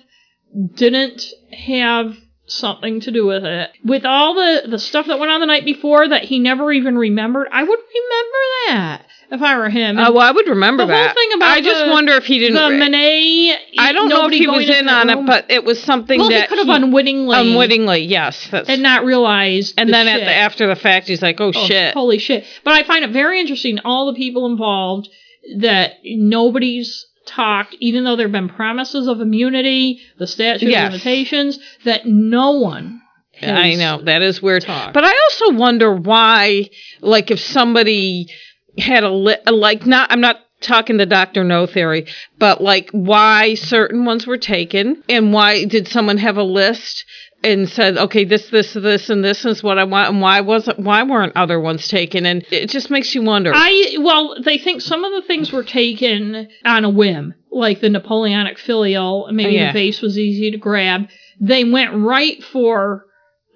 [0.75, 2.15] didn't have
[2.51, 3.71] something to do with it.
[3.83, 6.97] With all the, the stuff that went on the night before that he never even
[6.97, 8.37] remembered, I would remember
[8.67, 9.97] that if I were him.
[9.97, 11.15] Uh, well, I would remember the whole that.
[11.15, 12.55] thing about I just wonder if he didn't.
[12.55, 13.57] the Monet.
[13.79, 15.19] I don't know if he was in on room.
[15.19, 17.99] it, but it was something well, that he could have unwittingly, unwittingly.
[18.01, 18.67] Yes, that's.
[18.69, 19.75] and not realized.
[19.77, 22.43] and the then at the after the fact, he's like, "Oh, Oh, shit." Holy shit.
[22.65, 25.07] But I find it very interesting, all the people involved,
[25.59, 27.05] that nobody's
[27.35, 30.87] talked, even though there have been promises of immunity, the statute Yes.
[30.87, 33.01] of limitations, that no one
[33.33, 34.63] has I know that is weird.
[34.63, 34.93] talked.
[34.93, 36.69] But I also wonder why,
[37.01, 38.27] like, if somebody
[38.77, 42.05] had a li- like, not I'm not talking the Doctor No theory,
[42.37, 47.03] but like, why certain ones were taken, and why did someone have a list
[47.43, 50.79] and said, okay, this, this, this, and this is what I want, and why wasn't,
[50.79, 52.25] why weren't other ones taken?
[52.25, 53.51] And it just makes you wonder.
[53.53, 57.89] I well, they think some of the things were taken on a whim, like the
[57.89, 59.27] Napoleonic finial.
[59.31, 59.67] Maybe Yeah.
[59.67, 61.07] the vase was easy to grab.
[61.39, 63.05] They went right for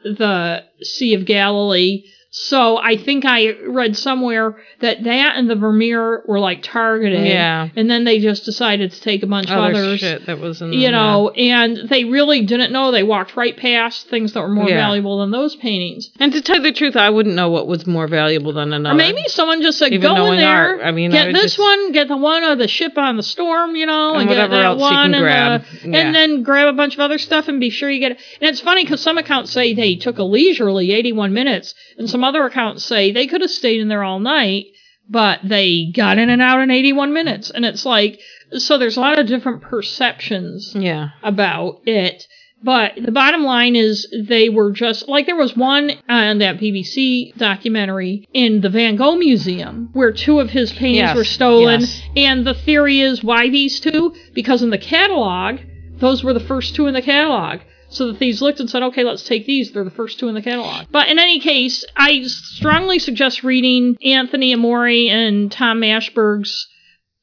[0.04, 2.04] the Sea of Galilee.
[2.38, 7.26] So I think I read somewhere that that and the Vermeer were like targeted.
[7.26, 7.70] Yeah.
[7.78, 10.02] And then they just decided to take a bunch of other others.
[10.02, 12.92] shit that was in You know, and they really didn't know.
[12.92, 14.76] They walked right past things that were more Yeah.
[14.86, 16.10] valuable than those paintings.
[16.20, 18.94] And to tell you the truth, I wouldn't know what was more valuable than another.
[18.94, 21.44] Or maybe someone just said, Even go in there, art, I mean, get would this
[21.56, 24.30] just- one, get the one of the ship on the storm, you know, And and,
[24.30, 25.64] get whatever that else you one, can and, grab.
[25.84, 25.98] the- Yeah.
[26.00, 28.20] and then grab a bunch of other stuff and be sure you get it.
[28.42, 32.25] And it's funny because some accounts say they took a leisurely 81 minutes, and some
[32.26, 34.66] other accounts say they could have stayed in there all night,
[35.10, 37.50] but they got in and out in 81 minutes.
[37.52, 38.20] And it's like,
[38.58, 41.10] so there's a lot of different perceptions Yeah.
[41.24, 42.28] about it.
[42.64, 46.58] But the bottom line is they were just like there was one uh, on that
[46.58, 51.82] BBC documentary in the Van Gogh Museum where two of his paintings Yes, were stolen.
[51.82, 52.02] yes.
[52.16, 54.16] And the theory is why these two?
[54.34, 55.60] Because in the catalog,
[55.98, 57.60] those were the first two in the catalog.
[57.96, 59.72] So the thieves looked and said, okay, let's take these.
[59.72, 60.88] They're the first two in the catalog.
[60.92, 66.68] But in any case, I strongly suggest reading Anthony Amore and Tom Mashberg's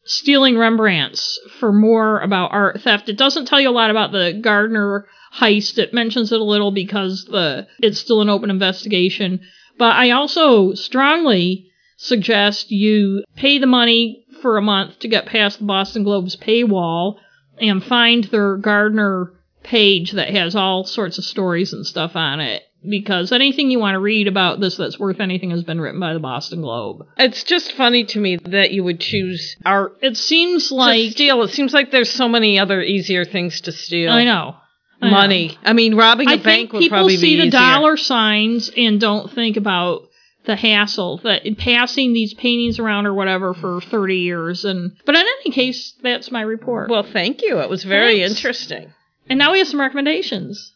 [0.05, 3.11] stealing Rembrandts for more about art theft.
[3.11, 5.79] It doesn't tell you a lot about the Gardner heist.
[5.79, 9.41] It mentions it a little because the it's still an open investigation.
[9.79, 15.59] But I also strongly suggest you pay the money for a month to get past
[15.59, 17.17] the Boston Globe's paywall
[17.61, 19.33] and find their Gardner
[19.63, 22.63] page that has all sorts of stories and stuff on it.
[22.89, 26.15] Because anything you want to read about this that's worth anything has been written by
[26.15, 27.07] the Boston Globe.
[27.17, 31.43] It's just funny to me that you would choose art It seems to like steal.
[31.43, 34.11] It seems like there's so many other easier things to steal.
[34.11, 34.57] I know.
[35.01, 35.13] I know.
[35.13, 35.59] Money.
[35.65, 39.57] I mean, robbing a I bank would people see the dollar signs and don't think
[39.57, 40.03] about
[40.45, 45.21] the hassle that passing these paintings around or whatever for 30 years and but in
[45.41, 47.61] any case that's my report Well, thank you.
[47.61, 48.39] It was very Thanks.
[48.39, 48.93] interesting.
[49.33, 50.75] And now we have some recommendations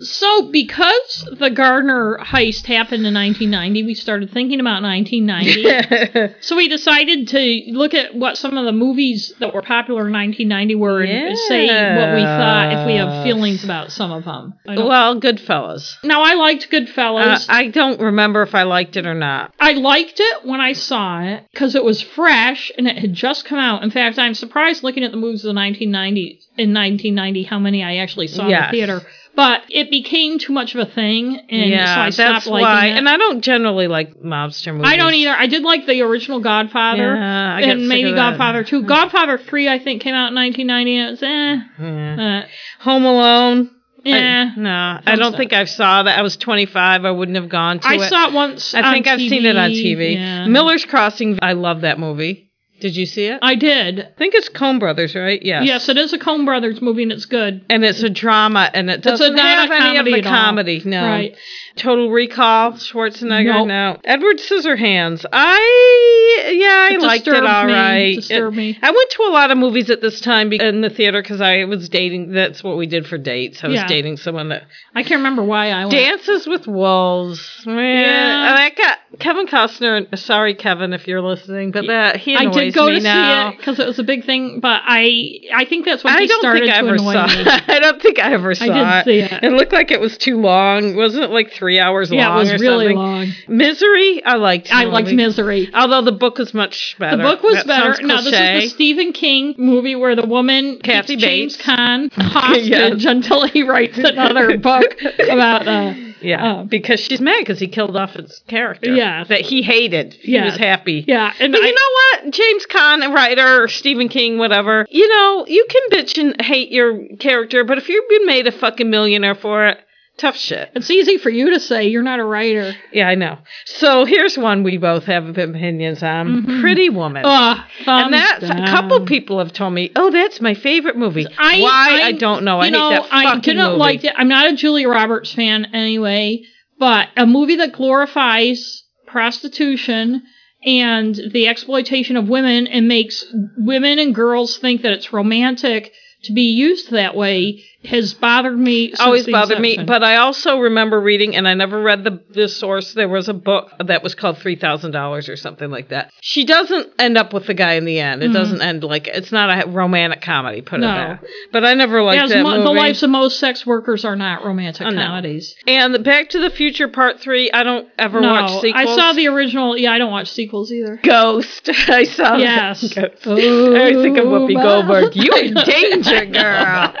[0.00, 6.68] so because the gardner heist happened in 1990 we started thinking about 1990 So we
[6.68, 11.02] decided to look at what some of the movies that were popular in 1990 were
[11.02, 14.54] and say what we thought if we have feelings about some of them.
[14.66, 15.96] Well, Goodfellas.
[16.04, 17.46] now I liked Uh, Goodfellas.
[17.48, 19.52] I don't remember if I liked it or not.
[19.60, 23.44] I liked it when I saw it because it was fresh and it had just
[23.44, 23.82] come out.
[23.82, 27.82] In fact, I'm surprised looking at the movies of the 1990 in 1990 how many
[27.84, 29.02] I actually saw in the theater.
[29.36, 32.66] But it became too much of a thing, and yeah, so I stopped that's liking
[32.66, 32.86] why.
[32.88, 32.98] it.
[32.98, 34.90] And I don't generally like mobster movies.
[34.90, 35.30] I don't either.
[35.30, 37.14] I did like the original Godfather.
[37.14, 38.30] Yeah, I and sick maybe of that.
[38.32, 38.82] Godfather 2.
[38.86, 41.56] Godfather 3, I think, came out in 1990, it was eh.
[41.80, 42.42] Yeah.
[42.42, 42.48] Uh,
[42.82, 43.70] Home Alone.
[44.04, 44.52] yeah.
[44.56, 45.38] I, no, I don't stuff.
[45.38, 46.18] think I saw that.
[46.18, 47.04] I was 25.
[47.04, 48.00] I wouldn't have gone to I it.
[48.00, 48.74] I saw it once.
[48.74, 49.96] I think I've seen it on TV.
[49.96, 50.14] TV.
[50.16, 50.48] Yeah.
[50.48, 51.38] Miller's Crossing.
[51.40, 52.49] I love that movie.
[52.80, 53.38] Did you see it?
[53.42, 53.70] I did.
[53.70, 54.16] I did.
[54.16, 55.40] think it's Coen Brothers, right?
[55.42, 55.64] Yes.
[55.66, 57.64] Yes, it is a Coen Brothers movie, and it's good.
[57.70, 60.82] And it's a drama, and it It's a- doesn't have a any of the comedy.
[60.84, 61.04] No.
[61.04, 61.36] Right.
[61.76, 63.44] Total Recall, Schwarzenegger.
[63.44, 63.68] Nope.
[63.68, 63.96] No.
[64.04, 65.24] Edward Scissorhands.
[65.32, 67.72] I yeah, I It liked it all me.
[67.72, 68.16] right.
[68.16, 68.78] Disturbed It- me.
[68.82, 71.64] I went to a lot of movies at this time in the theater because I
[71.64, 72.32] was dating.
[72.32, 73.62] That's what we did for dates.
[73.64, 73.86] I was Yeah.
[73.86, 75.92] dating someone that I can't remember why I went.
[75.92, 77.62] Dances with Wolves.
[77.66, 78.54] Man, Yeah.
[78.58, 80.18] I got Kevin Costner.
[80.18, 82.44] Sorry, Kevin, if you're listening, but that he I
[82.74, 83.50] annoys go me to now.
[83.50, 86.26] see it because it was a big thing, but I I think that's when I
[86.26, 87.24] don't started think I ever saw.
[87.28, 87.68] it.
[87.68, 89.04] I don't think I ever saw I did it.
[89.30, 89.42] see it.
[89.44, 90.96] It looked like it was too long.
[90.96, 92.36] Wasn't it like three hours Yeah, long?
[92.38, 92.96] it was or really something?
[92.96, 93.32] long.
[93.48, 94.22] Misery.
[94.24, 94.72] I liked.
[94.72, 95.12] I the liked.
[95.12, 95.70] Misery.
[95.74, 97.16] Although the book was much better.
[97.16, 98.02] The book was That better.
[98.06, 101.66] No, this is the Stephen King movie where the woman Kathy keeps James Bates.
[101.68, 103.04] Caan hostage Yes.
[103.04, 104.96] until he writes another book
[105.28, 105.66] about.
[105.68, 108.92] Uh, Yeah, um, because she's mad because he killed off his character.
[108.94, 110.12] Yeah, that he hated.
[110.20, 110.50] He Yes.
[110.52, 111.02] was happy.
[111.08, 112.34] yeah, and But I, you know what?
[112.34, 116.70] James Caan, a writer, or Stephen King, whatever, you know, you can bitch and hate
[116.70, 119.78] your character, but if you've been made a fucking millionaire for it,
[120.18, 120.70] tough shit.
[120.74, 122.74] it's easy for you to say you're not a writer.
[122.92, 123.38] Yeah, I know.
[123.64, 126.60] So here's one we both have opinions on Mhm.
[126.60, 127.22] Pretty Woman.
[127.24, 131.26] Ugh, and that's a couple people have told me, oh, that's my favorite movie.
[131.38, 132.00] I, Why?
[132.02, 132.60] I, don't know.
[132.60, 133.78] I know, that I didn't movie.
[133.78, 134.12] like it.
[134.14, 136.42] I'm not a Julia Roberts fan anyway,
[136.78, 140.22] but a movie that glorifies prostitution
[140.64, 143.24] and the exploitation of women and makes
[143.56, 145.92] women and girls think that it's romantic
[146.24, 148.88] to be used that way has bothered me.
[148.88, 149.82] Since always the bothered me.
[149.86, 152.92] But I also remember reading, and I never read the the source.
[152.94, 156.12] There was a book that was called Three Thousand Dollars or something like that.
[156.20, 158.22] She doesn't end up with the guy in the end.
[158.22, 158.34] It Mhm.
[158.34, 160.60] doesn't end like it's not a romantic comedy.
[160.60, 160.88] Put No.
[160.90, 161.24] it that.
[161.52, 162.62] But I never liked As that mo- movie.
[162.64, 165.02] the lives of most sex workers are not romantic Oh, no.
[165.02, 165.54] comedies.
[165.66, 167.50] and the Back to the Future Part Three.
[167.50, 168.74] I don't ever no, watch sequels.
[168.74, 169.76] I saw the original.
[169.78, 171.00] Yeah, I don't watch sequels either.
[171.02, 171.70] Ghost.
[171.88, 172.40] I saw that.
[172.40, 172.92] Yes.
[172.94, 173.26] Ghost.
[173.26, 175.16] Oh, I always think of Whoopi Goldberg.
[175.20, 176.94] You in danger, girl.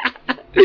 [0.54, 0.64] and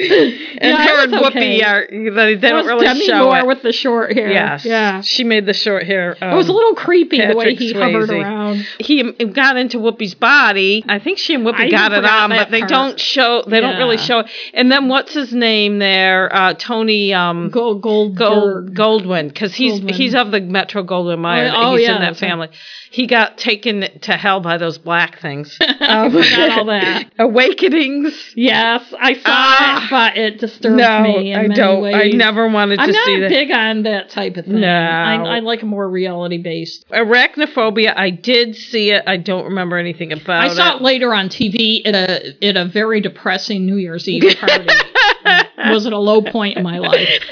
[0.62, 1.60] Yeah, her and was okay.
[1.60, 3.48] Whoopi are they, they It don't was really Demi show Moore it.
[3.48, 4.32] with the short hair.
[4.32, 4.66] Yes.
[4.66, 5.02] Yeah.
[5.02, 6.14] She made the short hair.
[6.20, 8.66] it was a um, little creepy the way Patrick he hovered around.
[8.80, 10.84] he got into Whoopi's body.
[10.88, 12.70] I think she and Whoopi I got it on, but they part.
[12.70, 13.44] don't show.
[13.48, 14.28] They don't really show it.
[14.54, 16.34] And then what's his name there?
[16.36, 19.92] Uh, Tony um, Gold, gold, Gold Goldwyn, because he's Goldwyn.
[19.92, 21.52] he's of the Metro Goldwyn Mayer.
[21.56, 22.30] Oh, he's yeah, in that that's right.
[22.30, 22.50] family.
[22.90, 25.56] He got taken to hell by those black things.
[25.80, 27.12] Forgot all that.
[27.20, 28.34] Awakenings.
[28.36, 29.75] Yes, I saw Ah.
[29.84, 31.82] It, but it disturbed no, me in I many don't.
[31.82, 31.96] ways.
[31.96, 33.30] I never wanted I'm to not see that.
[33.30, 34.62] big on that type of thing.
[34.62, 34.68] No.
[34.68, 36.86] I, I like a more reality based.
[36.90, 37.94] Arachnophobia.
[37.96, 39.04] I did see it.
[39.08, 40.52] I don't remember anything about it.
[40.52, 44.38] I saw it later on TV at a at a very depressing New Year's Eve
[44.38, 44.68] party.
[45.58, 47.10] It was at a low point in my life.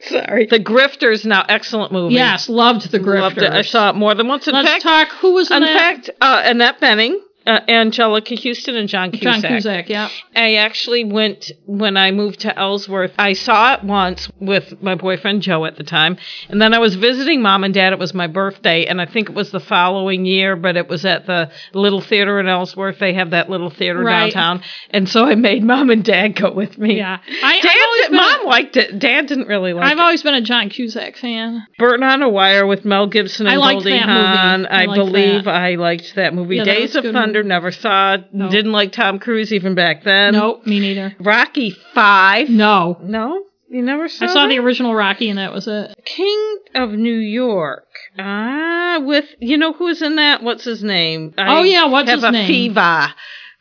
[0.00, 0.46] Sorry.
[0.46, 2.14] The Grifters now excellent movie.
[2.14, 3.20] Yes, loved the Grifters.
[3.20, 3.52] Loved it.
[3.52, 4.46] I saw it more than once.
[4.46, 5.08] In Let's fact, talk.
[5.20, 5.76] Who was in in that?
[5.76, 7.14] fact, uh, Annette Bening,
[7.46, 9.42] uh, Anjelica Huston, and John Cusack.
[9.42, 9.88] John Cusack.
[9.88, 10.08] Yeah.
[10.34, 13.12] I actually went when I moved to Ellsworth.
[13.18, 16.16] I saw it once with my boyfriend Joe at the time,
[16.48, 17.92] and then I was visiting mom and dad.
[17.92, 21.04] It was my birthday, and I think it was the following year, but it was
[21.04, 22.98] at the little theater in Ellsworth.
[22.98, 24.32] They have that little theater Right.
[24.32, 26.96] downtown, and so I made mom and dad go with me.
[26.96, 27.18] Yeah.
[27.42, 27.72] I, Dad,
[28.02, 28.98] did, been a- mom liked it.
[28.98, 30.00] Dad didn't really like I've it.
[30.00, 31.66] always been a John Cusack fan.
[31.78, 34.36] Burton on a Wire with Mel Gibson and I liked Goldie that movie.
[34.36, 34.66] Hawn.
[34.66, 35.54] I I, believe that.
[35.54, 36.56] I liked that movie.
[36.56, 38.32] Yeah, Days a of good Thunder, never saw it.
[38.32, 38.48] No.
[38.50, 40.34] Didn't like Tom Cruise even back then.
[40.34, 41.16] Nope, me neither.
[41.20, 42.48] Rocky Five.
[42.48, 42.96] No.
[43.02, 44.24] No, you never saw.
[44.24, 44.48] I saw that?
[44.48, 45.94] the original Rocky and that was it.
[46.04, 47.86] King of New York.
[48.18, 50.42] Ah, with you know who's in that?
[50.42, 51.34] What's his name?
[51.36, 52.46] Oh, yeah, what's have his a name?
[52.46, 53.12] Fever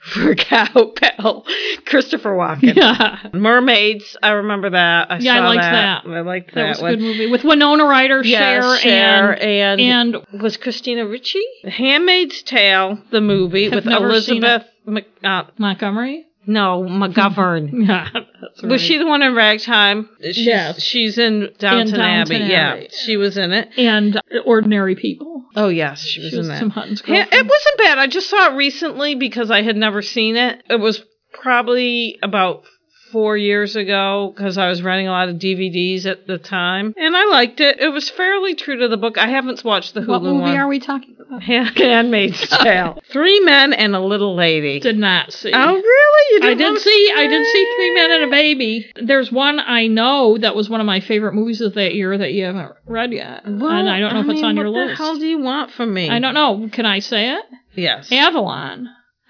[0.04, 1.46] for Cowbell.
[1.86, 2.76] Christopher Walken.
[2.76, 3.30] Yeah.
[3.34, 4.18] Mermaids.
[4.22, 5.12] I remember that.
[5.12, 6.04] I Yeah, I liked that.
[6.06, 6.10] that.
[6.12, 9.80] I liked That that, was a good movie with Winona Ryder, Yes, Cher, Cher, and
[9.82, 11.44] and, and was Christina Ricci?
[11.64, 14.64] Handmaid's Tale, the movie Have with Elizabeth.
[14.86, 16.26] Mc, uh, Montgomery.
[16.46, 17.70] No, McGovern.
[17.88, 18.72] Yeah, that's right.
[18.72, 20.10] Was she the one in Ragtime?
[20.22, 20.82] She's, Yes.
[20.82, 22.36] She's in Downton, Downton Abbey.
[22.36, 22.46] Abbey.
[22.52, 23.70] Yeah, she was in it.
[23.78, 25.44] and Ordinary People.
[25.56, 26.60] Oh yes, she was She was in that.
[26.60, 28.00] Tim Hutton's Yeah, it wasn't bad.
[28.00, 30.64] I just saw it recently because I had never seen it.
[30.70, 31.04] It was
[31.34, 32.64] probably about
[33.12, 37.16] four years ago because I was renting a lot of DVDs at the time, and
[37.16, 37.80] I liked it.
[37.80, 39.18] It was fairly true to the book.
[39.20, 40.58] I haven't watched the Hulu What movie one.
[40.58, 41.16] are we talking?
[41.40, 43.00] Handmaid's Tale.
[43.12, 44.80] Three men and a little lady.
[44.80, 45.52] Did not see.
[45.54, 46.42] oh really?
[46.44, 47.14] You I didn't I did see.
[47.16, 48.92] I did see Three Men and a Baby.
[49.02, 52.34] There's one I know that was one of my favorite movies of that year that
[52.34, 54.78] you haven't read yet, Well, and I don't know if it's mean, on your list.
[54.78, 56.10] what the hell do you want from me?
[56.10, 56.70] I don't know.
[56.72, 57.44] Can I say it?
[57.76, 58.12] Yes.
[58.12, 58.88] Avalon.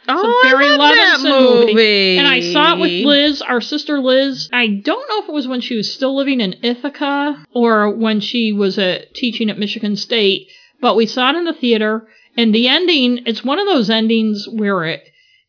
[0.10, 1.74] oh, Barry I love that movie.
[1.74, 2.18] movie.
[2.18, 4.50] And I saw it with Liz, our sister Liz.
[4.52, 8.20] I don't know if it was when she was still living in Ithaca or when
[8.20, 10.50] she was uh, teaching at Michigan State,
[10.84, 12.08] but we saw it in the theater.
[12.36, 15.02] And the ending, it's one of those endings where it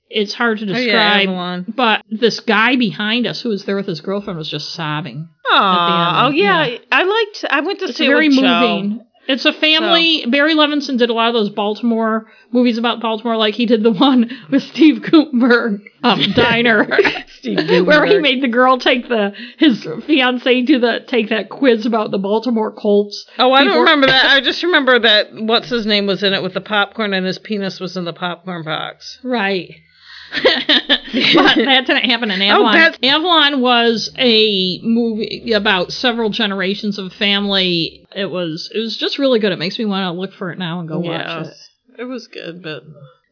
[0.09, 1.29] it's hard to describe.
[1.29, 1.61] Oh, yeah.
[1.67, 5.29] But this guy behind us who was there with his girlfriend was just sobbing.
[5.51, 6.67] Aw, oh end, yeah.
[6.67, 6.79] yeah.
[6.93, 7.45] I liked.
[7.51, 9.05] I went to It's see very moving.
[9.27, 10.27] It's a family.
[10.27, 13.93] Barry Levinson did a lot of those Baltimore movies about Baltimore, like he did the
[13.93, 16.87] one with Steve Guttenberg, um, Diner.
[17.39, 21.87] Steve where he made the girl take the his fiance to the take that quiz
[21.87, 23.27] about the Baltimore Colts.
[23.39, 24.27] Oh, I don't remember that.
[24.27, 27.39] I just remember that what's his name was in it with the popcorn and his
[27.39, 29.19] penis was in the popcorn box.
[29.23, 29.75] Right.
[30.35, 30.43] But
[31.15, 32.75] that didn't happen in oh, Avalon.
[32.75, 38.07] that's- Avalon was a movie about several generations of family.
[38.15, 39.53] It was it was just really good.
[39.53, 41.55] It makes me want to look for it now and go watch it.
[41.99, 42.83] It was good, but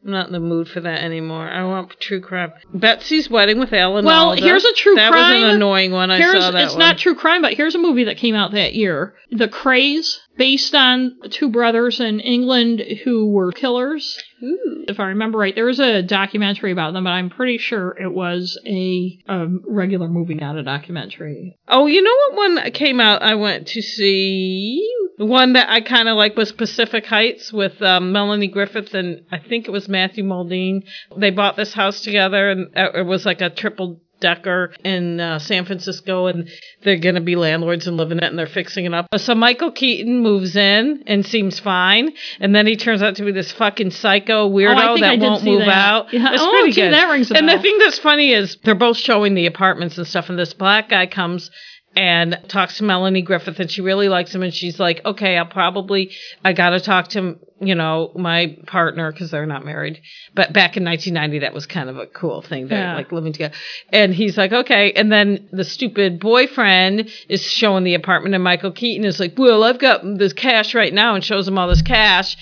[0.05, 1.47] I'm not in the mood for that anymore.
[1.49, 2.51] I want true crime.
[2.73, 4.41] Betsy's Wedding with Alan Well, Alda.
[4.41, 5.41] here's a true that crime.
[5.41, 6.11] was an annoying one.
[6.11, 6.79] I Here's saw that it's one.
[6.79, 9.15] not true crime, but here's a movie that came out that year.
[9.31, 14.21] The Krays, based on two brothers in England who were killers.
[14.43, 14.85] Ooh.
[14.87, 18.11] If I remember right, there was a documentary about them, but I'm pretty sure it
[18.11, 21.57] was a, a regular movie, not a documentary.
[21.67, 24.89] Oh, you know what one came out I went to see?
[25.17, 29.21] The one that I kind of like was Pacific Heights with um, Melanie Griffith and
[29.31, 30.83] I think it was Matthew Modine.
[31.15, 35.37] They bought this house together and uh, it was like a triple decker in uh,
[35.37, 36.49] San Francisco and
[36.83, 39.05] they're going to be landlords and living in it and they're fixing it up.
[39.17, 43.31] So Michael Keaton moves in and seems fine and then he turns out to be
[43.31, 45.69] this fucking psycho weirdo Oh, I I that won't move that.
[45.69, 46.13] out.
[46.13, 46.33] Yeah.
[46.33, 46.93] It's Oh, pretty gee, good.
[46.93, 50.07] that rings a and the thing that's funny is they're both showing the apartments and
[50.07, 51.51] stuff and this black guy comes
[51.95, 55.45] and talks to Melanie Griffith and she really likes him and she's like, okay, I'll
[55.45, 56.11] probably,
[56.43, 60.01] I gotta talk to, you know, my partner because they're not married.
[60.33, 62.67] But back in 1990, that was kind of a cool thing.
[62.67, 62.95] They're Yeah.
[62.95, 63.53] like living together.
[63.91, 64.91] And he's like, okay.
[64.93, 69.63] And then the stupid boyfriend is showing the apartment and Michael Keaton is like, well,
[69.63, 72.35] I've got this cash right now and shows him all this cash.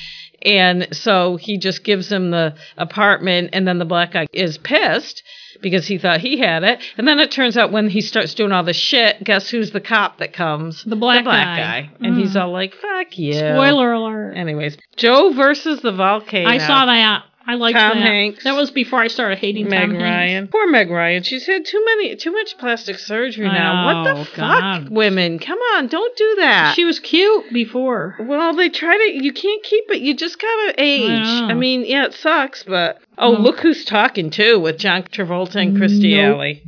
[0.43, 5.23] And so he just gives him the apartment and then the black guy is pissed
[5.61, 6.79] because he thought he had it.
[6.97, 9.81] And then it turns out when he starts doing all this shit, guess who's the
[9.81, 10.83] cop that comes?
[10.83, 11.31] The black guy.
[11.55, 11.89] guy.
[12.01, 12.19] And Mm.
[12.19, 13.33] he's all like, fuck you.
[13.33, 14.33] Spoiler alert.
[14.35, 16.49] Anyways, Joe versus the volcano.
[16.49, 17.23] I saw that.
[17.51, 18.05] I liked Tom that.
[18.05, 18.43] Hanks.
[18.45, 20.03] That was before I started hating Meg Tom Hanks.
[20.03, 20.47] Ryan.
[20.47, 21.23] Poor Meg Ryan.
[21.23, 23.85] She's had too many, too much plastic surgery I now.
[24.05, 25.37] what the fuck, women?
[25.39, 26.75] Come on, don't do that.
[26.75, 28.15] She was cute before.
[28.19, 29.23] well, they try to.
[29.23, 30.01] You can't keep it.
[30.01, 31.09] You just gotta age.
[31.09, 31.47] know.
[31.49, 35.77] I, mean, yeah, it sucks, but oh, look who's talking too with John Travolta and
[35.77, 36.35] Kirstie Nope.
[36.37, 36.63] Alley.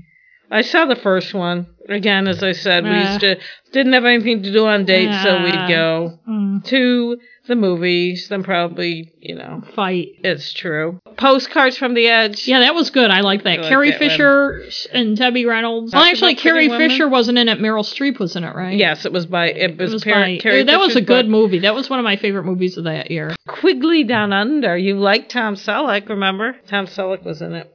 [0.51, 2.27] I saw the first one again.
[2.27, 3.07] As I said, we Ah.
[3.10, 3.38] used to
[3.72, 5.43] didn't have anything to do on dates, so Ah.
[5.43, 7.18] we'd go Mm, to
[7.48, 8.28] the movies.
[8.30, 10.10] Then probably, you know, fight.
[10.24, 10.99] it's true.
[11.18, 12.48] Postcards from the Edge.
[12.48, 13.11] Yeah, that was good.
[13.11, 13.60] I like that.
[13.60, 14.10] I like Carrie that one.
[14.10, 15.94] Fisher and Debbie Reynolds.
[15.94, 16.90] Well, actually, Carrie Women.
[16.90, 17.60] Fisher wasn't in it.
[17.60, 18.78] Meryl Streep was in it, right?
[18.78, 21.26] Yes, it was by it was, It was Par- by, Carrie that was a good
[21.26, 21.32] book.
[21.32, 21.60] movie.
[21.60, 23.36] That was one of my favorite movies of that year.
[23.48, 24.78] Quigley Down Under.
[24.78, 26.56] You like Tom Selleck, remember?
[26.68, 27.70] Tom Selleck was in it.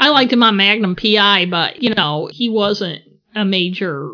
[0.00, 3.02] I liked him on Magnum PI, but you know he wasn't
[3.36, 4.10] a major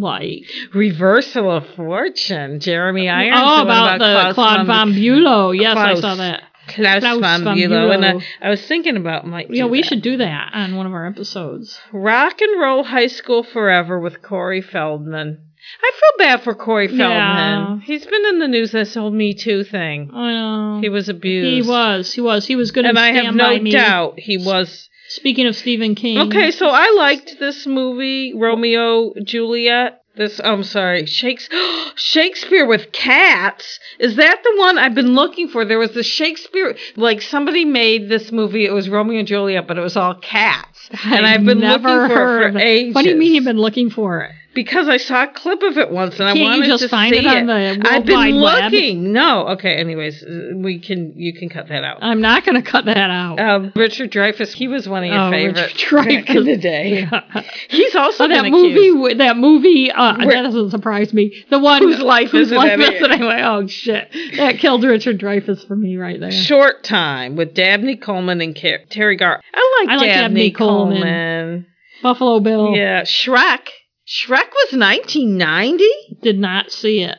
[0.00, 0.44] like.
[0.74, 2.60] Reversal of Fortune.
[2.60, 3.40] Jeremy Irons.
[3.40, 5.50] oh, one about, the Klaus Claude von Bulow.
[5.52, 5.98] Yes, Klaus.
[5.98, 6.42] I saw that.
[6.68, 7.94] Klaus, Klaus von von Bülow.
[7.94, 9.48] And uh, I, I was thinking about Mike.
[9.50, 11.78] Yeah, we should do that on one of our episodes.
[11.92, 15.42] Rock and Roll High School Forever with Corey Feldman.
[15.82, 17.08] I feel bad for Corey Feldman.
[17.08, 17.78] Yeah.
[17.82, 20.10] He's been in the news this whole Me Too thing.
[20.14, 20.80] I know.
[20.80, 21.66] He was abused.
[21.66, 22.12] He was.
[22.12, 22.46] He was.
[22.46, 22.84] He was good.
[22.84, 26.18] And I have no doubt he was Speaking of Stephen King.
[26.18, 30.02] Okay, so I liked this movie, Romeo Juliet.
[30.14, 31.58] This, I'm sorry, Shakespeare,
[31.94, 33.80] Shakespeare with cats.
[33.98, 35.64] Is that the one I've been looking for?
[35.64, 38.66] There was the Shakespeare, like somebody made this movie.
[38.66, 40.90] It was Romeo and Juliet, but it was all cats.
[41.04, 42.94] and I've been never looking for it for ages.
[42.94, 44.32] What do you mean you've been looking for it?
[44.56, 46.88] Because I saw a clip of it once and I Can't you wanted just to
[46.88, 48.72] find see it on the World I've been Wide Web?
[48.72, 49.12] looking.
[49.12, 49.76] No, okay.
[49.76, 50.24] Anyways,
[50.56, 51.98] we can you can cut that out.
[52.00, 53.38] I'm not going to cut that out.
[53.38, 57.06] Um, Richard Dreyfuss, he was one of your Oh, favorites Richard back in the day.
[57.68, 59.20] He's also Oh, that movie, accused.
[59.20, 61.44] that movie, uh, Where- that doesn't surprise me.
[61.50, 63.42] The one Whose life whose isn't life isn't anyway.
[63.44, 66.30] Oh shit, that killed Richard Dreyfuss for me right there.
[66.32, 69.40] Short Time with Dabney Coleman and Car- Teri Garr.
[69.54, 70.96] I like, I like Dabney, Dabney Coleman.
[71.02, 71.66] Coleman.
[72.02, 73.68] Buffalo Bill Yeah, Shrek.
[74.06, 75.84] Shrek was 1990.
[76.22, 77.16] did not see it.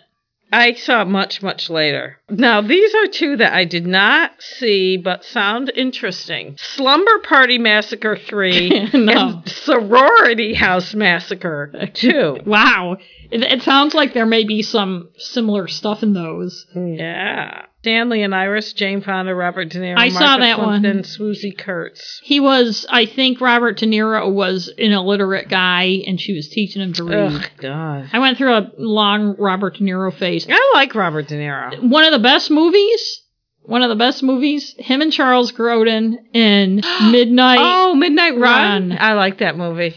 [0.51, 2.19] I saw it much, much later.
[2.29, 8.15] Now, these are two that I did not see but sound interesting Slumber Party Massacre
[8.15, 9.41] 3 No.
[9.41, 12.37] and Sorority House Massacre 2.
[12.45, 12.95] Wow,
[13.29, 16.65] it, it sounds like there may be some similar stuff in those.
[16.73, 17.65] Yeah.
[17.87, 21.03] Stanley and Iris, Jane Fonda, Robert De Niro, I Martha saw that Plimpton, one.
[21.03, 22.19] Swoosie Kurtz.
[22.21, 26.81] He was, I think, Robert De Niro was an illiterate guy, and she was teaching
[26.81, 27.33] him to read.
[27.33, 28.09] Ugh, God.
[28.11, 30.45] I went through a long Robert De Niro phase.
[30.49, 31.89] I like Robert De Niro.
[31.89, 33.21] One of the best movies.
[33.61, 34.75] One of the best movies.
[34.77, 37.59] Him and Charles Grodin in Midnight.
[37.61, 38.89] Oh, Midnight Run.
[38.89, 38.97] Run.
[38.99, 39.95] I like that movie.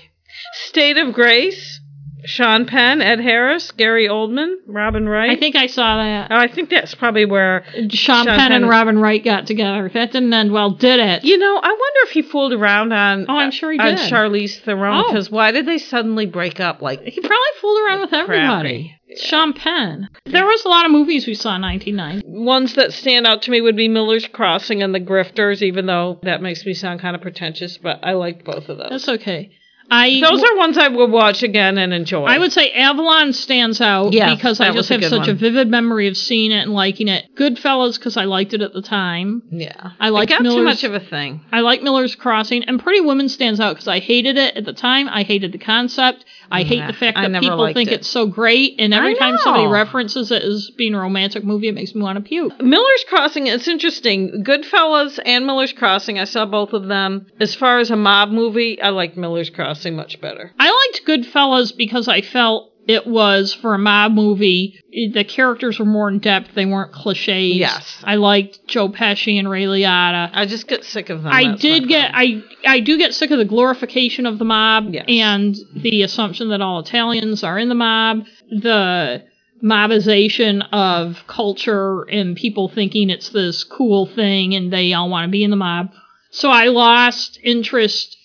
[0.52, 1.79] State of Grace.
[2.24, 5.30] Sean Penn, Ed Harris, Gary Oldman, Robin Wright.
[5.30, 6.30] I think I saw that.
[6.30, 7.64] Oh, I think that's probably where.
[7.72, 9.90] Sean, Sean Penn, Penn- and Robin Wright got together.
[9.92, 11.24] That didn't end well, did it?
[11.24, 13.26] You know, I wonder if he fooled around on.
[13.28, 14.10] Oh, I'm sure he on did.
[14.12, 15.08] Charlize Theron Oh.
[15.08, 16.82] because why did they suddenly break up?
[16.82, 18.96] Like, He probably fooled around with everybody.
[19.16, 20.08] Sean Penn.
[20.26, 22.28] There was a lot of movies we saw in 1990.
[22.44, 26.20] ones that stand out to me would be Miller's Crossing and The Grifters, even though
[26.22, 28.88] that makes me sound kind of pretentious, but I liked both of those.
[28.90, 29.50] That's okay.
[29.90, 32.24] I those are ones I would watch again and enjoy.
[32.24, 36.06] I would say Avalon stands out Yes, because I just have such a vivid memory
[36.06, 37.26] of seeing it and liking it.
[37.34, 39.42] Goodfellas because I liked it at the time.
[39.50, 39.90] Yeah.
[39.98, 41.40] I liked it got too much of a thing.
[41.50, 44.72] I like Miller's Crossing, and Pretty Woman stands out because I hated it at the
[44.72, 45.08] time.
[45.08, 46.24] I hated the concept.
[46.50, 48.00] I hate the fact that people think it.
[48.00, 51.74] it's so great, and every time somebody references it as being a romantic movie, it
[51.74, 52.60] makes me want to puke.
[52.60, 54.44] Miller's Crossing, it's interesting.
[54.44, 57.26] Goodfellas and Miller's Crossing, I saw both of them.
[57.38, 60.52] As far as a mob movie, I liked Miller's Crossing much better.
[60.58, 64.80] I liked Goodfellas because I felt it was for a mob movie.
[64.92, 67.56] The characters were more in depth; they weren't cliches.
[67.56, 68.02] Yes.
[68.04, 70.30] I liked Joe Pesci and Ray Liotta.
[70.32, 71.32] I just get sick of them.
[71.32, 72.10] I did get.
[72.14, 75.04] I I do get sick of the glorification of the mob Yes.
[75.08, 79.24] and the assumption that all Italians are in the mob, the
[79.62, 85.30] mobization of culture and people thinking it's this cool thing and they all want to
[85.30, 85.90] be in the mob.
[86.30, 88.16] So I lost interest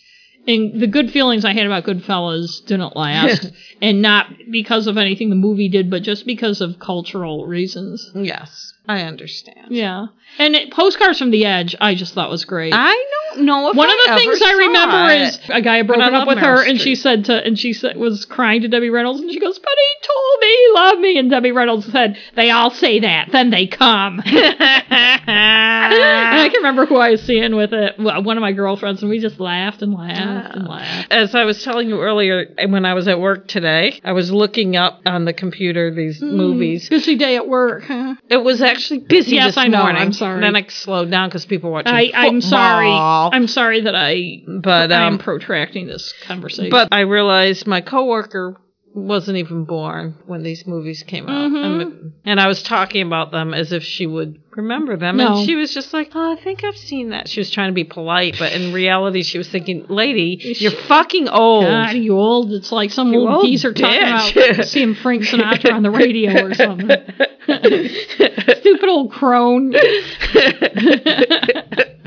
[0.45, 3.51] in the good feelings I had about Goodfellas didn't last
[3.81, 8.11] and not because of anything the movie did but just because of cultural reasons.
[8.13, 9.67] Yes, I understand.
[9.71, 10.07] Yeah.
[10.37, 12.73] And it, Postcards from the Edge I just thought was great.
[12.75, 15.21] I don't know if One I of the things I remember it.
[15.21, 17.73] is a guy had broken up with her, Meryl and she said to, and she
[17.73, 20.99] said, was crying to Debbie Reynolds, and she goes, "But he told me he loved
[21.01, 24.35] me," and Debbie Reynolds said, "They all say that, then they come." and
[25.27, 29.19] I can remember who I was seeing with it, one of my girlfriends, and we
[29.19, 31.07] just laughed and laughed and.
[31.11, 34.75] As I was telling you earlier, when I was at work today, I was looking
[34.75, 36.89] up on the computer these movies.
[36.89, 37.83] Busy day at work.
[37.83, 38.15] Huh?
[38.29, 39.83] It was actually busy Yes, this I know.
[39.83, 40.01] morning.
[40.01, 40.41] I'm sorry.
[40.41, 42.89] Then I slowed down because people watching I, I'm sorry.
[42.91, 46.69] I'm sorry that I But I'm um, protracting this conversation.
[46.71, 48.57] but I realized my coworker
[48.93, 51.81] wasn't even born when these movies came out, Mhm.
[51.81, 55.37] and, and I was talking about them as if she would remember them, No.
[55.37, 57.73] and she was just like, "Oh, I think I've seen that." She was trying to
[57.73, 62.51] be polite, but in reality, she was thinking, "Lady, you're fucking old." God, you old.
[62.53, 66.53] It's like some You old geezer talking about seeing Frank Sinatra on the radio or
[66.53, 66.89] something.
[67.45, 69.73] Stupid old crone.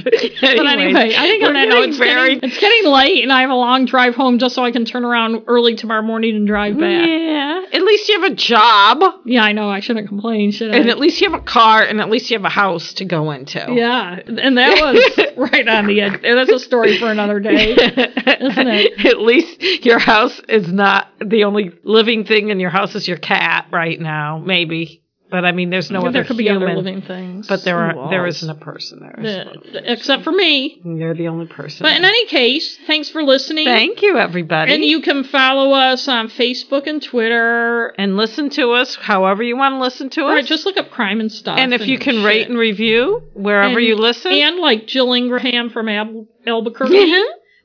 [0.05, 3.51] But anyway, I think on that note, it's getting, it's getting late, and I have
[3.51, 6.79] a long drive home just so I can turn around early tomorrow morning and drive
[6.79, 7.07] back.
[7.07, 9.69] Yeah, at least you have a job, Yeah, I know.
[9.69, 10.79] I shouldn't complain, should I?
[10.79, 13.05] and at least you have a car, and at least you have a house to
[13.05, 13.59] go into.
[13.59, 16.21] yeah, and that was right on the edge.
[16.23, 17.73] That's a story for another day.
[17.73, 19.05] Isn't it?
[19.07, 23.19] At least your house is not the only living thing in your house is your
[23.19, 25.03] cat right now, maybe.
[25.31, 26.11] But I mean, there's no other.
[26.13, 26.63] there could be human.
[26.71, 27.47] other living things.
[27.49, 28.37] But there are there Walls.
[28.37, 29.45] isn't a person there.
[29.45, 30.81] Uh, except for me.
[30.83, 31.85] You're the only person.
[31.85, 33.67] But in any case, thanks for listening.
[33.67, 34.73] Thank you, everybody.
[34.73, 37.89] And you can follow us on Facebook and Twitter.
[37.99, 40.45] and listen to us however you want to listen to us.
[40.45, 41.59] Or just look up crime and stuff.
[41.59, 42.25] and if you can shit.
[42.25, 44.33] rate and review wherever And- you listen.
[44.33, 47.13] And like Jill Ingraham from Al- Albuquerque.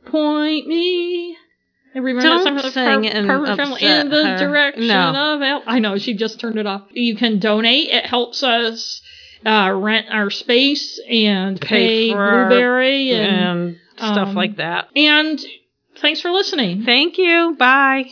[0.06, 1.38] Point me
[1.94, 5.36] Don't sing and perfect upset in the direction No.
[5.36, 6.84] of Al- I know she just turned it off.
[6.92, 7.90] You can donate.
[7.90, 9.02] It helps us
[9.46, 13.36] uh, rent our space and Pay pay, Blubrry and
[13.68, 14.88] and stuff um, like that.
[14.96, 15.40] and
[15.98, 16.84] thanks for listening.
[16.84, 17.56] Thank you.
[17.60, 18.12] Bye.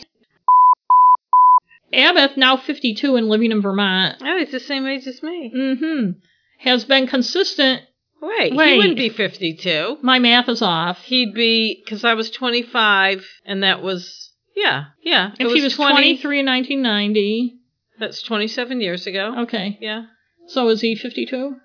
[1.92, 5.52] Abath, now 52 and living in Vermont, Oh, he's the same age as me.
[5.54, 6.10] Mm-hmm.
[6.58, 7.82] has been consistent.
[8.22, 9.98] Wait, he wouldn't be 52.
[10.00, 10.98] My math is off.
[11.02, 15.32] He'd be, because I was 25, and that was, yeah, yeah.
[15.38, 17.58] it If he was 20 23 in 1990,
[17.98, 19.42] That's 27 years ago.
[19.42, 19.76] okay.
[19.80, 20.04] Yeah.
[20.46, 21.56] So is he 52?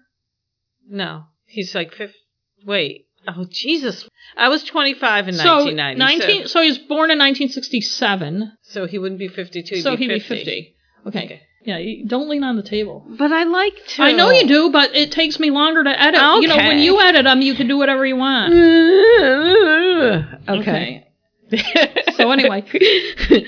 [0.89, 2.17] No, he's like 50.
[2.65, 3.05] Wait.
[3.27, 4.07] Oh, Jesus.
[4.35, 6.27] I was 25 in so 1990.
[6.27, 6.47] 19.
[6.47, 8.53] So he was born in 1967.
[8.63, 9.75] so, so he wouldn't be 52.
[9.75, 10.33] He'd so be he'd 50.
[10.33, 10.75] be 50.
[11.07, 11.25] Okay.
[11.25, 11.41] Okay.
[11.67, 13.05] Yeah, don't lean on the table.
[13.05, 14.03] But I like to.
[14.03, 16.21] I know you do, but it takes me longer to edit.
[16.41, 18.53] You know, when you edit them, you can do whatever you want.
[20.49, 21.03] okay.
[22.17, 22.63] So anyway.